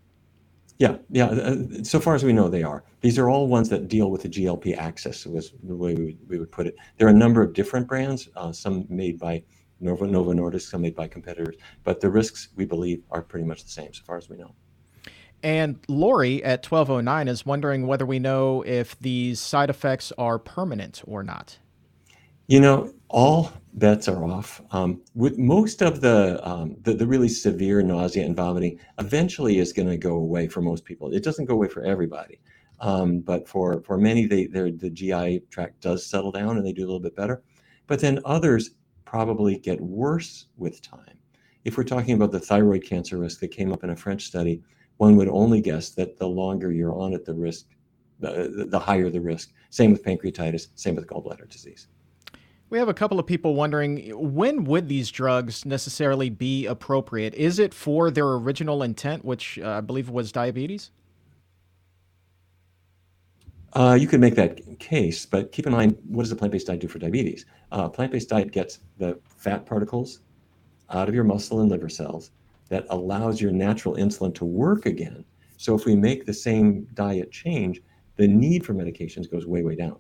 Yeah, 0.78 0.98
yeah. 1.10 1.26
Uh, 1.26 1.56
so 1.82 1.98
far 1.98 2.14
as 2.14 2.22
we 2.22 2.32
know, 2.32 2.48
they 2.48 2.62
are. 2.62 2.84
These 3.00 3.18
are 3.18 3.28
all 3.28 3.48
ones 3.48 3.68
that 3.70 3.88
deal 3.88 4.10
with 4.10 4.22
the 4.22 4.28
GLP 4.28 4.76
axis, 4.76 5.26
was 5.26 5.52
the 5.64 5.74
way 5.74 5.94
we 5.94 6.04
would, 6.04 6.18
we 6.28 6.38
would 6.38 6.52
put 6.52 6.66
it. 6.66 6.76
There 6.98 7.08
are 7.08 7.10
a 7.10 7.16
number 7.24 7.42
of 7.42 7.52
different 7.52 7.88
brands, 7.88 8.28
uh, 8.36 8.52
some 8.52 8.86
made 8.88 9.18
by 9.18 9.42
Novo, 9.80 10.04
Novo 10.04 10.32
Nordisk, 10.32 10.70
some 10.70 10.82
made 10.82 10.94
by 10.94 11.08
competitors, 11.08 11.56
but 11.84 12.00
the 12.00 12.10
risks, 12.10 12.48
we 12.54 12.64
believe, 12.64 13.02
are 13.10 13.22
pretty 13.22 13.46
much 13.46 13.64
the 13.64 13.70
same 13.70 13.92
so 13.92 14.02
far 14.04 14.18
as 14.18 14.28
we 14.28 14.36
know. 14.36 14.54
And 15.42 15.78
Lori 15.88 16.42
at 16.44 16.66
1209 16.66 17.28
is 17.28 17.46
wondering 17.46 17.86
whether 17.86 18.04
we 18.04 18.18
know 18.18 18.62
if 18.62 18.98
these 18.98 19.38
side 19.40 19.70
effects 19.70 20.12
are 20.18 20.38
permanent 20.38 21.02
or 21.06 21.22
not. 21.22 21.58
You 22.48 22.60
know, 22.60 22.92
all 23.08 23.52
bets 23.74 24.08
are 24.08 24.24
off. 24.24 24.60
Um, 24.70 25.02
with 25.14 25.38
most 25.38 25.82
of 25.82 26.00
the, 26.00 26.40
um, 26.46 26.76
the, 26.82 26.94
the 26.94 27.06
really 27.06 27.28
severe 27.28 27.82
nausea 27.82 28.24
and 28.24 28.36
vomiting, 28.36 28.78
eventually 28.98 29.58
is 29.58 29.72
going 29.72 29.88
to 29.88 29.96
go 29.96 30.14
away 30.14 30.48
for 30.48 30.60
most 30.60 30.84
people. 30.84 31.12
It 31.12 31.24
doesn't 31.24 31.46
go 31.46 31.54
away 31.54 31.68
for 31.68 31.82
everybody, 31.82 32.40
um, 32.80 33.20
but 33.20 33.48
for 33.48 33.82
for 33.82 33.98
many, 33.98 34.26
they 34.26 34.46
the 34.46 34.90
GI 34.90 35.42
tract 35.50 35.80
does 35.80 36.06
settle 36.06 36.32
down 36.32 36.56
and 36.56 36.66
they 36.66 36.72
do 36.72 36.82
a 36.82 36.86
little 36.86 37.00
bit 37.00 37.16
better. 37.16 37.42
But 37.86 38.00
then 38.00 38.20
others 38.24 38.70
probably 39.04 39.58
get 39.58 39.80
worse 39.80 40.46
with 40.56 40.82
time. 40.82 41.18
If 41.64 41.76
we're 41.76 41.84
talking 41.84 42.14
about 42.14 42.30
the 42.30 42.40
thyroid 42.40 42.84
cancer 42.84 43.18
risk 43.18 43.40
that 43.40 43.48
came 43.48 43.72
up 43.72 43.84
in 43.84 43.90
a 43.90 43.96
French 43.96 44.24
study, 44.24 44.62
one 44.98 45.16
would 45.16 45.28
only 45.28 45.60
guess 45.60 45.90
that 45.90 46.18
the 46.18 46.26
longer 46.26 46.72
you're 46.72 46.94
on 46.94 47.14
it, 47.14 47.24
the 47.24 47.34
risk, 47.34 47.66
the, 48.20 48.66
the 48.68 48.78
higher 48.78 49.10
the 49.10 49.20
risk. 49.20 49.52
Same 49.70 49.92
with 49.92 50.04
pancreatitis. 50.04 50.68
Same 50.74 50.94
with 50.94 51.06
gallbladder 51.06 51.48
disease. 51.48 51.88
We 52.70 52.78
have 52.78 52.88
a 52.88 52.94
couple 52.94 53.18
of 53.18 53.26
people 53.26 53.54
wondering 53.54 54.10
when 54.10 54.64
would 54.64 54.88
these 54.88 55.10
drugs 55.10 55.64
necessarily 55.64 56.28
be 56.28 56.66
appropriate? 56.66 57.34
Is 57.34 57.58
it 57.58 57.72
for 57.72 58.10
their 58.10 58.26
original 58.26 58.82
intent, 58.82 59.24
which 59.24 59.58
uh, 59.58 59.70
I 59.70 59.80
believe 59.80 60.10
was 60.10 60.32
diabetes? 60.32 60.90
Uh, 63.72 63.96
you 63.98 64.06
could 64.06 64.20
make 64.20 64.34
that 64.34 64.78
case, 64.78 65.24
but 65.24 65.52
keep 65.52 65.66
in 65.66 65.72
mind 65.72 65.96
what 66.08 66.22
does 66.22 66.32
a 66.32 66.36
plant 66.36 66.52
based 66.52 66.66
diet 66.66 66.80
do 66.80 66.88
for 66.88 66.98
diabetes? 66.98 67.46
Uh, 67.72 67.88
plant 67.88 68.12
based 68.12 68.28
diet 68.28 68.52
gets 68.52 68.80
the 68.98 69.18
fat 69.24 69.64
particles 69.64 70.20
out 70.90 71.08
of 71.08 71.14
your 71.14 71.24
muscle 71.24 71.60
and 71.60 71.70
liver 71.70 71.88
cells 71.88 72.32
that 72.68 72.86
allows 72.90 73.40
your 73.40 73.52
natural 73.52 73.94
insulin 73.94 74.34
to 74.34 74.44
work 74.44 74.84
again. 74.84 75.24
So 75.56 75.74
if 75.74 75.86
we 75.86 75.96
make 75.96 76.26
the 76.26 76.34
same 76.34 76.86
diet 76.94 77.30
change, 77.30 77.80
the 78.16 78.28
need 78.28 78.64
for 78.64 78.74
medications 78.74 79.30
goes 79.30 79.46
way, 79.46 79.62
way 79.62 79.74
down. 79.74 79.96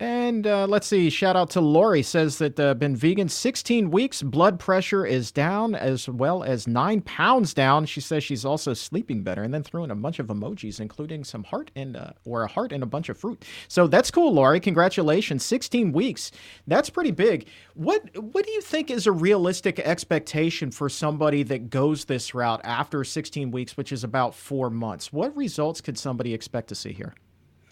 And 0.00 0.46
uh, 0.46 0.66
let's 0.66 0.86
see. 0.86 1.10
Shout 1.10 1.36
out 1.36 1.50
to 1.50 1.60
Lori 1.60 2.02
says 2.02 2.38
that 2.38 2.58
uh, 2.58 2.72
been 2.72 2.96
vegan 2.96 3.28
16 3.28 3.90
weeks. 3.90 4.22
Blood 4.22 4.58
pressure 4.58 5.04
is 5.04 5.30
down 5.30 5.74
as 5.74 6.08
well 6.08 6.42
as 6.42 6.66
nine 6.66 7.02
pounds 7.02 7.52
down. 7.52 7.84
She 7.84 8.00
says 8.00 8.24
she's 8.24 8.46
also 8.46 8.72
sleeping 8.72 9.22
better, 9.22 9.42
and 9.42 9.52
then 9.52 9.62
threw 9.62 9.84
in 9.84 9.90
a 9.90 9.94
bunch 9.94 10.18
of 10.18 10.28
emojis, 10.28 10.80
including 10.80 11.22
some 11.22 11.44
heart 11.44 11.70
and 11.76 11.98
uh, 11.98 12.12
or 12.24 12.44
a 12.44 12.48
heart 12.48 12.72
and 12.72 12.82
a 12.82 12.86
bunch 12.86 13.10
of 13.10 13.18
fruit. 13.18 13.44
So 13.68 13.86
that's 13.86 14.10
cool, 14.10 14.32
Lori. 14.32 14.58
Congratulations. 14.58 15.44
16 15.44 15.92
weeks. 15.92 16.32
That's 16.66 16.88
pretty 16.88 17.10
big. 17.10 17.48
What 17.74 18.02
What 18.16 18.46
do 18.46 18.52
you 18.52 18.62
think 18.62 18.90
is 18.90 19.06
a 19.06 19.12
realistic 19.12 19.78
expectation 19.80 20.70
for 20.70 20.88
somebody 20.88 21.42
that 21.42 21.68
goes 21.68 22.06
this 22.06 22.34
route 22.34 22.62
after 22.64 23.04
16 23.04 23.50
weeks, 23.50 23.76
which 23.76 23.92
is 23.92 24.02
about 24.02 24.34
four 24.34 24.70
months? 24.70 25.12
What 25.12 25.36
results 25.36 25.82
could 25.82 25.98
somebody 25.98 26.32
expect 26.32 26.68
to 26.68 26.74
see 26.74 26.94
here? 26.94 27.12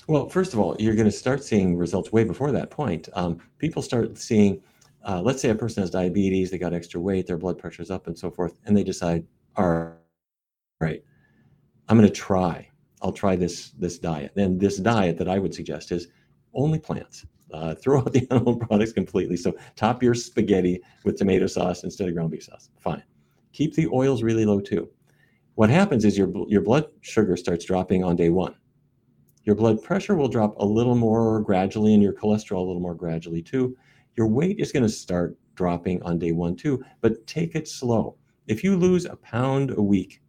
Well, 0.08 0.26
first 0.26 0.54
of 0.54 0.58
all, 0.58 0.74
you're 0.78 0.94
going 0.94 1.04
to 1.04 1.12
start 1.12 1.44
seeing 1.44 1.76
results 1.76 2.10
way 2.10 2.24
before 2.24 2.50
that 2.52 2.70
point. 2.70 3.10
Um, 3.12 3.40
people 3.58 3.82
start 3.82 4.16
seeing, 4.16 4.62
uh, 5.06 5.20
let's 5.20 5.42
say 5.42 5.50
a 5.50 5.54
person 5.54 5.82
has 5.82 5.90
diabetes, 5.90 6.50
they 6.50 6.56
got 6.56 6.72
extra 6.72 6.98
weight, 6.98 7.26
their 7.26 7.36
blood 7.36 7.58
pressure's 7.58 7.90
up, 7.90 8.06
and 8.06 8.18
so 8.18 8.30
forth, 8.30 8.58
and 8.64 8.74
they 8.74 8.82
decide, 8.82 9.26
all 9.56 9.92
right, 10.80 11.04
I'm 11.88 11.98
going 11.98 12.08
to 12.08 12.14
try. 12.14 12.70
I'll 13.02 13.12
try 13.12 13.36
this 13.36 13.72
this 13.72 13.98
diet. 13.98 14.32
And 14.36 14.58
this 14.58 14.78
diet 14.78 15.18
that 15.18 15.28
I 15.28 15.38
would 15.38 15.54
suggest 15.54 15.92
is 15.92 16.08
only 16.54 16.78
plants. 16.78 17.26
Uh, 17.52 17.74
throw 17.82 17.98
out 17.98 18.14
the 18.14 18.26
animal 18.30 18.56
products 18.56 18.92
completely. 18.92 19.36
So 19.36 19.54
top 19.76 20.02
your 20.02 20.14
spaghetti 20.14 20.80
with 21.04 21.18
tomato 21.18 21.46
sauce 21.46 21.84
instead 21.84 22.08
of 22.08 22.14
ground 22.14 22.30
beef 22.30 22.44
sauce. 22.44 22.70
Fine. 22.78 23.02
Keep 23.52 23.74
the 23.74 23.88
oils 23.88 24.22
really 24.22 24.46
low 24.46 24.60
too. 24.60 24.88
What 25.56 25.68
happens 25.68 26.06
is 26.06 26.16
your 26.16 26.32
your 26.48 26.62
blood 26.62 26.86
sugar 27.02 27.36
starts 27.36 27.66
dropping 27.66 28.04
on 28.04 28.16
day 28.16 28.30
one 28.30 28.54
your 29.44 29.54
blood 29.54 29.82
pressure 29.82 30.14
will 30.14 30.28
drop 30.28 30.54
a 30.58 30.64
little 30.64 30.94
more 30.94 31.40
gradually 31.40 31.94
and 31.94 32.02
your 32.02 32.12
cholesterol 32.12 32.58
a 32.58 32.66
little 32.66 32.80
more 32.80 32.94
gradually 32.94 33.42
too. 33.42 33.76
Your 34.16 34.26
weight 34.26 34.58
is 34.58 34.72
going 34.72 34.82
to 34.82 34.88
start 34.88 35.36
dropping 35.54 36.02
on 36.02 36.18
day 36.18 36.32
one 36.32 36.56
too, 36.56 36.84
but 37.00 37.26
take 37.26 37.54
it 37.54 37.68
slow. 37.68 38.16
If 38.46 38.64
you 38.64 38.76
lose 38.76 39.04
a 39.04 39.16
pound 39.16 39.72
a 39.76 39.82
week, 39.82 40.20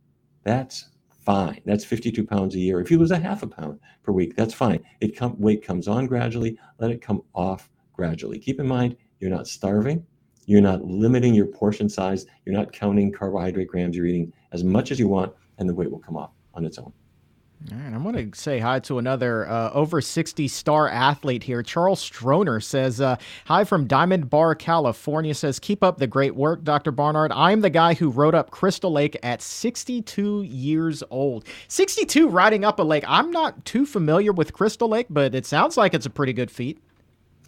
that's 0.43 0.89
fine. 1.10 1.62
That's 1.65 1.86
52 1.86 2.26
pounds 2.26 2.56
a 2.56 2.60
year. 2.60 2.80
If 2.80 2.89
you 2.89 2.98
lose 2.98 3.12
a 3.12 3.20
half 3.20 3.43
a 3.43 3.47
pound 3.47 3.80
per 4.03 4.12
week, 4.12 4.36
that's 4.36 4.53
fine. 4.53 4.84
It 4.99 5.20
weight 5.39 5.64
comes 5.64 5.88
on 5.88 6.07
gradually. 6.07 6.57
Let 6.80 6.91
it 6.91 7.01
come 7.01 7.22
off 7.34 7.70
gradually. 7.93 8.39
Keep 8.39 8.60
in 8.60 8.68
mind, 8.68 8.95
you're 9.20 9.30
not 9.30 9.47
starving. 9.47 10.05
You're 10.45 10.62
not 10.62 10.84
limiting 10.84 11.36
your 11.36 11.45
portion 11.45 11.88
size. 11.88 12.26
You're 12.45 12.55
not 12.55 12.74
counting 12.74 13.12
carbohydrate 13.12 13.68
grams. 13.68 13.95
You're 13.95 14.07
eating 14.07 14.34
as 14.51 14.64
much 14.64 14.91
as 14.91 14.99
you 14.99 15.07
want, 15.07 15.34
and 15.60 15.70
the 15.70 15.76
weight 15.76 15.91
will 15.91 15.99
come 15.99 16.18
off 16.18 16.32
on 16.55 16.66
its 16.66 16.80
own. 16.80 16.91
All 17.72 17.78
right, 17.78 17.93
I'm 17.93 18.03
going 18.03 18.32
to 18.32 18.39
say 18.39 18.60
hi 18.60 18.80
to 18.80 18.99
another 18.99 19.45
uh, 19.45 19.70
over 19.74 19.99
60 19.99 20.47
star 20.47 20.88
athlete 20.88 21.43
here. 21.43 21.62
Charles 21.62 22.01
Stroner 22.01 22.64
says, 22.64 23.01
uh, 23.01 23.18
Hi 23.45 23.66
from 23.66 23.86
Diamond 23.86 24.30
Bar, 24.30 24.55
California. 24.55 25.36
Says, 25.36 25.60
Keep 25.60 25.84
up 25.84 25.97
the 25.97 26.07
great 26.07 26.36
work, 26.36 26.64
Dr. 26.64 26.91
Barnard. 26.91 27.34
I'm 27.34 27.60
the 27.60 27.70
guy 27.70 27.95
who 27.95 28.12
rode 28.12 28.34
up 28.34 28.49
Crystal 28.49 28.91
Lake 28.91 29.18
at 29.24 29.41
62 29.41 30.43
years 30.43 31.03
old. 31.12 31.45
62 31.68 32.30
riding 32.30 32.64
up 32.64 32.80
a 32.80 32.84
lake. 32.84 33.03
I'm 33.05 33.30
not 33.30 33.66
too 33.66 33.86
familiar 33.86 34.32
with 34.32 34.53
Crystal 34.53 34.88
Lake, 34.88 35.07
but 35.10 35.36
it 35.36 35.45
sounds 35.45 35.76
like 35.76 35.93
it's 35.93 36.05
a 36.05 36.10
pretty 36.10 36.34
good 36.34 36.49
feat. 36.49 36.82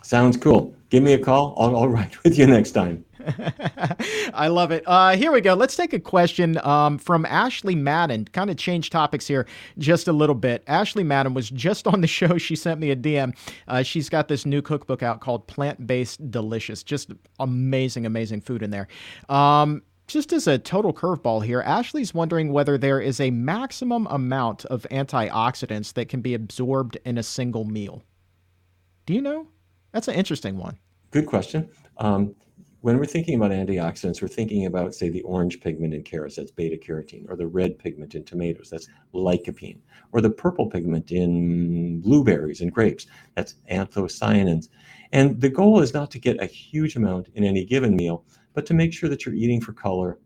Sounds 0.03 0.35
cool. 0.35 0.75
Give 0.89 1.03
me 1.03 1.13
a 1.13 1.19
call. 1.19 1.55
I'll, 1.57 1.75
I'll 1.77 1.87
ride 1.87 2.15
with 2.25 2.37
you 2.37 2.47
next 2.47 2.71
time. 2.71 3.05
I 4.33 4.47
love 4.47 4.71
it. 4.71 4.83
Uh, 4.85 5.15
here 5.15 5.31
we 5.31 5.41
go. 5.41 5.53
Let's 5.53 5.75
take 5.75 5.93
a 5.93 5.99
question 5.99 6.57
um, 6.65 6.97
from 6.97 7.25
Ashley 7.25 7.75
Madden. 7.75 8.25
Kind 8.25 8.49
of 8.49 8.57
change 8.57 8.89
topics 8.89 9.27
here 9.27 9.47
just 9.77 10.07
a 10.07 10.13
little 10.13 10.35
bit. 10.35 10.63
Ashley 10.67 11.03
Madden 11.03 11.33
was 11.33 11.49
just 11.49 11.87
on 11.87 12.01
the 12.01 12.07
show. 12.21 12.37
She 12.37 12.55
sent 12.55 12.79
me 12.79 12.91
a 12.91 12.95
DM. 12.95 13.35
Uh, 13.67 13.83
she's 13.83 14.09
got 14.09 14.27
this 14.27 14.45
new 14.45 14.61
cookbook 14.61 15.03
out 15.03 15.21
called 15.21 15.47
Plant 15.47 15.85
Based 15.87 16.31
Delicious. 16.31 16.83
Just 16.83 17.11
amazing, 17.39 18.05
amazing 18.05 18.41
food 18.41 18.63
in 18.63 18.71
there. 18.71 18.87
Um, 19.29 19.81
just 20.07 20.33
as 20.33 20.47
a 20.47 20.57
total 20.57 20.93
curveball 20.93 21.45
here, 21.45 21.61
Ashley's 21.61 22.13
wondering 22.13 22.51
whether 22.51 22.77
there 22.77 22.99
is 22.99 23.21
a 23.21 23.31
maximum 23.31 24.07
amount 24.07 24.65
of 24.65 24.85
antioxidants 24.91 25.93
that 25.93 26.09
can 26.09 26.21
be 26.21 26.33
absorbed 26.33 26.97
in 27.05 27.17
a 27.17 27.23
single 27.23 27.63
meal. 27.63 28.03
Do 29.05 29.13
you 29.13 29.21
know? 29.21 29.47
That's 29.93 30.07
an 30.07 30.15
interesting 30.15 30.57
one. 30.57 30.77
Good 31.11 31.25
question. 31.25 31.69
Um, 31.97 32.35
when 32.81 32.97
we're 32.97 33.05
thinking 33.05 33.35
about 33.35 33.51
antioxidants, 33.51 34.21
we're 34.21 34.27
thinking 34.27 34.65
about, 34.65 34.95
say, 34.95 35.09
the 35.09 35.21
orange 35.21 35.61
pigment 35.61 35.93
in 35.93 36.03
carrots, 36.03 36.35
that's 36.35 36.51
beta 36.51 36.77
carotene, 36.77 37.29
or 37.29 37.35
the 37.35 37.45
red 37.45 37.77
pigment 37.77 38.15
in 38.15 38.23
tomatoes, 38.23 38.69
that's 38.71 38.87
lycopene, 39.13 39.77
or 40.11 40.21
the 40.21 40.29
purple 40.29 40.67
pigment 40.67 41.11
in 41.11 42.01
blueberries 42.01 42.61
and 42.61 42.73
grapes, 42.73 43.05
that's 43.35 43.55
anthocyanins. 43.69 44.69
And 45.11 45.39
the 45.39 45.49
goal 45.49 45.79
is 45.79 45.93
not 45.93 46.09
to 46.11 46.19
get 46.19 46.41
a 46.41 46.47
huge 46.47 46.95
amount 46.95 47.27
in 47.35 47.43
any 47.43 47.65
given 47.65 47.95
meal, 47.95 48.25
but 48.53 48.65
to 48.65 48.73
make 48.73 48.93
sure 48.93 49.09
that 49.09 49.25
you're 49.25 49.35
eating 49.35 49.61
for 49.61 49.73
color 49.73 50.17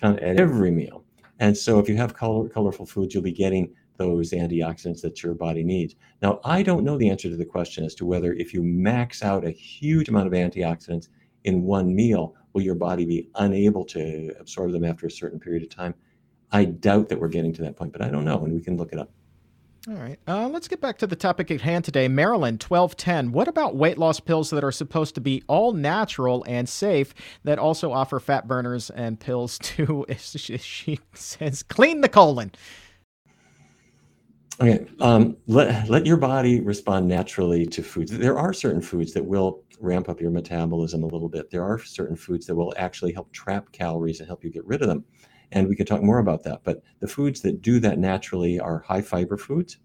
kind 0.00 0.16
of 0.16 0.22
at 0.22 0.38
every 0.38 0.70
meal. 0.70 1.04
And 1.40 1.56
so 1.56 1.78
if 1.80 1.88
you 1.88 1.96
have 1.96 2.14
color, 2.14 2.48
colorful 2.48 2.86
foods, 2.86 3.14
you'll 3.14 3.22
be 3.22 3.32
getting 3.32 3.74
those 3.96 4.30
antioxidants 4.30 5.00
that 5.02 5.22
your 5.22 5.34
body 5.34 5.64
needs. 5.64 5.96
Now, 6.22 6.40
I 6.44 6.62
don't 6.62 6.84
know 6.84 6.98
the 6.98 7.08
answer 7.08 7.28
to 7.30 7.36
the 7.36 7.44
question 7.44 7.84
as 7.84 7.94
to 7.96 8.06
whether 8.06 8.32
if 8.34 8.54
you 8.54 8.62
max 8.62 9.22
out 9.22 9.44
a 9.44 9.50
huge 9.50 10.08
amount 10.08 10.26
of 10.26 10.32
antioxidants 10.34 11.08
in 11.46 11.62
one 11.62 11.94
meal, 11.94 12.34
will 12.52 12.62
your 12.62 12.74
body 12.74 13.04
be 13.04 13.30
unable 13.36 13.84
to 13.86 14.34
absorb 14.38 14.72
them 14.72 14.84
after 14.84 15.06
a 15.06 15.10
certain 15.10 15.40
period 15.40 15.62
of 15.62 15.70
time? 15.70 15.94
I 16.52 16.64
doubt 16.64 17.08
that 17.08 17.18
we're 17.18 17.28
getting 17.28 17.52
to 17.54 17.62
that 17.62 17.76
point, 17.76 17.92
but 17.92 18.02
I 18.02 18.08
don't 18.08 18.24
know, 18.24 18.44
and 18.44 18.52
we 18.52 18.60
can 18.60 18.76
look 18.76 18.92
it 18.92 18.98
up. 18.98 19.10
All 19.88 19.94
right. 19.94 20.18
Uh, 20.26 20.48
let's 20.48 20.66
get 20.66 20.80
back 20.80 20.98
to 20.98 21.06
the 21.06 21.14
topic 21.14 21.48
at 21.52 21.60
hand 21.60 21.84
today. 21.84 22.08
Maryland, 22.08 22.60
1210. 22.60 23.30
What 23.30 23.46
about 23.46 23.76
weight 23.76 23.98
loss 23.98 24.18
pills 24.18 24.50
that 24.50 24.64
are 24.64 24.72
supposed 24.72 25.14
to 25.14 25.20
be 25.20 25.44
all 25.46 25.72
natural 25.72 26.44
and 26.48 26.68
safe 26.68 27.14
that 27.44 27.60
also 27.60 27.92
offer 27.92 28.18
fat 28.18 28.48
burners 28.48 28.90
and 28.90 29.20
pills 29.20 29.58
to, 29.62 30.04
she 30.18 30.98
says, 31.14 31.62
clean 31.62 32.00
the 32.00 32.08
colon? 32.08 32.50
Okay, 34.58 34.86
um, 35.00 35.36
let 35.46 35.86
let 35.90 36.06
your 36.06 36.16
body 36.16 36.60
respond 36.60 37.06
naturally 37.06 37.66
to 37.66 37.82
foods. 37.82 38.10
There 38.10 38.38
are 38.38 38.54
certain 38.54 38.80
foods 38.80 39.12
that 39.12 39.24
will 39.24 39.62
ramp 39.80 40.08
up 40.08 40.18
your 40.18 40.30
metabolism 40.30 41.02
a 41.02 41.06
little 41.06 41.28
bit. 41.28 41.50
There 41.50 41.62
are 41.62 41.78
certain 41.78 42.16
foods 42.16 42.46
that 42.46 42.54
will 42.54 42.72
actually 42.78 43.12
help 43.12 43.30
trap 43.32 43.70
calories 43.72 44.20
and 44.20 44.26
help 44.26 44.42
you 44.42 44.50
get 44.50 44.64
rid 44.64 44.80
of 44.80 44.88
them, 44.88 45.04
and 45.52 45.68
we 45.68 45.76
can 45.76 45.84
talk 45.84 46.02
more 46.02 46.20
about 46.20 46.42
that. 46.44 46.62
But 46.64 46.82
the 47.00 47.08
foods 47.08 47.42
that 47.42 47.60
do 47.60 47.78
that 47.80 47.98
naturally 47.98 48.58
are 48.58 48.80
high 48.80 49.02
fiber 49.02 49.36
foods 49.36 49.76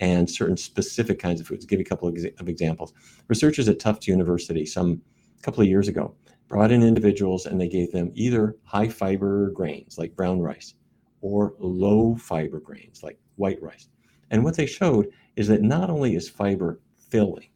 and 0.00 0.28
certain 0.30 0.56
specific 0.56 1.18
kinds 1.18 1.42
of 1.42 1.46
foods. 1.46 1.66
I'll 1.66 1.68
give 1.68 1.80
you 1.80 1.84
a 1.84 1.88
couple 1.88 2.08
of, 2.08 2.16
of 2.38 2.48
examples. 2.48 2.94
Researchers 3.28 3.68
at 3.68 3.78
Tufts 3.78 4.08
University, 4.08 4.64
some 4.64 5.02
couple 5.42 5.60
of 5.60 5.68
years 5.68 5.86
ago, 5.86 6.14
brought 6.48 6.72
in 6.72 6.82
individuals 6.82 7.44
and 7.44 7.60
they 7.60 7.68
gave 7.68 7.92
them 7.92 8.10
either 8.14 8.56
high 8.64 8.88
fiber 8.88 9.50
grains 9.50 9.98
like 9.98 10.16
brown 10.16 10.40
rice 10.40 10.74
or 11.20 11.54
low 11.58 12.16
fiber 12.16 12.58
grains 12.60 13.02
like 13.02 13.18
white 13.36 13.60
rice 13.62 13.88
and 14.34 14.42
what 14.42 14.56
they 14.56 14.66
showed 14.66 15.10
is 15.36 15.46
that 15.46 15.62
not 15.62 15.90
only 15.90 16.16
is 16.16 16.28
fiber 16.28 16.80
filling, 17.08 17.50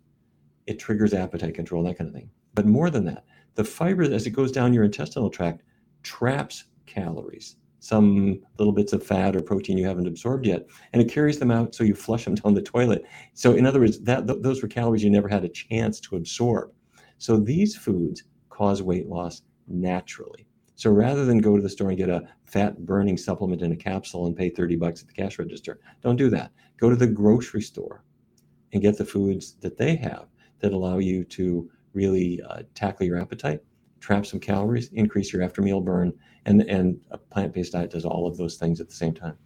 it 0.68 0.78
triggers 0.78 1.12
appetite 1.12 1.56
control, 1.56 1.82
that 1.82 1.98
kind 1.98 2.06
of 2.06 2.14
thing. 2.14 2.30
But 2.54 2.66
more 2.66 2.88
than 2.88 3.04
that, 3.06 3.24
the 3.56 3.64
fiber, 3.64 4.04
as 4.04 4.28
it 4.28 4.30
goes 4.30 4.52
down 4.52 4.72
your 4.72 4.84
intestinal 4.84 5.28
tract, 5.28 5.64
traps 6.04 6.66
calories, 6.86 7.56
some 7.80 8.38
little 8.58 8.72
bits 8.72 8.92
of 8.92 9.04
fat 9.04 9.34
or 9.34 9.42
protein 9.42 9.76
you 9.76 9.86
haven't 9.88 10.06
absorbed 10.06 10.46
yet, 10.46 10.66
and 10.92 11.02
it 11.02 11.10
carries 11.10 11.40
them 11.40 11.50
out 11.50 11.74
so 11.74 11.82
you 11.82 11.96
flush 11.96 12.24
them 12.24 12.34
down 12.36 12.54
the 12.54 12.62
toilet. 12.62 13.04
So, 13.34 13.54
in 13.54 13.66
other 13.66 13.80
words, 13.80 13.98
that 14.02 14.28
th- 14.28 14.42
those 14.42 14.62
were 14.62 14.68
calories 14.68 15.02
you 15.02 15.10
never 15.10 15.26
had 15.26 15.44
a 15.44 15.48
chance 15.48 15.98
to 16.02 16.14
absorb. 16.14 16.70
So, 17.18 17.38
these 17.38 17.74
foods 17.74 18.22
cause 18.50 18.84
weight 18.84 19.08
loss 19.08 19.42
naturally. 19.66 20.46
So 20.78 20.92
rather 20.92 21.24
than 21.24 21.38
go 21.38 21.56
to 21.56 21.62
the 21.62 21.68
store 21.68 21.88
and 21.88 21.98
get 21.98 22.08
a 22.08 22.22
fat 22.44 22.86
burning 22.86 23.16
supplement 23.16 23.62
in 23.62 23.72
a 23.72 23.76
capsule 23.76 24.26
and 24.26 24.36
pay 24.36 24.48
30 24.48 24.76
bucks 24.76 25.02
at 25.02 25.08
the 25.08 25.12
cash 25.12 25.36
register, 25.36 25.80
don't 26.02 26.14
do 26.14 26.30
that. 26.30 26.52
Go 26.76 26.88
to 26.88 26.94
the 26.94 27.08
grocery 27.08 27.62
store 27.62 28.04
and 28.72 28.80
get 28.80 28.96
the 28.96 29.04
foods 29.04 29.54
that 29.60 29.76
they 29.76 29.96
have 29.96 30.26
that 30.60 30.72
allow 30.72 30.98
you 30.98 31.24
to 31.24 31.68
really 31.94 32.40
uh, 32.48 32.62
tackle 32.74 33.06
your 33.06 33.20
appetite, 33.20 33.60
trap 33.98 34.24
some 34.24 34.38
calories, 34.38 34.88
increase 34.92 35.32
your 35.32 35.42
after 35.42 35.62
meal 35.62 35.80
burn, 35.80 36.12
and, 36.46 36.62
and 36.62 37.00
a 37.10 37.18
plant 37.18 37.52
based 37.52 37.72
diet 37.72 37.90
does 37.90 38.04
all 38.04 38.28
of 38.28 38.36
those 38.36 38.54
things 38.54 38.80
at 38.80 38.88
the 38.88 38.94
same 38.94 39.12
time. 39.12 39.36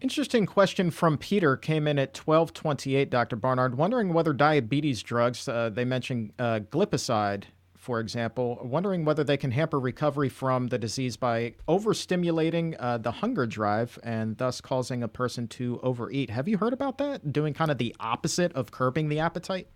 Interesting 0.00 0.44
question 0.44 0.90
from 0.90 1.18
Peter 1.18 1.56
came 1.56 1.86
in 1.86 2.00
at 2.00 2.18
1228, 2.18 3.10
Dr. 3.10 3.36
Barnard, 3.36 3.76
wondering 3.76 4.12
whether 4.12 4.32
diabetes 4.32 5.04
drugs, 5.04 5.46
uh, 5.46 5.70
they 5.72 5.84
mentioned 5.84 6.32
uh, 6.40 6.58
glipizide 6.72 7.44
for 7.82 7.98
example, 7.98 8.60
wondering 8.62 9.04
whether 9.04 9.24
they 9.24 9.36
can 9.36 9.50
hamper 9.50 9.80
recovery 9.80 10.28
from 10.28 10.68
the 10.68 10.78
disease 10.78 11.16
by 11.16 11.52
overstimulating 11.66 12.76
uh, 12.78 12.96
the 12.96 13.10
hunger 13.10 13.44
drive 13.44 13.98
and 14.04 14.36
thus 14.36 14.60
causing 14.60 15.02
a 15.02 15.08
person 15.08 15.48
to 15.48 15.80
overeat. 15.82 16.30
Have 16.30 16.46
you 16.46 16.58
heard 16.58 16.72
about 16.72 16.98
that? 16.98 17.32
Doing 17.32 17.54
kind 17.54 17.72
of 17.72 17.78
the 17.78 17.92
opposite 17.98 18.52
of 18.52 18.70
curbing 18.70 19.08
the 19.08 19.18
appetite? 19.18 19.66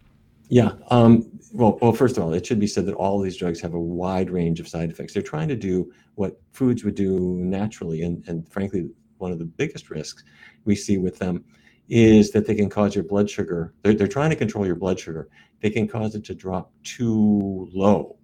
Yeah. 0.48 0.74
Um, 0.90 1.28
well, 1.52 1.80
well, 1.82 1.92
first 1.92 2.16
of 2.16 2.22
all, 2.22 2.32
it 2.32 2.46
should 2.46 2.60
be 2.60 2.68
said 2.68 2.86
that 2.86 2.94
all 2.94 3.18
of 3.18 3.24
these 3.24 3.36
drugs 3.36 3.60
have 3.60 3.74
a 3.74 3.80
wide 3.80 4.30
range 4.30 4.60
of 4.60 4.68
side 4.68 4.88
effects. 4.88 5.12
They're 5.12 5.20
trying 5.20 5.48
to 5.48 5.56
do 5.56 5.92
what 6.14 6.40
foods 6.52 6.84
would 6.84 6.94
do 6.94 7.18
naturally, 7.18 8.02
and, 8.02 8.22
and 8.28 8.48
frankly, 8.48 8.88
one 9.18 9.32
of 9.32 9.40
the 9.40 9.46
biggest 9.46 9.90
risks 9.90 10.22
we 10.64 10.76
see 10.76 10.96
with 10.96 11.18
them 11.18 11.44
is 11.88 12.30
that 12.30 12.46
they 12.46 12.54
can 12.54 12.68
cause 12.68 12.94
your 12.94 13.04
blood 13.04 13.28
sugar. 13.28 13.74
They're, 13.82 13.94
they're 13.94 14.06
trying 14.06 14.30
to 14.30 14.36
control 14.36 14.64
your 14.64 14.76
blood 14.76 15.00
sugar. 15.00 15.28
They 15.60 15.70
can 15.70 15.88
cause 15.88 16.14
it 16.14 16.24
to 16.24 16.34
drop 16.34 16.72
too 16.82 17.68
low. 17.72 18.18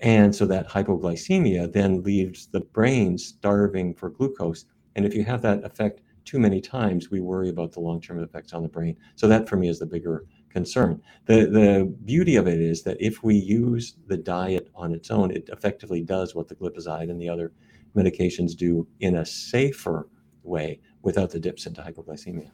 And 0.00 0.34
so 0.34 0.46
that 0.46 0.68
hypoglycemia 0.68 1.72
then 1.72 2.02
leaves 2.02 2.46
the 2.46 2.60
brain 2.60 3.18
starving 3.18 3.94
for 3.94 4.10
glucose. 4.10 4.64
And 4.94 5.04
if 5.04 5.14
you 5.14 5.24
have 5.24 5.42
that 5.42 5.64
effect 5.64 6.02
too 6.24 6.38
many 6.38 6.60
times, 6.60 7.10
we 7.10 7.20
worry 7.20 7.48
about 7.48 7.72
the 7.72 7.80
long 7.80 8.00
term 8.00 8.22
effects 8.22 8.52
on 8.52 8.62
the 8.62 8.68
brain. 8.68 8.96
So 9.16 9.26
that 9.28 9.48
for 9.48 9.56
me 9.56 9.68
is 9.68 9.78
the 9.78 9.86
bigger 9.86 10.24
concern. 10.50 11.02
The, 11.26 11.46
the 11.46 11.94
beauty 12.04 12.36
of 12.36 12.46
it 12.46 12.60
is 12.60 12.82
that 12.84 12.96
if 13.00 13.22
we 13.22 13.34
use 13.34 13.96
the 14.06 14.16
diet 14.16 14.68
on 14.74 14.94
its 14.94 15.10
own, 15.10 15.30
it 15.30 15.48
effectively 15.52 16.02
does 16.02 16.34
what 16.34 16.48
the 16.48 16.54
glipizide 16.54 17.10
and 17.10 17.20
the 17.20 17.28
other 17.28 17.52
medications 17.96 18.56
do 18.56 18.86
in 19.00 19.16
a 19.16 19.26
safer 19.26 20.08
way 20.42 20.80
without 21.02 21.30
the 21.30 21.40
dips 21.40 21.66
into 21.66 21.80
hypoglycemia. 21.80 22.50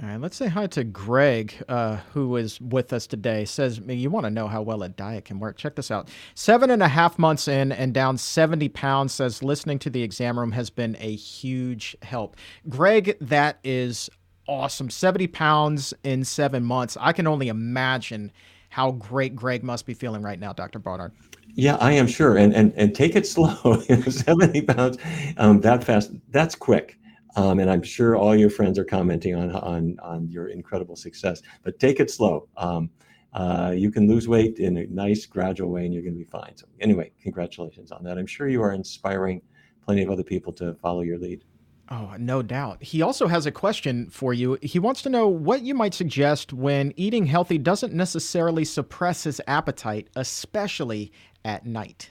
All 0.00 0.08
right, 0.08 0.20
let's 0.20 0.36
say 0.36 0.48
hi 0.48 0.66
to 0.68 0.84
Greg, 0.84 1.54
uh, 1.68 1.96
who 2.14 2.36
is 2.36 2.58
with 2.62 2.94
us 2.94 3.06
today. 3.06 3.44
Says, 3.44 3.78
You 3.78 4.08
want 4.08 4.24
to 4.24 4.30
know 4.30 4.48
how 4.48 4.62
well 4.62 4.82
a 4.82 4.88
diet 4.88 5.26
can 5.26 5.38
work? 5.38 5.58
Check 5.58 5.74
this 5.74 5.90
out. 5.90 6.08
Seven 6.34 6.70
and 6.70 6.82
a 6.82 6.88
half 6.88 7.18
months 7.18 7.46
in 7.46 7.72
and 7.72 7.92
down 7.92 8.16
70 8.16 8.70
pounds, 8.70 9.12
says 9.12 9.42
listening 9.42 9.78
to 9.80 9.90
the 9.90 10.02
exam 10.02 10.38
room 10.38 10.52
has 10.52 10.70
been 10.70 10.96
a 10.98 11.14
huge 11.14 11.94
help. 12.00 12.36
Greg, 12.70 13.18
that 13.20 13.58
is 13.64 14.08
awesome. 14.48 14.88
70 14.88 15.26
pounds 15.26 15.92
in 16.04 16.24
seven 16.24 16.64
months. 16.64 16.96
I 16.98 17.12
can 17.12 17.26
only 17.26 17.48
imagine 17.48 18.32
how 18.70 18.92
great 18.92 19.36
Greg 19.36 19.62
must 19.62 19.84
be 19.84 19.92
feeling 19.92 20.22
right 20.22 20.40
now, 20.40 20.54
Dr. 20.54 20.78
Barnard. 20.78 21.12
Yeah, 21.54 21.76
I 21.76 21.92
am 21.92 22.06
sure. 22.06 22.38
And 22.38 22.54
and, 22.54 22.72
and 22.76 22.94
take 22.94 23.14
it 23.14 23.26
slow. 23.26 23.82
70 24.08 24.62
pounds 24.62 24.96
um, 25.36 25.60
that 25.60 25.84
fast, 25.84 26.12
that's 26.30 26.54
quick. 26.54 26.96
Um, 27.36 27.60
and 27.60 27.70
I'm 27.70 27.82
sure 27.82 28.16
all 28.16 28.36
your 28.36 28.50
friends 28.50 28.78
are 28.78 28.84
commenting 28.84 29.34
on 29.34 29.50
on 29.52 29.96
on 30.02 30.28
your 30.28 30.48
incredible 30.48 30.96
success. 30.96 31.42
But 31.62 31.78
take 31.78 32.00
it 32.00 32.10
slow. 32.10 32.48
Um, 32.56 32.90
uh, 33.32 33.72
you 33.74 33.90
can 33.90 34.06
lose 34.06 34.28
weight 34.28 34.58
in 34.58 34.76
a 34.76 34.86
nice, 34.88 35.24
gradual 35.24 35.70
way, 35.70 35.86
and 35.86 35.94
you're 35.94 36.02
going 36.02 36.14
to 36.14 36.18
be 36.18 36.30
fine. 36.30 36.54
So, 36.54 36.66
anyway, 36.80 37.12
congratulations 37.22 37.90
on 37.90 38.04
that. 38.04 38.18
I'm 38.18 38.26
sure 38.26 38.48
you 38.48 38.62
are 38.62 38.72
inspiring 38.72 39.40
plenty 39.84 40.02
of 40.02 40.10
other 40.10 40.22
people 40.22 40.52
to 40.54 40.74
follow 40.74 41.00
your 41.00 41.18
lead. 41.18 41.44
Oh, 41.90 42.14
no 42.18 42.42
doubt. 42.42 42.82
He 42.82 43.02
also 43.02 43.26
has 43.26 43.46
a 43.46 43.50
question 43.50 44.08
for 44.08 44.32
you. 44.32 44.58
He 44.62 44.78
wants 44.78 45.02
to 45.02 45.10
know 45.10 45.28
what 45.28 45.62
you 45.62 45.74
might 45.74 45.94
suggest 45.94 46.52
when 46.52 46.92
eating 46.96 47.26
healthy 47.26 47.58
doesn't 47.58 47.92
necessarily 47.92 48.64
suppress 48.64 49.24
his 49.24 49.40
appetite, 49.46 50.08
especially 50.16 51.12
at 51.44 51.66
night. 51.66 52.10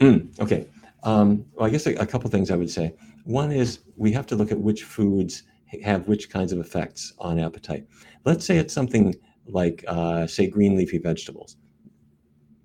Mm, 0.00 0.38
okay. 0.40 0.66
Um, 1.02 1.44
well, 1.54 1.66
I 1.66 1.70
guess 1.70 1.86
a, 1.86 1.94
a 1.94 2.06
couple 2.06 2.30
things 2.30 2.50
I 2.50 2.56
would 2.56 2.70
say. 2.70 2.94
One 3.24 3.52
is 3.52 3.80
we 3.96 4.12
have 4.12 4.26
to 4.28 4.36
look 4.36 4.52
at 4.52 4.60
which 4.60 4.84
foods 4.84 5.44
have 5.82 6.06
which 6.06 6.30
kinds 6.30 6.52
of 6.52 6.58
effects 6.60 7.14
on 7.18 7.40
appetite. 7.40 7.86
Let's 8.24 8.44
say 8.44 8.58
it's 8.58 8.74
something 8.74 9.14
like, 9.46 9.84
uh, 9.88 10.26
say, 10.26 10.46
green 10.46 10.76
leafy 10.76 10.98
vegetables. 10.98 11.56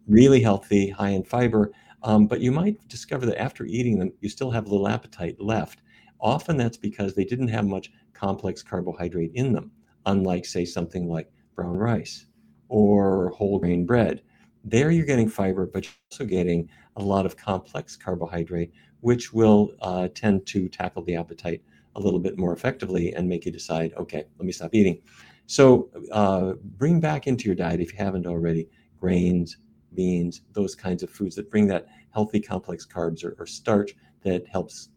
Really 0.07 0.41
healthy, 0.41 0.89
high 0.89 1.09
in 1.09 1.23
fiber, 1.23 1.71
um, 2.03 2.27
but 2.27 2.41
you 2.41 2.51
might 2.51 2.87
discover 2.87 3.25
that 3.25 3.41
after 3.41 3.65
eating 3.65 3.99
them, 3.99 4.11
you 4.19 4.29
still 4.29 4.51
have 4.51 4.67
little 4.67 4.87
appetite 4.87 5.37
left. 5.39 5.81
Often 6.19 6.57
that's 6.57 6.77
because 6.77 7.15
they 7.15 7.23
didn't 7.23 7.47
have 7.47 7.65
much 7.65 7.91
complex 8.13 8.61
carbohydrate 8.61 9.31
in 9.35 9.53
them, 9.53 9.71
unlike, 10.05 10.45
say, 10.45 10.65
something 10.65 11.07
like 11.07 11.31
brown 11.55 11.77
rice 11.77 12.25
or 12.67 13.29
whole 13.29 13.59
grain 13.59 13.85
bread. 13.85 14.21
There 14.65 14.91
you're 14.91 15.05
getting 15.05 15.29
fiber, 15.29 15.65
but 15.65 15.85
you're 15.85 15.93
also 16.11 16.25
getting 16.25 16.69
a 16.97 17.01
lot 17.01 17.25
of 17.25 17.37
complex 17.37 17.95
carbohydrate, 17.95 18.73
which 19.01 19.33
will 19.33 19.71
uh, 19.81 20.07
tend 20.13 20.45
to 20.47 20.67
tackle 20.67 21.03
the 21.03 21.15
appetite 21.15 21.61
a 21.95 21.99
little 21.99 22.19
bit 22.19 22.37
more 22.37 22.53
effectively 22.53 23.13
and 23.13 23.27
make 23.27 23.45
you 23.45 23.51
decide, 23.51 23.93
okay, 23.97 24.25
let 24.37 24.45
me 24.45 24.51
stop 24.51 24.73
eating. 24.73 25.01
So 25.47 25.89
uh, 26.11 26.53
bring 26.77 26.99
back 26.99 27.27
into 27.27 27.45
your 27.45 27.55
diet, 27.55 27.81
if 27.81 27.91
you 27.91 27.97
haven't 27.97 28.27
already, 28.27 28.69
grains, 28.99 29.57
beans, 29.95 30.41
those 30.53 30.75
kinds 30.75 31.01
of 31.01 31.09
foods 31.09 31.35
that 31.35 31.49
bring 31.49 31.67
that 31.67 31.87
healthy 32.13 32.39
complex 32.39 32.85
carbs 32.85 33.23
or, 33.23 33.35
or 33.39 33.47
starch 33.47 33.95
that 34.23 34.47
helps 34.47 34.89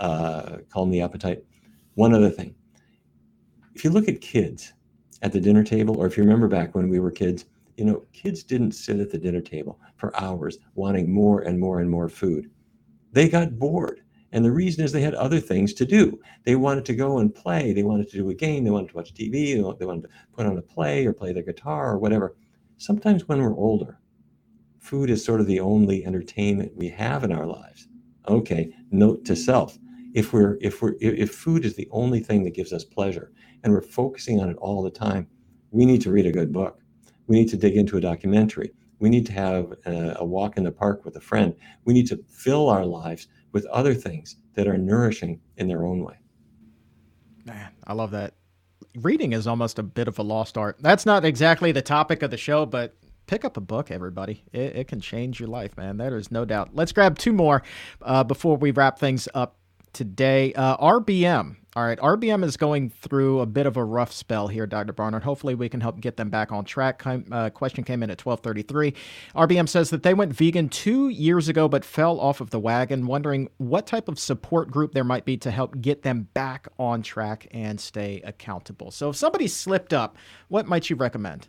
uh, 0.00 0.58
calm 0.68 0.90
the 0.90 1.00
appetite. 1.00 1.44
One 1.94 2.12
other 2.12 2.30
thing 2.30 2.54
if 3.74 3.84
you 3.84 3.90
look 3.90 4.08
at 4.08 4.22
kids 4.22 4.72
at 5.20 5.32
the 5.32 5.40
dinner 5.40 5.62
table, 5.62 5.98
or 5.98 6.06
if 6.06 6.16
you 6.16 6.22
remember 6.22 6.48
back 6.48 6.74
when 6.74 6.88
we 6.88 6.98
were 6.98 7.10
kids, 7.10 7.44
you 7.76 7.84
know, 7.84 8.06
kids 8.14 8.42
didn't 8.42 8.72
sit 8.72 9.00
at 9.00 9.10
the 9.10 9.18
dinner 9.18 9.40
table 9.40 9.78
for 9.96 10.18
hours 10.18 10.58
wanting 10.74 11.12
more 11.12 11.42
and 11.42 11.60
more 11.60 11.80
and 11.80 11.90
more 11.90 12.08
food. 12.08 12.50
They 13.16 13.30
got 13.30 13.58
bored. 13.58 14.02
And 14.30 14.44
the 14.44 14.52
reason 14.52 14.84
is 14.84 14.92
they 14.92 15.00
had 15.00 15.14
other 15.14 15.40
things 15.40 15.72
to 15.72 15.86
do. 15.86 16.20
They 16.44 16.54
wanted 16.54 16.84
to 16.84 16.94
go 16.94 17.16
and 17.16 17.34
play. 17.34 17.72
They 17.72 17.82
wanted 17.82 18.10
to 18.10 18.18
do 18.18 18.28
a 18.28 18.34
game. 18.34 18.62
They 18.62 18.70
wanted 18.70 18.90
to 18.90 18.94
watch 18.94 19.14
TV. 19.14 19.54
They 19.78 19.86
wanted 19.86 20.02
to 20.02 20.08
put 20.34 20.44
on 20.44 20.58
a 20.58 20.60
play 20.60 21.06
or 21.06 21.14
play 21.14 21.32
their 21.32 21.42
guitar 21.42 21.92
or 21.92 21.98
whatever. 21.98 22.36
Sometimes 22.76 23.26
when 23.26 23.40
we're 23.40 23.56
older, 23.56 23.98
food 24.80 25.08
is 25.08 25.24
sort 25.24 25.40
of 25.40 25.46
the 25.46 25.60
only 25.60 26.04
entertainment 26.04 26.76
we 26.76 26.90
have 26.90 27.24
in 27.24 27.32
our 27.32 27.46
lives. 27.46 27.88
Okay, 28.28 28.70
note 28.90 29.24
to 29.24 29.34
self. 29.34 29.78
If 30.12 30.34
we're 30.34 30.58
if 30.60 30.82
we're 30.82 30.96
if 31.00 31.30
food 31.30 31.64
is 31.64 31.74
the 31.74 31.88
only 31.92 32.20
thing 32.20 32.44
that 32.44 32.54
gives 32.54 32.74
us 32.74 32.84
pleasure 32.84 33.32
and 33.64 33.72
we're 33.72 33.80
focusing 33.80 34.42
on 34.42 34.50
it 34.50 34.58
all 34.58 34.82
the 34.82 34.90
time, 34.90 35.26
we 35.70 35.86
need 35.86 36.02
to 36.02 36.10
read 36.10 36.26
a 36.26 36.32
good 36.32 36.52
book. 36.52 36.82
We 37.28 37.38
need 37.38 37.48
to 37.48 37.56
dig 37.56 37.78
into 37.78 37.96
a 37.96 38.00
documentary. 38.02 38.72
We 38.98 39.08
need 39.08 39.26
to 39.26 39.32
have 39.32 39.72
a, 39.84 40.16
a 40.20 40.24
walk 40.24 40.56
in 40.56 40.64
the 40.64 40.72
park 40.72 41.04
with 41.04 41.16
a 41.16 41.20
friend. 41.20 41.54
We 41.84 41.92
need 41.92 42.06
to 42.08 42.22
fill 42.28 42.68
our 42.68 42.84
lives 42.84 43.28
with 43.52 43.66
other 43.66 43.94
things 43.94 44.36
that 44.54 44.66
are 44.66 44.78
nourishing 44.78 45.40
in 45.56 45.68
their 45.68 45.84
own 45.86 46.04
way. 46.04 46.18
Man, 47.44 47.70
I 47.86 47.92
love 47.92 48.10
that. 48.12 48.34
Reading 48.96 49.32
is 49.32 49.46
almost 49.46 49.78
a 49.78 49.82
bit 49.82 50.08
of 50.08 50.18
a 50.18 50.22
lost 50.22 50.56
art. 50.56 50.78
That's 50.80 51.06
not 51.06 51.24
exactly 51.24 51.72
the 51.72 51.82
topic 51.82 52.22
of 52.22 52.30
the 52.30 52.36
show, 52.36 52.64
but 52.64 52.96
pick 53.26 53.44
up 53.44 53.56
a 53.56 53.60
book, 53.60 53.90
everybody. 53.90 54.44
It, 54.52 54.76
it, 54.76 54.88
can 54.88 55.00
change 55.00 55.38
your 55.38 55.48
life, 55.48 55.76
man. 55.76 55.98
There 55.98 56.16
is 56.16 56.30
no 56.30 56.44
doubt. 56.44 56.70
Let's 56.74 56.92
grab 56.92 57.18
two 57.18 57.32
more 57.32 57.62
uh, 58.02 58.24
before 58.24 58.56
we 58.56 58.70
wrap 58.70 58.98
things 58.98 59.28
up 59.34 59.56
today. 59.96 60.52
Uh, 60.52 60.76
RBM. 60.76 61.56
All 61.74 61.84
right, 61.84 61.98
RBM 61.98 62.42
is 62.44 62.56
going 62.56 62.88
through 62.88 63.40
a 63.40 63.46
bit 63.46 63.66
of 63.66 63.76
a 63.76 63.84
rough 63.84 64.10
spell 64.12 64.48
here, 64.48 64.66
Dr. 64.66 64.92
Barnard. 64.92 65.22
Hopefully, 65.24 65.54
we 65.54 65.68
can 65.68 65.80
help 65.80 66.00
get 66.00 66.16
them 66.16 66.30
back 66.30 66.52
on 66.52 66.64
track. 66.64 67.02
Uh, 67.06 67.50
question 67.50 67.84
came 67.84 68.02
in 68.02 68.10
at 68.10 68.18
12:33. 68.18 68.94
RBM 69.34 69.68
says 69.68 69.90
that 69.90 70.02
they 70.02 70.14
went 70.14 70.32
vegan 70.32 70.68
two 70.68 71.08
years 71.08 71.48
ago, 71.48 71.68
but 71.68 71.84
fell 71.84 72.18
off 72.20 72.40
of 72.40 72.50
the 72.50 72.58
wagon. 72.58 73.06
Wondering 73.06 73.48
what 73.58 73.86
type 73.86 74.08
of 74.08 74.18
support 74.18 74.70
group 74.70 74.92
there 74.92 75.04
might 75.04 75.24
be 75.24 75.36
to 75.38 75.50
help 75.50 75.80
get 75.80 76.02
them 76.02 76.28
back 76.34 76.68
on 76.78 77.02
track 77.02 77.46
and 77.50 77.78
stay 77.78 78.22
accountable. 78.24 78.90
So, 78.90 79.10
if 79.10 79.16
somebody 79.16 79.46
slipped 79.46 79.92
up, 79.92 80.16
what 80.48 80.66
might 80.66 80.88
you 80.88 80.96
recommend? 80.96 81.48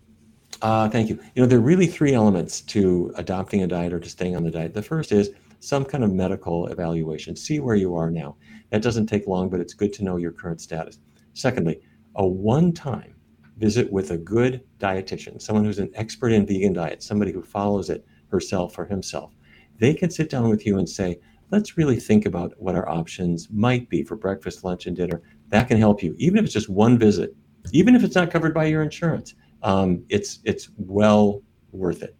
Uh, 0.62 0.90
thank 0.90 1.10
you. 1.10 1.20
You 1.36 1.42
know, 1.42 1.48
there 1.48 1.60
are 1.60 1.62
really 1.62 1.88
three 1.88 2.14
elements 2.14 2.62
to 2.62 3.14
adopting 3.16 3.64
a 3.64 3.68
diet 3.68 3.94
or 3.94 4.00
to 4.00 4.10
staying 4.10 4.36
on 4.36 4.44
the 4.44 4.52
diet. 4.52 4.74
The 4.74 4.82
first 4.82 5.12
is 5.12 5.32
some 5.60 5.86
kind 5.86 6.04
of 6.04 6.14
medical 6.14 6.68
evaluation. 6.68 7.36
See 7.36 7.60
where 7.60 7.76
you 7.76 7.96
are 7.96 8.12
now. 8.12 8.38
That 8.72 8.82
doesn't 8.82 9.08
take 9.08 9.28
long, 9.28 9.50
but 9.50 9.60
it's 9.60 9.74
good 9.74 9.94
to 9.94 10.04
know 10.04 10.18
your 10.18 10.32
current 10.32 10.62
status. 10.62 11.00
Secondly, 11.34 11.82
a 12.16 12.28
one 12.28 12.72
time 12.74 13.16
visit 13.58 13.92
with 13.92 14.12
a 14.12 14.18
good 14.18 14.64
dietitian, 14.80 15.42
someone 15.42 15.66
who's 15.66 15.80
an 15.80 15.92
expert 15.96 16.32
in 16.32 16.46
vegan 16.46 16.74
diet, 16.74 17.02
somebody 17.02 17.32
who 17.32 17.42
follows 17.42 17.90
it 17.90 18.06
herself 18.30 18.78
or 18.78 18.86
himself. 18.86 19.34
They 19.80 19.94
can 19.94 20.10
sit 20.10 20.30
down 20.30 20.50
with 20.50 20.66
you 20.66 20.78
and 20.78 20.88
say, 20.88 21.20
let's 21.52 21.78
really 21.78 22.00
think 22.00 22.26
about 22.26 22.54
what 22.58 22.76
our 22.76 22.88
options 22.90 23.48
might 23.52 23.90
be 23.90 24.04
for 24.04 24.16
breakfast, 24.16 24.64
lunch, 24.64 24.86
and 24.86 24.96
dinner. 24.96 25.22
That 25.50 25.68
can 25.68 25.78
help 25.78 26.04
you, 26.04 26.16
even 26.18 26.38
if 26.38 26.46
it's 26.46 26.54
just 26.54 26.70
one 26.70 26.98
visit, 26.98 27.36
even 27.72 27.96
if 27.96 28.04
it's 28.04 28.16
not 28.16 28.32
covered 28.32 28.54
by 28.54 28.66
your 28.66 28.84
insurance. 28.84 29.34
Um, 29.64 30.04
it's 30.10 30.40
it's 30.44 30.70
well 30.78 31.42
worth 31.72 32.04
it. 32.04 32.16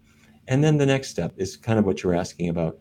And 0.48 0.64
then 0.64 0.78
the 0.78 0.86
next 0.86 1.10
step 1.10 1.34
is 1.38 1.58
kind 1.58 1.78
of 1.78 1.86
what 1.86 2.02
you're 2.02 2.16
asking 2.16 2.50
about 2.50 2.78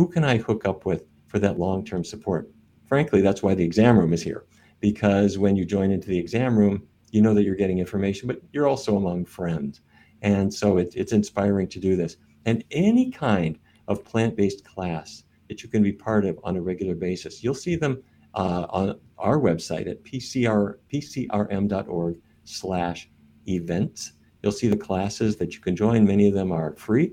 who 0.00 0.08
can 0.08 0.24
I 0.24 0.38
hook 0.38 0.64
up 0.64 0.86
with 0.86 1.04
for 1.26 1.38
that 1.40 1.58
long 1.58 1.84
term 1.84 2.04
support? 2.04 2.50
Frankly, 2.86 3.20
that's 3.20 3.42
why 3.42 3.54
the 3.54 3.62
exam 3.62 3.98
room 3.98 4.14
is 4.14 4.22
here. 4.22 4.46
Because 4.80 5.36
when 5.36 5.56
you 5.56 5.66
join 5.66 5.90
into 5.90 6.08
the 6.08 6.18
exam 6.18 6.58
room, 6.58 6.84
you 7.10 7.20
know 7.20 7.34
that 7.34 7.42
you're 7.42 7.54
getting 7.54 7.80
information, 7.80 8.26
but 8.26 8.40
you're 8.50 8.66
also 8.66 8.96
among 8.96 9.26
friends. 9.26 9.82
And 10.22 10.54
so 10.54 10.78
it, 10.78 10.94
it's 10.96 11.12
inspiring 11.12 11.68
to 11.68 11.78
do 11.78 11.96
this. 11.96 12.16
And 12.46 12.64
any 12.70 13.10
kind 13.10 13.58
of 13.88 14.02
plant 14.02 14.36
based 14.36 14.64
class 14.64 15.24
that 15.50 15.62
you 15.62 15.68
can 15.68 15.82
be 15.82 15.92
part 15.92 16.24
of 16.24 16.40
on 16.44 16.56
a 16.56 16.62
regular 16.62 16.94
basis, 16.94 17.44
you'll 17.44 17.52
see 17.52 17.76
them 17.76 18.02
uh, 18.32 18.64
on 18.70 18.98
our 19.18 19.38
website 19.38 19.86
at 19.86 20.02
pcr, 20.02 20.76
pcrm.org 20.90 22.16
slash 22.44 23.10
events. 23.46 24.12
You'll 24.42 24.52
see 24.52 24.68
the 24.68 24.78
classes 24.78 25.36
that 25.36 25.52
you 25.52 25.60
can 25.60 25.76
join. 25.76 26.06
Many 26.06 26.26
of 26.26 26.32
them 26.32 26.52
are 26.52 26.74
free. 26.76 27.12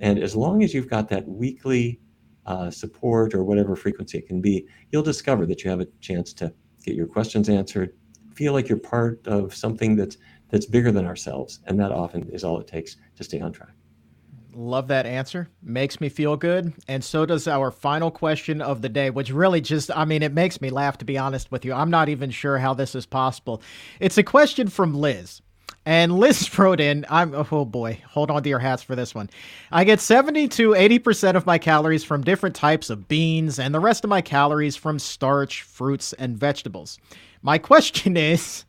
And 0.00 0.18
as 0.18 0.34
long 0.34 0.64
as 0.64 0.74
you've 0.74 0.90
got 0.90 1.08
that 1.10 1.28
weekly 1.28 2.00
uh, 2.46 2.70
support 2.70 3.34
or 3.34 3.44
whatever 3.44 3.76
frequency 3.76 4.18
it 4.18 4.26
can 4.26 4.40
be, 4.40 4.66
you'll 4.90 5.02
discover 5.02 5.46
that 5.46 5.64
you 5.64 5.70
have 5.70 5.80
a 5.80 5.86
chance 6.00 6.32
to 6.34 6.52
get 6.84 6.94
your 6.94 7.06
questions 7.06 7.48
answered, 7.48 7.94
feel 8.34 8.52
like 8.52 8.68
you're 8.68 8.78
part 8.78 9.26
of 9.26 9.54
something 9.54 9.96
that's 9.96 10.16
that's 10.50 10.66
bigger 10.66 10.92
than 10.92 11.06
ourselves, 11.06 11.60
and 11.66 11.80
that 11.80 11.90
often 11.90 12.28
is 12.30 12.44
all 12.44 12.60
it 12.60 12.68
takes 12.68 12.96
to 13.16 13.24
stay 13.24 13.40
on 13.40 13.50
track. 13.50 13.72
Love 14.54 14.86
that 14.88 15.04
answer. 15.04 15.48
Makes 15.62 16.00
me 16.00 16.08
feel 16.08 16.36
good. 16.36 16.72
And 16.86 17.02
so 17.02 17.26
does 17.26 17.48
our 17.48 17.72
final 17.72 18.10
question 18.10 18.62
of 18.62 18.82
the 18.82 18.88
day, 18.88 19.10
which 19.10 19.32
really 19.32 19.60
just, 19.60 19.90
I 19.90 20.04
mean, 20.04 20.22
it 20.22 20.32
makes 20.32 20.60
me 20.60 20.70
laugh, 20.70 20.98
to 20.98 21.04
be 21.04 21.18
honest 21.18 21.50
with 21.50 21.64
you. 21.64 21.72
I'm 21.72 21.90
not 21.90 22.08
even 22.08 22.30
sure 22.30 22.58
how 22.58 22.72
this 22.72 22.94
is 22.94 23.04
possible. 23.04 23.62
It's 23.98 24.18
a 24.18 24.22
question 24.22 24.68
from 24.68 24.94
Liz. 24.94 25.42
And 25.86 26.18
Liz 26.18 26.58
wrote 26.58 26.80
in, 26.80 27.04
I'm 27.08 27.34
oh 27.34 27.64
boy, 27.64 28.00
hold 28.08 28.30
on 28.30 28.42
to 28.42 28.48
your 28.48 28.58
hats 28.58 28.82
for 28.82 28.96
this 28.96 29.14
one. 29.14 29.30
I 29.70 29.84
get 29.84 30.00
70 30.00 30.48
to 30.48 30.70
80% 30.70 31.36
of 31.36 31.46
my 31.46 31.58
calories 31.58 32.04
from 32.04 32.22
different 32.22 32.56
types 32.56 32.90
of 32.90 33.08
beans 33.08 33.58
and 33.58 33.74
the 33.74 33.80
rest 33.80 34.04
of 34.04 34.10
my 34.10 34.20
calories 34.20 34.76
from 34.76 34.98
starch, 34.98 35.62
fruits, 35.62 36.12
and 36.14 36.36
vegetables. 36.36 36.98
My 37.42 37.58
question 37.58 38.16
is 38.16 38.64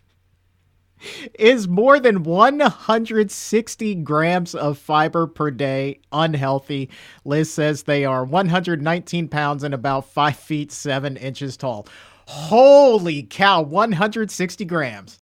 is 1.38 1.68
more 1.68 2.00
than 2.00 2.24
160 2.24 3.96
grams 3.96 4.56
of 4.56 4.78
fiber 4.78 5.28
per 5.28 5.52
day 5.52 6.00
unhealthy? 6.12 6.90
Liz 7.26 7.52
says 7.52 7.84
they 7.84 8.06
are 8.06 8.24
119 8.24 9.28
pounds 9.28 9.64
and 9.64 9.74
about 9.74 10.10
5 10.10 10.36
feet 10.36 10.72
7 10.72 11.18
inches 11.18 11.58
tall. 11.58 11.86
Holy 12.28 13.24
cow, 13.24 13.62
160 13.62 14.66
grams. 14.66 15.20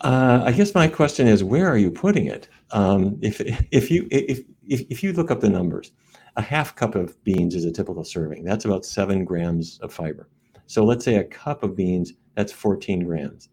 Uh, 0.00 0.42
I 0.44 0.52
guess 0.52 0.74
my 0.74 0.88
question 0.88 1.26
is, 1.26 1.44
where 1.44 1.68
are 1.68 1.76
you 1.76 1.90
putting 1.90 2.26
it? 2.26 2.48
Um, 2.70 3.18
if 3.20 3.40
if 3.70 3.90
you 3.90 4.08
if, 4.10 4.40
if 4.66 4.80
if 4.88 5.02
you 5.02 5.12
look 5.12 5.30
up 5.30 5.40
the 5.40 5.50
numbers, 5.50 5.92
a 6.36 6.42
half 6.42 6.74
cup 6.74 6.94
of 6.94 7.22
beans 7.24 7.54
is 7.54 7.64
a 7.64 7.72
typical 7.72 8.04
serving. 8.04 8.44
That's 8.44 8.64
about 8.64 8.84
seven 8.84 9.24
grams 9.24 9.78
of 9.80 9.92
fiber. 9.92 10.28
So 10.66 10.84
let's 10.84 11.04
say 11.04 11.16
a 11.16 11.24
cup 11.24 11.62
of 11.62 11.74
beans, 11.74 12.12
that's 12.36 12.52
14 12.52 13.04
grams. 13.04 13.48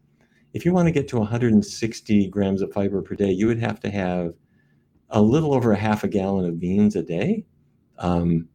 If 0.53 0.65
you 0.65 0.73
want 0.73 0.87
to 0.87 0.91
get 0.91 1.07
to 1.09 1.17
160 1.17 2.27
grams 2.27 2.61
of 2.61 2.71
fiber 2.71 3.01
per 3.01 3.15
day, 3.15 3.31
you 3.31 3.47
would 3.47 3.59
have 3.59 3.79
to 3.81 3.89
have 3.89 4.33
a 5.09 5.21
little 5.21 5.53
over 5.53 5.71
a 5.71 5.77
half 5.77 6.03
a 6.03 6.07
gallon 6.07 6.45
of 6.45 6.59
beans 6.59 6.95
a 6.95 7.03
day. 7.03 7.45
Um, 7.97 8.47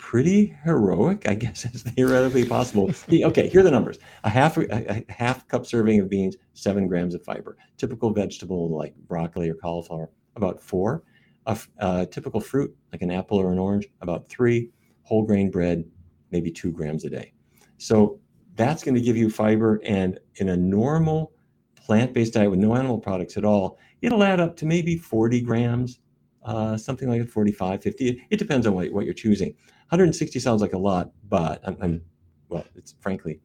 pretty 0.00 0.56
heroic, 0.64 1.28
I 1.28 1.34
guess 1.44 1.64
is 1.66 1.82
theoretically 1.82 2.46
possible. 2.46 2.90
okay, 3.12 3.48
here 3.48 3.60
are 3.60 3.64
the 3.64 3.70
numbers: 3.70 3.98
a 4.24 4.30
half 4.30 4.56
a, 4.56 5.04
half 5.08 5.46
cup 5.46 5.66
serving 5.66 6.00
of 6.00 6.08
beans, 6.08 6.36
seven 6.54 6.88
grams 6.88 7.14
of 7.14 7.22
fiber. 7.22 7.56
Typical 7.76 8.10
vegetable 8.10 8.76
like 8.76 8.94
broccoli 9.06 9.48
or 9.48 9.54
cauliflower, 9.54 10.10
about 10.34 10.60
four. 10.60 11.04
A, 11.46 11.58
a 11.78 12.06
typical 12.06 12.40
fruit 12.40 12.74
like 12.92 13.02
an 13.02 13.10
apple 13.10 13.38
or 13.38 13.52
an 13.52 13.58
orange, 13.58 13.86
about 14.00 14.28
three. 14.28 14.70
Whole 15.02 15.24
grain 15.24 15.50
bread, 15.50 15.84
maybe 16.30 16.50
two 16.50 16.70
grams 16.70 17.04
a 17.04 17.10
day. 17.10 17.32
So 17.78 18.20
that's 18.56 18.82
going 18.84 18.94
to 18.94 19.00
give 19.00 19.16
you 19.16 19.30
fiber, 19.30 19.80
and 19.84 20.18
in 20.36 20.50
a 20.50 20.56
normal 20.56 21.32
plant-based 21.76 22.34
diet 22.34 22.50
with 22.50 22.60
no 22.60 22.76
animal 22.76 22.98
products 22.98 23.36
at 23.36 23.44
all, 23.44 23.78
it'll 24.02 24.22
add 24.22 24.38
up 24.38 24.56
to 24.58 24.66
maybe 24.66 24.96
40 24.96 25.40
grams, 25.40 25.98
uh, 26.44 26.76
something 26.76 27.08
like 27.08 27.26
45, 27.26 27.82
50. 27.82 28.26
It 28.30 28.38
depends 28.38 28.66
on 28.66 28.74
what, 28.74 28.92
what 28.92 29.04
you're 29.04 29.14
choosing. 29.14 29.54
160 29.90 30.38
sounds 30.38 30.62
like 30.62 30.72
a 30.72 30.78
lot, 30.78 31.10
but 31.28 31.60
I'm, 31.66 31.76
I'm 31.80 32.02
well, 32.48 32.64
it's 32.76 32.94
frankly 33.00 33.40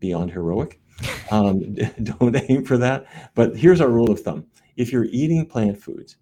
beyond 0.00 0.30
heroic. 0.30 0.80
Um, 1.30 1.74
don't 2.02 2.36
aim 2.50 2.66
for 2.66 2.76
that. 2.76 3.06
But 3.34 3.56
here's 3.56 3.80
our 3.80 3.88
rule 3.88 4.10
of 4.10 4.20
thumb 4.20 4.46
if 4.76 4.92
you're 4.92 5.06
eating 5.06 5.44
plant 5.46 5.82
foods 5.82 6.18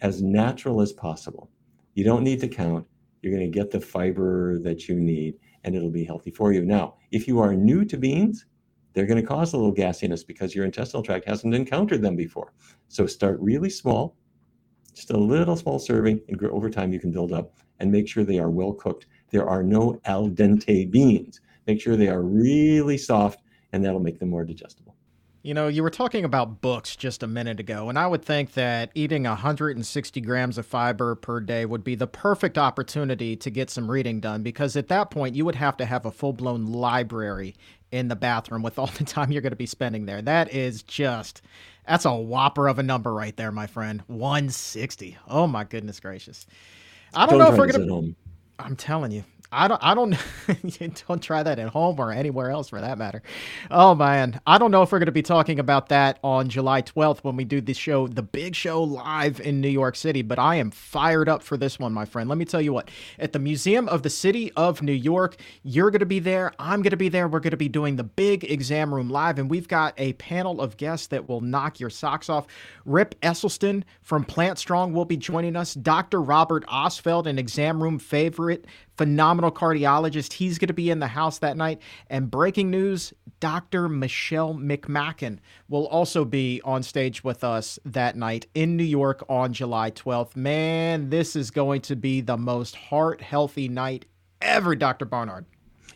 as 0.00 0.22
natural 0.22 0.80
as 0.80 0.92
possible, 0.92 1.50
you 1.94 2.04
don't 2.04 2.22
need 2.22 2.40
to 2.40 2.48
count. 2.48 2.86
You're 3.20 3.32
going 3.36 3.50
to 3.50 3.58
get 3.58 3.72
the 3.72 3.80
fiber 3.80 4.60
that 4.60 4.88
you 4.88 4.94
need, 4.94 5.34
and 5.64 5.74
it'll 5.74 5.90
be 5.90 6.04
healthy 6.04 6.30
for 6.30 6.52
you. 6.52 6.64
Now, 6.64 6.94
if 7.10 7.26
you 7.26 7.40
are 7.40 7.52
new 7.52 7.84
to 7.84 7.96
beans, 7.96 8.46
they're 8.92 9.06
going 9.06 9.20
to 9.20 9.26
cause 9.26 9.52
a 9.52 9.56
little 9.56 9.74
gassiness 9.74 10.24
because 10.24 10.54
your 10.54 10.64
intestinal 10.64 11.02
tract 11.02 11.28
hasn't 11.28 11.54
encountered 11.54 12.00
them 12.00 12.14
before. 12.14 12.52
So 12.86 13.06
start 13.06 13.40
really 13.40 13.70
small, 13.70 14.16
just 14.94 15.10
a 15.10 15.18
little 15.18 15.56
small 15.56 15.80
serving, 15.80 16.20
and 16.28 16.42
over 16.44 16.70
time 16.70 16.92
you 16.92 17.00
can 17.00 17.10
build 17.10 17.32
up 17.32 17.52
and 17.80 17.90
make 17.90 18.08
sure 18.08 18.24
they 18.24 18.38
are 18.38 18.50
well 18.50 18.72
cooked. 18.72 19.06
There 19.30 19.48
are 19.48 19.62
no 19.62 20.00
al 20.04 20.28
dente 20.28 20.90
beans. 20.90 21.40
Make 21.66 21.80
sure 21.80 21.96
they 21.96 22.08
are 22.08 22.22
really 22.22 22.96
soft, 22.96 23.42
and 23.72 23.84
that'll 23.84 24.00
make 24.00 24.18
them 24.18 24.30
more 24.30 24.44
digestible. 24.44 24.94
You 25.42 25.54
know, 25.54 25.68
you 25.68 25.82
were 25.82 25.90
talking 25.90 26.24
about 26.24 26.60
books 26.60 26.96
just 26.96 27.22
a 27.22 27.26
minute 27.28 27.60
ago, 27.60 27.88
and 27.88 27.98
I 27.98 28.06
would 28.06 28.24
think 28.24 28.54
that 28.54 28.90
eating 28.94 29.22
160 29.22 30.20
grams 30.20 30.58
of 30.58 30.66
fiber 30.66 31.14
per 31.14 31.40
day 31.40 31.64
would 31.64 31.84
be 31.84 31.94
the 31.94 32.08
perfect 32.08 32.58
opportunity 32.58 33.36
to 33.36 33.48
get 33.48 33.70
some 33.70 33.90
reading 33.90 34.20
done 34.20 34.42
because 34.42 34.76
at 34.76 34.88
that 34.88 35.10
point 35.10 35.36
you 35.36 35.44
would 35.44 35.54
have 35.54 35.76
to 35.76 35.86
have 35.86 36.04
a 36.04 36.10
full 36.10 36.32
blown 36.32 36.66
library 36.66 37.54
in 37.92 38.08
the 38.08 38.16
bathroom 38.16 38.62
with 38.62 38.78
all 38.78 38.90
the 38.98 39.04
time 39.04 39.30
you're 39.30 39.42
going 39.42 39.52
to 39.52 39.56
be 39.56 39.66
spending 39.66 40.06
there. 40.06 40.20
That 40.20 40.52
is 40.52 40.82
just, 40.82 41.40
that's 41.86 42.04
a 42.04 42.14
whopper 42.14 42.68
of 42.68 42.78
a 42.78 42.82
number 42.82 43.14
right 43.14 43.36
there, 43.36 43.52
my 43.52 43.66
friend. 43.66 44.02
160. 44.08 45.16
Oh, 45.28 45.46
my 45.46 45.64
goodness 45.64 46.00
gracious. 46.00 46.46
I 47.14 47.26
don't, 47.26 47.38
don't 47.38 47.48
know 47.48 47.52
if 47.52 47.58
we're 47.58 47.72
going 47.72 47.88
to. 47.88 48.16
I'm 48.58 48.76
telling 48.76 49.12
you, 49.12 49.24
I 49.50 49.66
don't. 49.66 49.82
I 49.82 49.94
don't. 49.94 50.14
don't 51.08 51.22
try 51.22 51.42
that 51.42 51.58
at 51.58 51.68
home 51.68 51.98
or 51.98 52.12
anywhere 52.12 52.50
else 52.50 52.68
for 52.68 52.80
that 52.82 52.98
matter. 52.98 53.22
Oh 53.70 53.94
man, 53.94 54.38
I 54.46 54.58
don't 54.58 54.70
know 54.70 54.82
if 54.82 54.92
we're 54.92 54.98
going 54.98 55.06
to 55.06 55.12
be 55.12 55.22
talking 55.22 55.58
about 55.58 55.88
that 55.88 56.18
on 56.22 56.50
July 56.50 56.82
12th 56.82 57.20
when 57.24 57.34
we 57.34 57.44
do 57.44 57.62
the 57.62 57.72
show, 57.72 58.06
the 58.06 58.22
big 58.22 58.54
show 58.54 58.82
live 58.82 59.40
in 59.40 59.62
New 59.62 59.68
York 59.68 59.96
City. 59.96 60.20
But 60.20 60.38
I 60.38 60.56
am 60.56 60.70
fired 60.70 61.30
up 61.30 61.42
for 61.42 61.56
this 61.56 61.78
one, 61.78 61.94
my 61.94 62.04
friend. 62.04 62.28
Let 62.28 62.36
me 62.36 62.44
tell 62.44 62.60
you 62.60 62.74
what. 62.74 62.90
At 63.18 63.32
the 63.32 63.38
Museum 63.38 63.88
of 63.88 64.02
the 64.02 64.10
City 64.10 64.52
of 64.52 64.82
New 64.82 64.92
York, 64.92 65.36
you're 65.62 65.90
going 65.90 66.00
to 66.00 66.06
be 66.06 66.18
there. 66.18 66.52
I'm 66.58 66.82
going 66.82 66.90
to 66.90 66.98
be 66.98 67.08
there. 67.08 67.26
We're 67.26 67.40
going 67.40 67.52
to 67.52 67.56
be 67.56 67.70
doing 67.70 67.96
the 67.96 68.04
big 68.04 68.44
exam 68.44 68.94
room 68.94 69.08
live, 69.08 69.38
and 69.38 69.48
we've 69.48 69.68
got 69.68 69.94
a 69.96 70.12
panel 70.14 70.60
of 70.60 70.76
guests 70.76 71.06
that 71.06 71.26
will 71.26 71.40
knock 71.40 71.80
your 71.80 71.90
socks 71.90 72.28
off. 72.28 72.46
Rip 72.84 73.18
Esselstyn 73.22 73.84
from 74.02 74.24
Plant 74.24 74.58
Strong 74.58 74.92
will 74.92 75.06
be 75.06 75.16
joining 75.16 75.56
us. 75.56 75.72
Dr. 75.72 76.20
Robert 76.20 76.66
Ostfeld, 76.66 77.26
an 77.26 77.38
exam 77.38 77.82
room 77.82 77.98
favorite 77.98 78.66
phenomenal 78.98 79.52
cardiologist. 79.52 80.34
He's 80.34 80.58
going 80.58 80.68
to 80.68 80.74
be 80.74 80.90
in 80.90 80.98
the 80.98 81.06
house 81.06 81.38
that 81.38 81.56
night. 81.56 81.80
And 82.10 82.30
breaking 82.30 82.70
news 82.70 83.14
Dr. 83.40 83.88
Michelle 83.88 84.54
McMacken 84.54 85.38
will 85.68 85.86
also 85.86 86.24
be 86.24 86.60
on 86.64 86.82
stage 86.82 87.22
with 87.22 87.44
us 87.44 87.78
that 87.84 88.16
night 88.16 88.48
in 88.54 88.76
New 88.76 88.84
York 88.84 89.24
on 89.28 89.52
July 89.52 89.92
12th. 89.92 90.34
Man, 90.34 91.08
this 91.08 91.36
is 91.36 91.52
going 91.52 91.80
to 91.82 91.94
be 91.94 92.20
the 92.20 92.36
most 92.36 92.74
heart 92.74 93.20
healthy 93.20 93.68
night 93.68 94.04
ever, 94.42 94.74
Dr. 94.74 95.04
Barnard. 95.04 95.46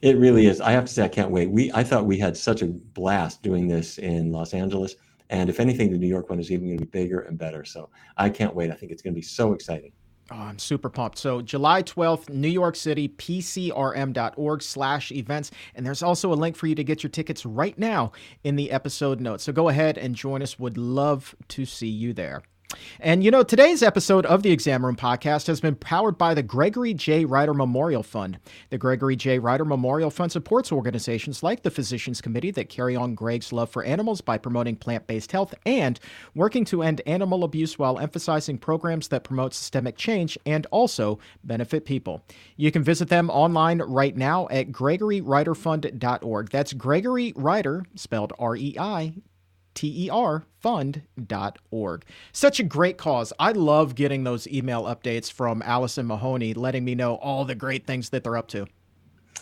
It 0.02 0.16
really 0.18 0.46
is. 0.46 0.60
I 0.60 0.70
have 0.72 0.84
to 0.84 0.92
say, 0.92 1.04
I 1.04 1.08
can't 1.08 1.30
wait. 1.30 1.50
We 1.50 1.72
I 1.72 1.82
thought 1.82 2.06
we 2.06 2.18
had 2.18 2.36
such 2.36 2.62
a 2.62 2.66
blast 2.66 3.42
doing 3.42 3.68
this 3.68 3.98
in 3.98 4.32
Los 4.32 4.54
Angeles. 4.54 4.94
And 5.30 5.48
if 5.48 5.60
anything, 5.60 5.90
the 5.90 5.98
New 5.98 6.08
York 6.08 6.28
one 6.28 6.38
is 6.38 6.50
even 6.50 6.66
going 6.66 6.78
to 6.78 6.84
be 6.84 6.90
bigger 6.90 7.20
and 7.20 7.38
better. 7.38 7.64
So 7.64 7.88
I 8.16 8.28
can't 8.28 8.54
wait. 8.54 8.70
I 8.70 8.74
think 8.74 8.92
it's 8.92 9.02
going 9.02 9.14
to 9.14 9.18
be 9.18 9.22
so 9.22 9.52
exciting. 9.52 9.92
Oh, 10.30 10.36
I'm 10.36 10.58
super 10.58 10.88
pumped. 10.88 11.18
So 11.18 11.42
July 11.42 11.82
12th, 11.82 12.30
New 12.30 12.48
York 12.48 12.76
City, 12.76 13.08
pcrm.org 13.08 14.62
slash 14.62 15.12
events. 15.12 15.50
And 15.74 15.84
there's 15.84 16.02
also 16.02 16.32
a 16.32 16.34
link 16.34 16.56
for 16.56 16.66
you 16.66 16.74
to 16.74 16.84
get 16.84 17.02
your 17.02 17.10
tickets 17.10 17.44
right 17.44 17.78
now 17.78 18.12
in 18.44 18.56
the 18.56 18.70
episode 18.70 19.20
notes. 19.20 19.44
So 19.44 19.52
go 19.52 19.68
ahead 19.68 19.98
and 19.98 20.14
join 20.14 20.42
us. 20.42 20.58
Would 20.58 20.78
love 20.78 21.34
to 21.48 21.64
see 21.66 21.88
you 21.88 22.12
there. 22.12 22.42
And 23.00 23.24
you 23.24 23.30
know, 23.30 23.42
today's 23.42 23.82
episode 23.82 24.26
of 24.26 24.42
the 24.42 24.50
Exam 24.50 24.84
Room 24.84 24.96
podcast 24.96 25.46
has 25.46 25.60
been 25.60 25.74
powered 25.74 26.16
by 26.16 26.34
the 26.34 26.42
Gregory 26.42 26.94
J. 26.94 27.24
Reiter 27.24 27.54
Memorial 27.54 28.02
Fund. 28.02 28.38
The 28.70 28.78
Gregory 28.78 29.16
J. 29.16 29.38
Reiter 29.38 29.64
Memorial 29.64 30.10
Fund 30.10 30.32
supports 30.32 30.72
organizations 30.72 31.42
like 31.42 31.62
the 31.62 31.70
Physicians 31.70 32.20
Committee 32.20 32.50
that 32.52 32.68
carry 32.68 32.96
on 32.96 33.14
Greg's 33.14 33.52
love 33.52 33.70
for 33.70 33.82
animals 33.84 34.20
by 34.20 34.38
promoting 34.38 34.76
plant 34.76 35.06
based 35.06 35.32
health 35.32 35.54
and 35.66 35.98
working 36.34 36.64
to 36.66 36.82
end 36.82 37.00
animal 37.06 37.44
abuse 37.44 37.78
while 37.78 37.98
emphasizing 37.98 38.58
programs 38.58 39.08
that 39.08 39.24
promote 39.24 39.54
systemic 39.54 39.96
change 39.96 40.38
and 40.46 40.66
also 40.70 41.18
benefit 41.44 41.84
people. 41.84 42.22
You 42.56 42.70
can 42.70 42.82
visit 42.82 43.08
them 43.08 43.30
online 43.30 43.80
right 43.82 44.16
now 44.16 44.48
at 44.50 44.70
gregoryreiterfund.org. 44.70 46.50
That's 46.50 46.72
Gregory 46.72 47.32
Reiter, 47.36 47.84
spelled 47.94 48.32
R 48.38 48.56
E 48.56 48.76
I 48.78 49.14
T-E-R 49.74 50.44
fund.org. 50.60 52.04
Such 52.32 52.60
a 52.60 52.62
great 52.62 52.98
cause. 52.98 53.32
I 53.38 53.52
love 53.52 53.94
getting 53.94 54.24
those 54.24 54.46
email 54.46 54.84
updates 54.84 55.30
from 55.30 55.62
Allison 55.62 56.06
Mahoney, 56.06 56.54
letting 56.54 56.84
me 56.84 56.94
know 56.94 57.16
all 57.16 57.44
the 57.44 57.54
great 57.54 57.86
things 57.86 58.10
that 58.10 58.22
they're 58.22 58.36
up 58.36 58.48
to. 58.48 58.66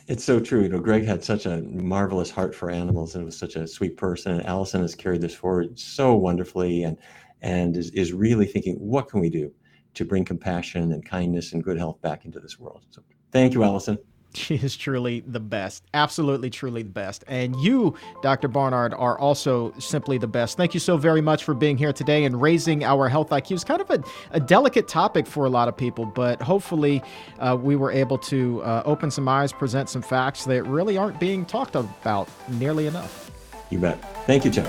It's 0.07 0.25
so 0.25 0.41
true. 0.41 0.63
You 0.63 0.69
know, 0.71 0.81
Greg 0.81 1.05
had 1.05 1.23
such 1.23 1.47
a 1.47 1.63
marvelous 1.63 2.31
heart 2.31 2.55
for 2.55 2.71
animals 2.71 3.15
and 3.15 3.25
was 3.25 3.39
such 3.39 3.57
a 3.57 3.67
sweet 3.67 3.97
person. 3.97 4.33
And 4.33 4.47
Allison 4.47 4.83
has 4.83 4.95
carried 4.95 5.21
this 5.21 5.35
forward 5.35 5.79
so 5.79 6.15
wonderfully 6.15 6.85
and 6.85 6.97
and 7.43 7.77
is, 7.77 7.91
is 7.91 8.13
really 8.13 8.47
thinking, 8.47 8.75
what 8.77 9.09
can 9.09 9.21
we 9.21 9.31
do 9.31 9.53
to 9.95 10.05
bring 10.05 10.25
compassion 10.25 10.93
and 10.93 11.05
kindness 11.05 11.53
and 11.53 11.65
good 11.65 11.79
health 11.79 12.01
back 12.03 12.25
into 12.25 12.39
this 12.41 12.59
world? 12.59 12.85
So 12.91 13.03
thank 13.33 13.55
you, 13.55 13.65
Allison. 13.65 13.99
She 14.41 14.55
is 14.55 14.77
truly 14.77 15.21
the 15.21 15.41
best. 15.41 15.85
Absolutely, 15.93 16.51
truly 16.51 16.83
the 16.83 16.91
best. 16.91 17.25
And 17.27 17.57
you, 17.57 17.97
Dr. 18.23 18.49
Barnard, 18.49 18.95
are 18.95 19.19
also 19.19 19.73
simply 19.79 20.19
the 20.19 20.27
best. 20.27 20.57
Thank 20.57 20.73
you 20.73 20.81
so 20.81 20.97
very 20.97 21.21
much 21.21 21.45
for 21.45 21.55
being 21.55 21.77
here 21.77 21.93
today 21.93 22.25
and 22.25 22.41
raising 22.41 22.85
our 22.85 23.09
health 23.09 23.31
IQ. 23.31 23.53
It's 23.53 23.65
kind 23.65 23.81
of 23.81 23.91
a, 23.91 24.03
a 24.31 24.41
delicate 24.41 24.89
topic 24.89 25.27
for 25.27 25.47
a 25.47 25.51
lot 25.51 25.69
of 25.69 25.77
people, 25.77 26.07
but 26.07 26.41
hopefully 26.41 27.03
uh, 27.39 27.57
we 27.61 27.77
were 27.77 27.91
able 27.91 28.19
to 28.19 28.63
uh, 28.63 28.83
open 28.85 29.11
some 29.11 29.29
eyes, 29.29 29.53
present 29.53 29.89
some 29.89 30.03
facts 30.03 30.45
that 30.45 30.63
really 30.65 30.97
aren't 30.97 31.19
being 31.21 31.45
talked 31.45 31.75
about 31.75 32.29
nearly 32.49 32.87
enough. 32.87 33.31
You 33.71 33.79
bet. 33.79 34.27
Thank 34.27 34.45
you, 34.45 34.51
Tim. 34.51 34.67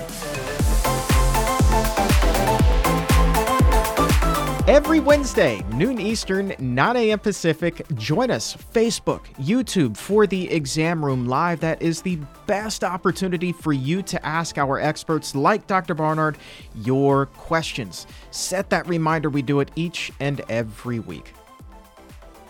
Every 4.72 5.00
Wednesday, 5.00 5.62
noon 5.74 6.00
Eastern, 6.00 6.54
9 6.58 6.96
a.m. 6.96 7.18
Pacific, 7.18 7.86
join 7.94 8.30
us, 8.30 8.56
Facebook, 8.56 9.26
YouTube, 9.34 9.98
for 9.98 10.26
the 10.26 10.50
Exam 10.50 11.04
Room 11.04 11.26
Live. 11.26 11.60
That 11.60 11.82
is 11.82 12.00
the 12.00 12.16
best 12.46 12.82
opportunity 12.82 13.52
for 13.52 13.74
you 13.74 14.00
to 14.04 14.24
ask 14.24 14.56
our 14.56 14.80
experts, 14.80 15.34
like 15.34 15.66
Dr. 15.66 15.92
Barnard, 15.92 16.38
your 16.74 17.26
questions. 17.26 18.06
Set 18.30 18.70
that 18.70 18.88
reminder. 18.88 19.28
We 19.28 19.42
do 19.42 19.60
it 19.60 19.70
each 19.76 20.10
and 20.20 20.40
every 20.48 21.00
week. 21.00 21.34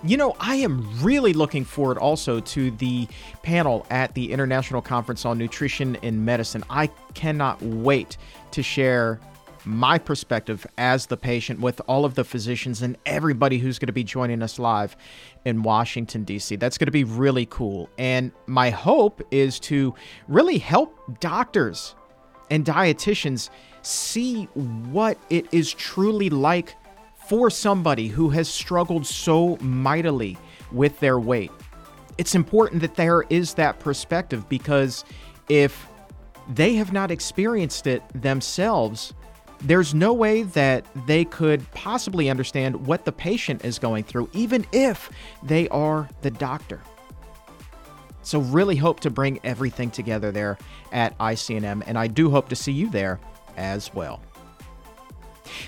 You 0.04 0.16
know, 0.16 0.36
I 0.38 0.54
am 0.56 1.02
really 1.02 1.32
looking 1.32 1.64
forward 1.64 1.98
also 1.98 2.38
to 2.38 2.70
the 2.70 3.08
panel 3.42 3.84
at 3.90 4.14
the 4.14 4.30
International 4.30 4.80
Conference 4.80 5.24
on 5.24 5.38
Nutrition 5.38 5.96
and 6.04 6.24
Medicine. 6.24 6.62
I 6.70 6.86
cannot 7.14 7.60
wait 7.62 8.16
to 8.52 8.62
share 8.62 9.18
my 9.64 9.98
perspective 9.98 10.66
as 10.76 11.06
the 11.06 11.16
patient 11.16 11.60
with 11.60 11.80
all 11.86 12.04
of 12.04 12.14
the 12.14 12.24
physicians 12.24 12.82
and 12.82 12.96
everybody 13.06 13.58
who's 13.58 13.78
going 13.78 13.86
to 13.86 13.92
be 13.92 14.04
joining 14.04 14.42
us 14.42 14.58
live 14.58 14.96
in 15.44 15.62
Washington, 15.62 16.24
D.C. 16.24 16.56
That's 16.56 16.78
going 16.78 16.86
to 16.86 16.92
be 16.92 17.04
really 17.04 17.46
cool. 17.46 17.88
And 17.98 18.32
my 18.46 18.70
hope 18.70 19.22
is 19.30 19.60
to 19.60 19.94
really 20.28 20.58
help 20.58 21.20
doctors 21.20 21.94
and 22.50 22.64
dietitians 22.64 23.50
see 23.82 24.44
what 24.54 25.18
it 25.30 25.46
is 25.52 25.72
truly 25.72 26.30
like 26.30 26.76
for 27.26 27.50
somebody 27.50 28.08
who 28.08 28.30
has 28.30 28.48
struggled 28.48 29.06
so 29.06 29.56
mightily 29.60 30.36
with 30.70 30.98
their 31.00 31.18
weight. 31.18 31.50
It's 32.18 32.34
important 32.34 32.82
that 32.82 32.96
there 32.96 33.22
is 33.30 33.54
that 33.54 33.78
perspective 33.78 34.48
because 34.48 35.04
if 35.48 35.86
they 36.48 36.74
have 36.74 36.92
not 36.92 37.10
experienced 37.10 37.86
it 37.86 38.02
themselves, 38.14 39.14
there's 39.64 39.94
no 39.94 40.12
way 40.12 40.42
that 40.42 40.84
they 41.06 41.24
could 41.24 41.68
possibly 41.72 42.28
understand 42.28 42.86
what 42.86 43.04
the 43.04 43.12
patient 43.12 43.64
is 43.64 43.78
going 43.78 44.04
through, 44.04 44.28
even 44.32 44.66
if 44.72 45.10
they 45.42 45.68
are 45.68 46.08
the 46.22 46.30
doctor. 46.30 46.80
So, 48.22 48.40
really 48.40 48.76
hope 48.76 49.00
to 49.00 49.10
bring 49.10 49.40
everything 49.42 49.90
together 49.90 50.30
there 50.30 50.58
at 50.92 51.16
ICNM, 51.18 51.82
and 51.86 51.98
I 51.98 52.06
do 52.06 52.30
hope 52.30 52.48
to 52.50 52.56
see 52.56 52.72
you 52.72 52.88
there 52.88 53.18
as 53.56 53.92
well. 53.94 54.20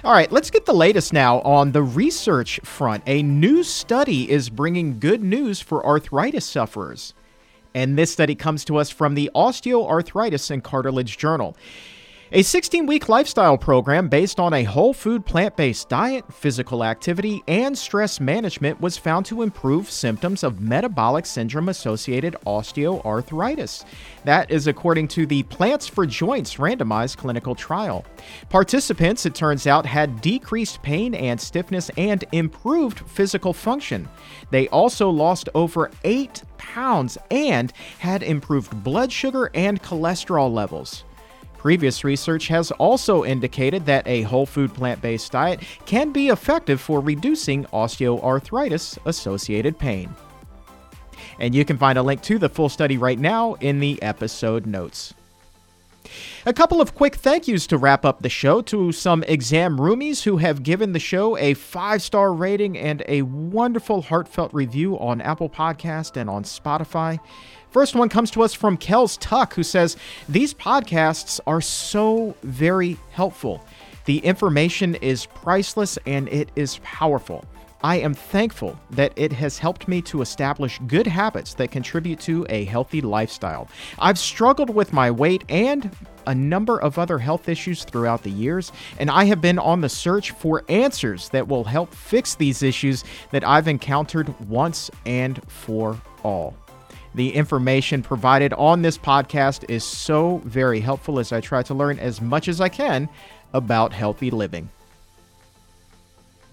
All 0.03 0.12
right, 0.12 0.30
let's 0.30 0.51
get 0.51 0.66
the 0.66 0.72
latest 0.74 1.12
now 1.12 1.40
on 1.40 1.72
the 1.72 1.82
research 1.82 2.61
front. 2.62 3.03
A 3.07 3.22
new 3.22 3.62
study 3.62 4.30
is 4.30 4.49
bringing 4.51 4.99
good 4.99 5.22
news 5.22 5.61
for 5.61 5.84
arthritis 5.84 6.45
sufferers. 6.45 7.12
And 7.74 7.99
this 7.99 8.12
study 8.12 8.34
comes 8.36 8.64
to 8.66 8.76
us 8.76 8.90
from 8.90 9.14
the 9.14 9.30
Osteoarthritis 9.34 10.51
and 10.51 10.62
Cartilage 10.62 11.18
Journal. 11.18 11.57
A 12.33 12.43
16 12.43 12.87
week 12.87 13.11
lifestyle 13.11 13.59
program 13.59 14.09
based 14.09 14.41
on 14.41 14.55
a 14.55 14.64
whole 14.64 14.95
food 14.95 15.27
plant 15.27 15.57
based 15.57 15.91
diet, 15.91 16.25
physical 16.33 16.83
activity, 16.83 17.45
and 17.47 17.77
stress 17.77 18.18
management 18.18 18.81
was 18.81 18.97
found 18.97 19.27
to 19.27 19.43
improve 19.43 19.91
symptoms 19.91 20.43
of 20.43 20.59
metabolic 20.59 21.27
syndrome 21.27 21.68
associated 21.68 22.35
osteoarthritis. 22.47 23.85
That 24.25 24.51
is 24.51 24.66
according 24.66 25.09
to 25.09 25.27
the 25.27 25.43
Plants 25.45 25.87
for 25.87 26.07
Joints 26.07 26.55
randomized 26.55 27.18
clinical 27.18 27.55
trial. 27.55 28.07
Participants, 28.49 29.27
it 29.27 29.35
turns 29.35 29.66
out, 29.66 29.85
had 29.85 30.22
decreased 30.22 30.83
pain 30.83 31.14
and 31.14 31.39
stiffness 31.39 31.91
and 31.99 32.25
improved 32.33 33.01
physical 33.01 33.53
function. 33.53 34.09
They 34.51 34.66
also 34.68 35.11
lost 35.11 35.51
over 35.55 35.91
8 36.05 36.43
pounds 36.57 37.18
and 37.31 37.70
had 37.99 38.22
improved 38.22 38.83
blood 38.83 39.12
sugar 39.12 39.51
and 39.53 39.83
cholesterol 39.83 40.51
levels. 40.53 41.05
Previous 41.65 42.05
research 42.05 42.49
has 42.49 42.71
also 42.73 43.25
indicated 43.25 43.87
that 43.87 44.07
a 44.07 44.21
whole 44.21 44.45
food 44.45 44.75
plant 44.75 45.01
based 45.01 45.33
diet 45.33 45.61
can 45.87 46.12
be 46.12 46.29
effective 46.29 46.79
for 46.79 47.01
reducing 47.01 47.65
osteoarthritis 47.73 48.99
associated 49.07 49.79
pain. 49.79 50.15
And 51.39 51.55
you 51.55 51.65
can 51.65 51.79
find 51.79 51.97
a 51.97 52.03
link 52.03 52.21
to 52.25 52.39
the 52.39 52.51
full 52.51 52.69
study 52.69 52.99
right 52.99 53.19
now 53.19 53.55
in 53.62 53.81
the 53.81 54.01
episode 54.03 54.67
notes. 54.67 55.15
A 56.47 56.53
couple 56.53 56.81
of 56.81 56.95
quick 56.95 57.17
thank 57.17 57.49
yous 57.49 57.67
to 57.69 57.79
wrap 57.79 58.05
up 58.05 58.23
the 58.23 58.29
show 58.29 58.61
to 58.63 58.93
some 58.93 59.23
exam 59.25 59.79
roomies 59.79 60.25
who 60.25 60.37
have 60.39 60.63
given 60.63 60.93
the 60.93 60.99
show 60.99 61.37
a 61.39 61.55
five 61.55 62.03
star 62.03 62.33
rating 62.33 62.77
and 62.79 63.03
a 63.09 63.23
wonderful 63.23 64.03
heartfelt 64.03 64.53
review 64.53 64.99
on 64.99 65.21
Apple 65.21 65.49
Podcast 65.49 66.17
and 66.17 66.29
on 66.29 66.45
Spotify. 66.45 67.19
First 67.71 67.97
one 67.97 68.09
comes 68.09 68.31
to 68.33 68.43
us 68.43 68.55
from 68.55 68.79
Kels 68.79 69.19
Tuck, 69.19 69.55
who 69.55 69.65
says, 69.65 69.97
These 70.29 70.55
podcasts 70.55 71.41
are 71.47 71.61
so 71.61 72.37
very 72.43 72.97
helpful. 73.11 73.65
The 74.05 74.19
information 74.19 74.95
is 74.97 75.27
priceless 75.27 75.99
and 76.07 76.29
it 76.29 76.51
is 76.55 76.79
powerful. 76.85 77.45
I 77.85 77.97
am 77.97 78.14
thankful 78.14 78.80
that 78.93 79.12
it 79.14 79.30
has 79.35 79.59
helped 79.59 79.89
me 79.89 80.01
to 80.03 80.22
establish 80.22 80.80
good 80.87 81.07
habits 81.07 81.53
that 81.55 81.70
contribute 81.70 82.18
to 82.20 82.47
a 82.49 82.64
healthy 82.64 83.03
lifestyle. 83.03 83.68
I've 83.99 84.18
struggled 84.18 84.70
with 84.70 84.95
my 84.95 85.11
weight 85.11 85.45
and 85.51 85.95
a 86.26 86.35
number 86.35 86.80
of 86.80 86.99
other 86.99 87.18
health 87.18 87.47
issues 87.47 87.85
throughout 87.85 88.22
the 88.22 88.30
years, 88.30 88.72
and 88.99 89.11
I 89.11 89.26
have 89.26 89.43
been 89.43 89.59
on 89.59 89.82
the 89.82 89.91
search 89.91 90.30
for 90.30 90.64
answers 90.70 91.28
that 91.28 91.47
will 91.47 91.64
help 91.64 91.93
fix 91.93 92.37
these 92.37 92.62
issues 92.62 93.05
that 93.32 93.47
I've 93.47 93.68
encountered 93.68 94.35
once 94.49 94.91
and 95.05 95.39
for 95.53 96.01
all. 96.22 96.57
The 97.14 97.35
information 97.35 98.03
provided 98.03 98.55
on 98.55 98.80
this 98.80 98.97
podcast 98.97 99.68
is 99.68 99.85
so 99.85 100.39
very 100.47 100.80
helpful 100.80 101.18
as 101.18 101.32
I 101.32 101.43
try 101.43 101.62
to 101.64 101.74
learn 101.74 101.99
as 101.99 102.22
much 102.22 102.49
as 102.49 102.62
I 102.62 102.70
can 102.70 103.11
about 103.53 103.93
healthy 103.93 104.30
living. 104.30 104.70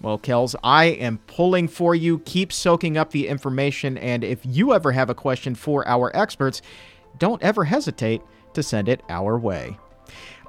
Well, 0.02 0.18
Kels, 0.18 0.56
I 0.64 0.86
am 0.86 1.18
pulling 1.28 1.68
for 1.68 1.94
you. 1.94 2.18
Keep 2.20 2.52
soaking 2.52 2.96
up 2.96 3.12
the 3.12 3.28
information. 3.28 3.96
And 3.98 4.24
if 4.24 4.40
you 4.44 4.74
ever 4.74 4.90
have 4.90 5.10
a 5.10 5.14
question 5.14 5.54
for 5.54 5.86
our 5.86 6.14
experts, 6.14 6.60
don't 7.18 7.42
ever 7.42 7.64
hesitate 7.64 8.20
to 8.54 8.62
send 8.62 8.88
it 8.88 9.00
our 9.08 9.38
way. 9.38 9.78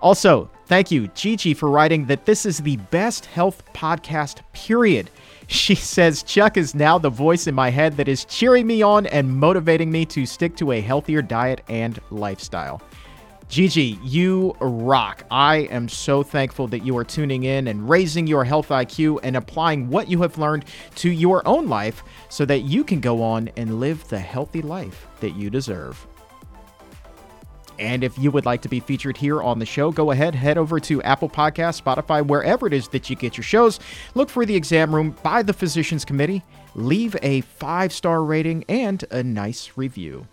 Also, 0.02 0.50
thank 0.66 0.92
you, 0.92 1.08
Gigi, 1.10 1.54
for 1.54 1.70
writing 1.70 2.08
that 2.08 2.26
this 2.26 2.46
is 2.46 2.58
the 2.58 2.78
best 2.92 3.26
health 3.26 3.64
podcast, 3.74 4.42
period. 4.54 5.10
She 5.48 5.76
says 5.76 6.24
Chuck 6.24 6.56
is 6.56 6.74
now 6.74 6.98
the 6.98 7.10
voice 7.10 7.48
in 7.48 7.54
my 7.54 7.70
head 7.70 7.98
that 7.98 8.08
is 8.08 8.24
cheering 8.26 8.66
me 8.66 8.82
on 8.82 9.06
and 9.08 9.30
motivating 9.30 9.92
me 9.92 10.06
to 10.06 10.26
stick 10.26 10.56
to 10.56 10.72
a 10.72 10.80
healthier 10.80 11.22
diet 11.22 11.62
and 11.68 12.00
lifestyle. 12.12 12.82
Gigi, 13.54 14.00
you 14.02 14.56
rock. 14.60 15.26
I 15.30 15.58
am 15.70 15.88
so 15.88 16.24
thankful 16.24 16.68
that 16.70 16.84
you 16.84 16.98
are 16.98 17.04
tuning 17.04 17.44
in 17.44 17.68
and 17.68 17.88
raising 17.88 18.26
your 18.26 18.44
health 18.44 18.70
IQ 18.70 19.20
and 19.22 19.38
applying 19.38 19.90
what 19.90 20.10
you 20.10 20.24
have 20.24 20.40
learned 20.40 20.66
to 20.96 21.12
your 21.12 21.48
own 21.48 21.68
life 21.68 22.04
so 22.30 22.46
that 22.46 22.62
you 22.62 22.84
can 22.84 23.00
go 23.00 23.22
on 23.22 23.52
and 23.56 23.80
live 23.80 24.08
the 24.10 24.18
healthy 24.18 24.64
life 24.64 25.06
that 25.20 25.36
you 25.36 25.52
deserve. 25.52 26.04
And 27.78 28.04
if 28.04 28.18
you 28.18 28.32
would 28.32 28.48
like 28.48 28.64
to 28.64 28.70
be 28.70 28.80
featured 28.80 29.18
here 29.18 29.44
on 29.44 29.60
the 29.60 29.68
show, 29.68 29.92
go 29.92 30.10
ahead, 30.10 30.34
head 30.34 30.58
over 30.58 30.80
to 30.80 31.04
Apple 31.04 31.30
Podcast, 31.30 31.80
Spotify, 31.80 32.26
wherever 32.26 32.66
it 32.66 32.74
is 32.74 32.88
that 32.88 33.08
you 33.12 33.16
get 33.16 33.38
your 33.38 33.44
shows. 33.44 33.80
Look 34.16 34.32
for 34.32 34.48
the 34.48 34.56
exam 34.56 34.96
room 34.96 35.16
by 35.22 35.44
the 35.44 35.54
Physicians 35.54 36.04
Committee. 36.04 36.42
Leave 36.74 37.16
a 37.22 37.42
five 37.42 37.94
star 37.94 38.24
rating 38.24 38.66
and 38.68 39.06
a 39.12 39.22
nice 39.22 39.74
review. 39.76 40.28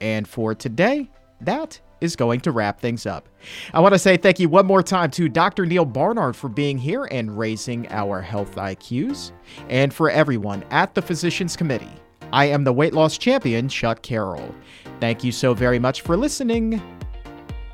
And 0.00 0.26
for 0.26 0.54
today, 0.54 1.10
that 1.40 1.80
is 2.00 2.16
going 2.16 2.40
to 2.40 2.50
wrap 2.50 2.80
things 2.80 3.06
up. 3.06 3.28
I 3.72 3.80
want 3.80 3.94
to 3.94 3.98
say 3.98 4.16
thank 4.16 4.38
you 4.38 4.48
one 4.48 4.66
more 4.66 4.82
time 4.82 5.10
to 5.12 5.28
Dr. 5.28 5.66
Neal 5.66 5.84
Barnard 5.84 6.36
for 6.36 6.48
being 6.48 6.78
here 6.78 7.06
and 7.10 7.36
raising 7.36 7.88
our 7.90 8.20
health 8.20 8.56
IQs, 8.56 9.32
and 9.68 9.92
for 9.92 10.10
everyone 10.10 10.64
at 10.70 10.94
the 10.94 11.02
Physicians 11.02 11.56
Committee. 11.56 11.92
I 12.32 12.46
am 12.46 12.64
the 12.64 12.72
weight 12.72 12.92
loss 12.92 13.18
champion, 13.18 13.68
Chuck 13.68 14.02
Carroll. 14.02 14.54
Thank 15.00 15.22
you 15.24 15.32
so 15.32 15.54
very 15.54 15.78
much 15.78 16.02
for 16.02 16.16
listening. 16.16 16.82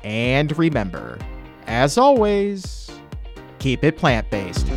And 0.03 0.57
remember, 0.57 1.17
as 1.67 1.97
always, 1.97 2.91
keep 3.59 3.83
it 3.83 3.97
plant 3.97 4.29
based. 4.29 4.67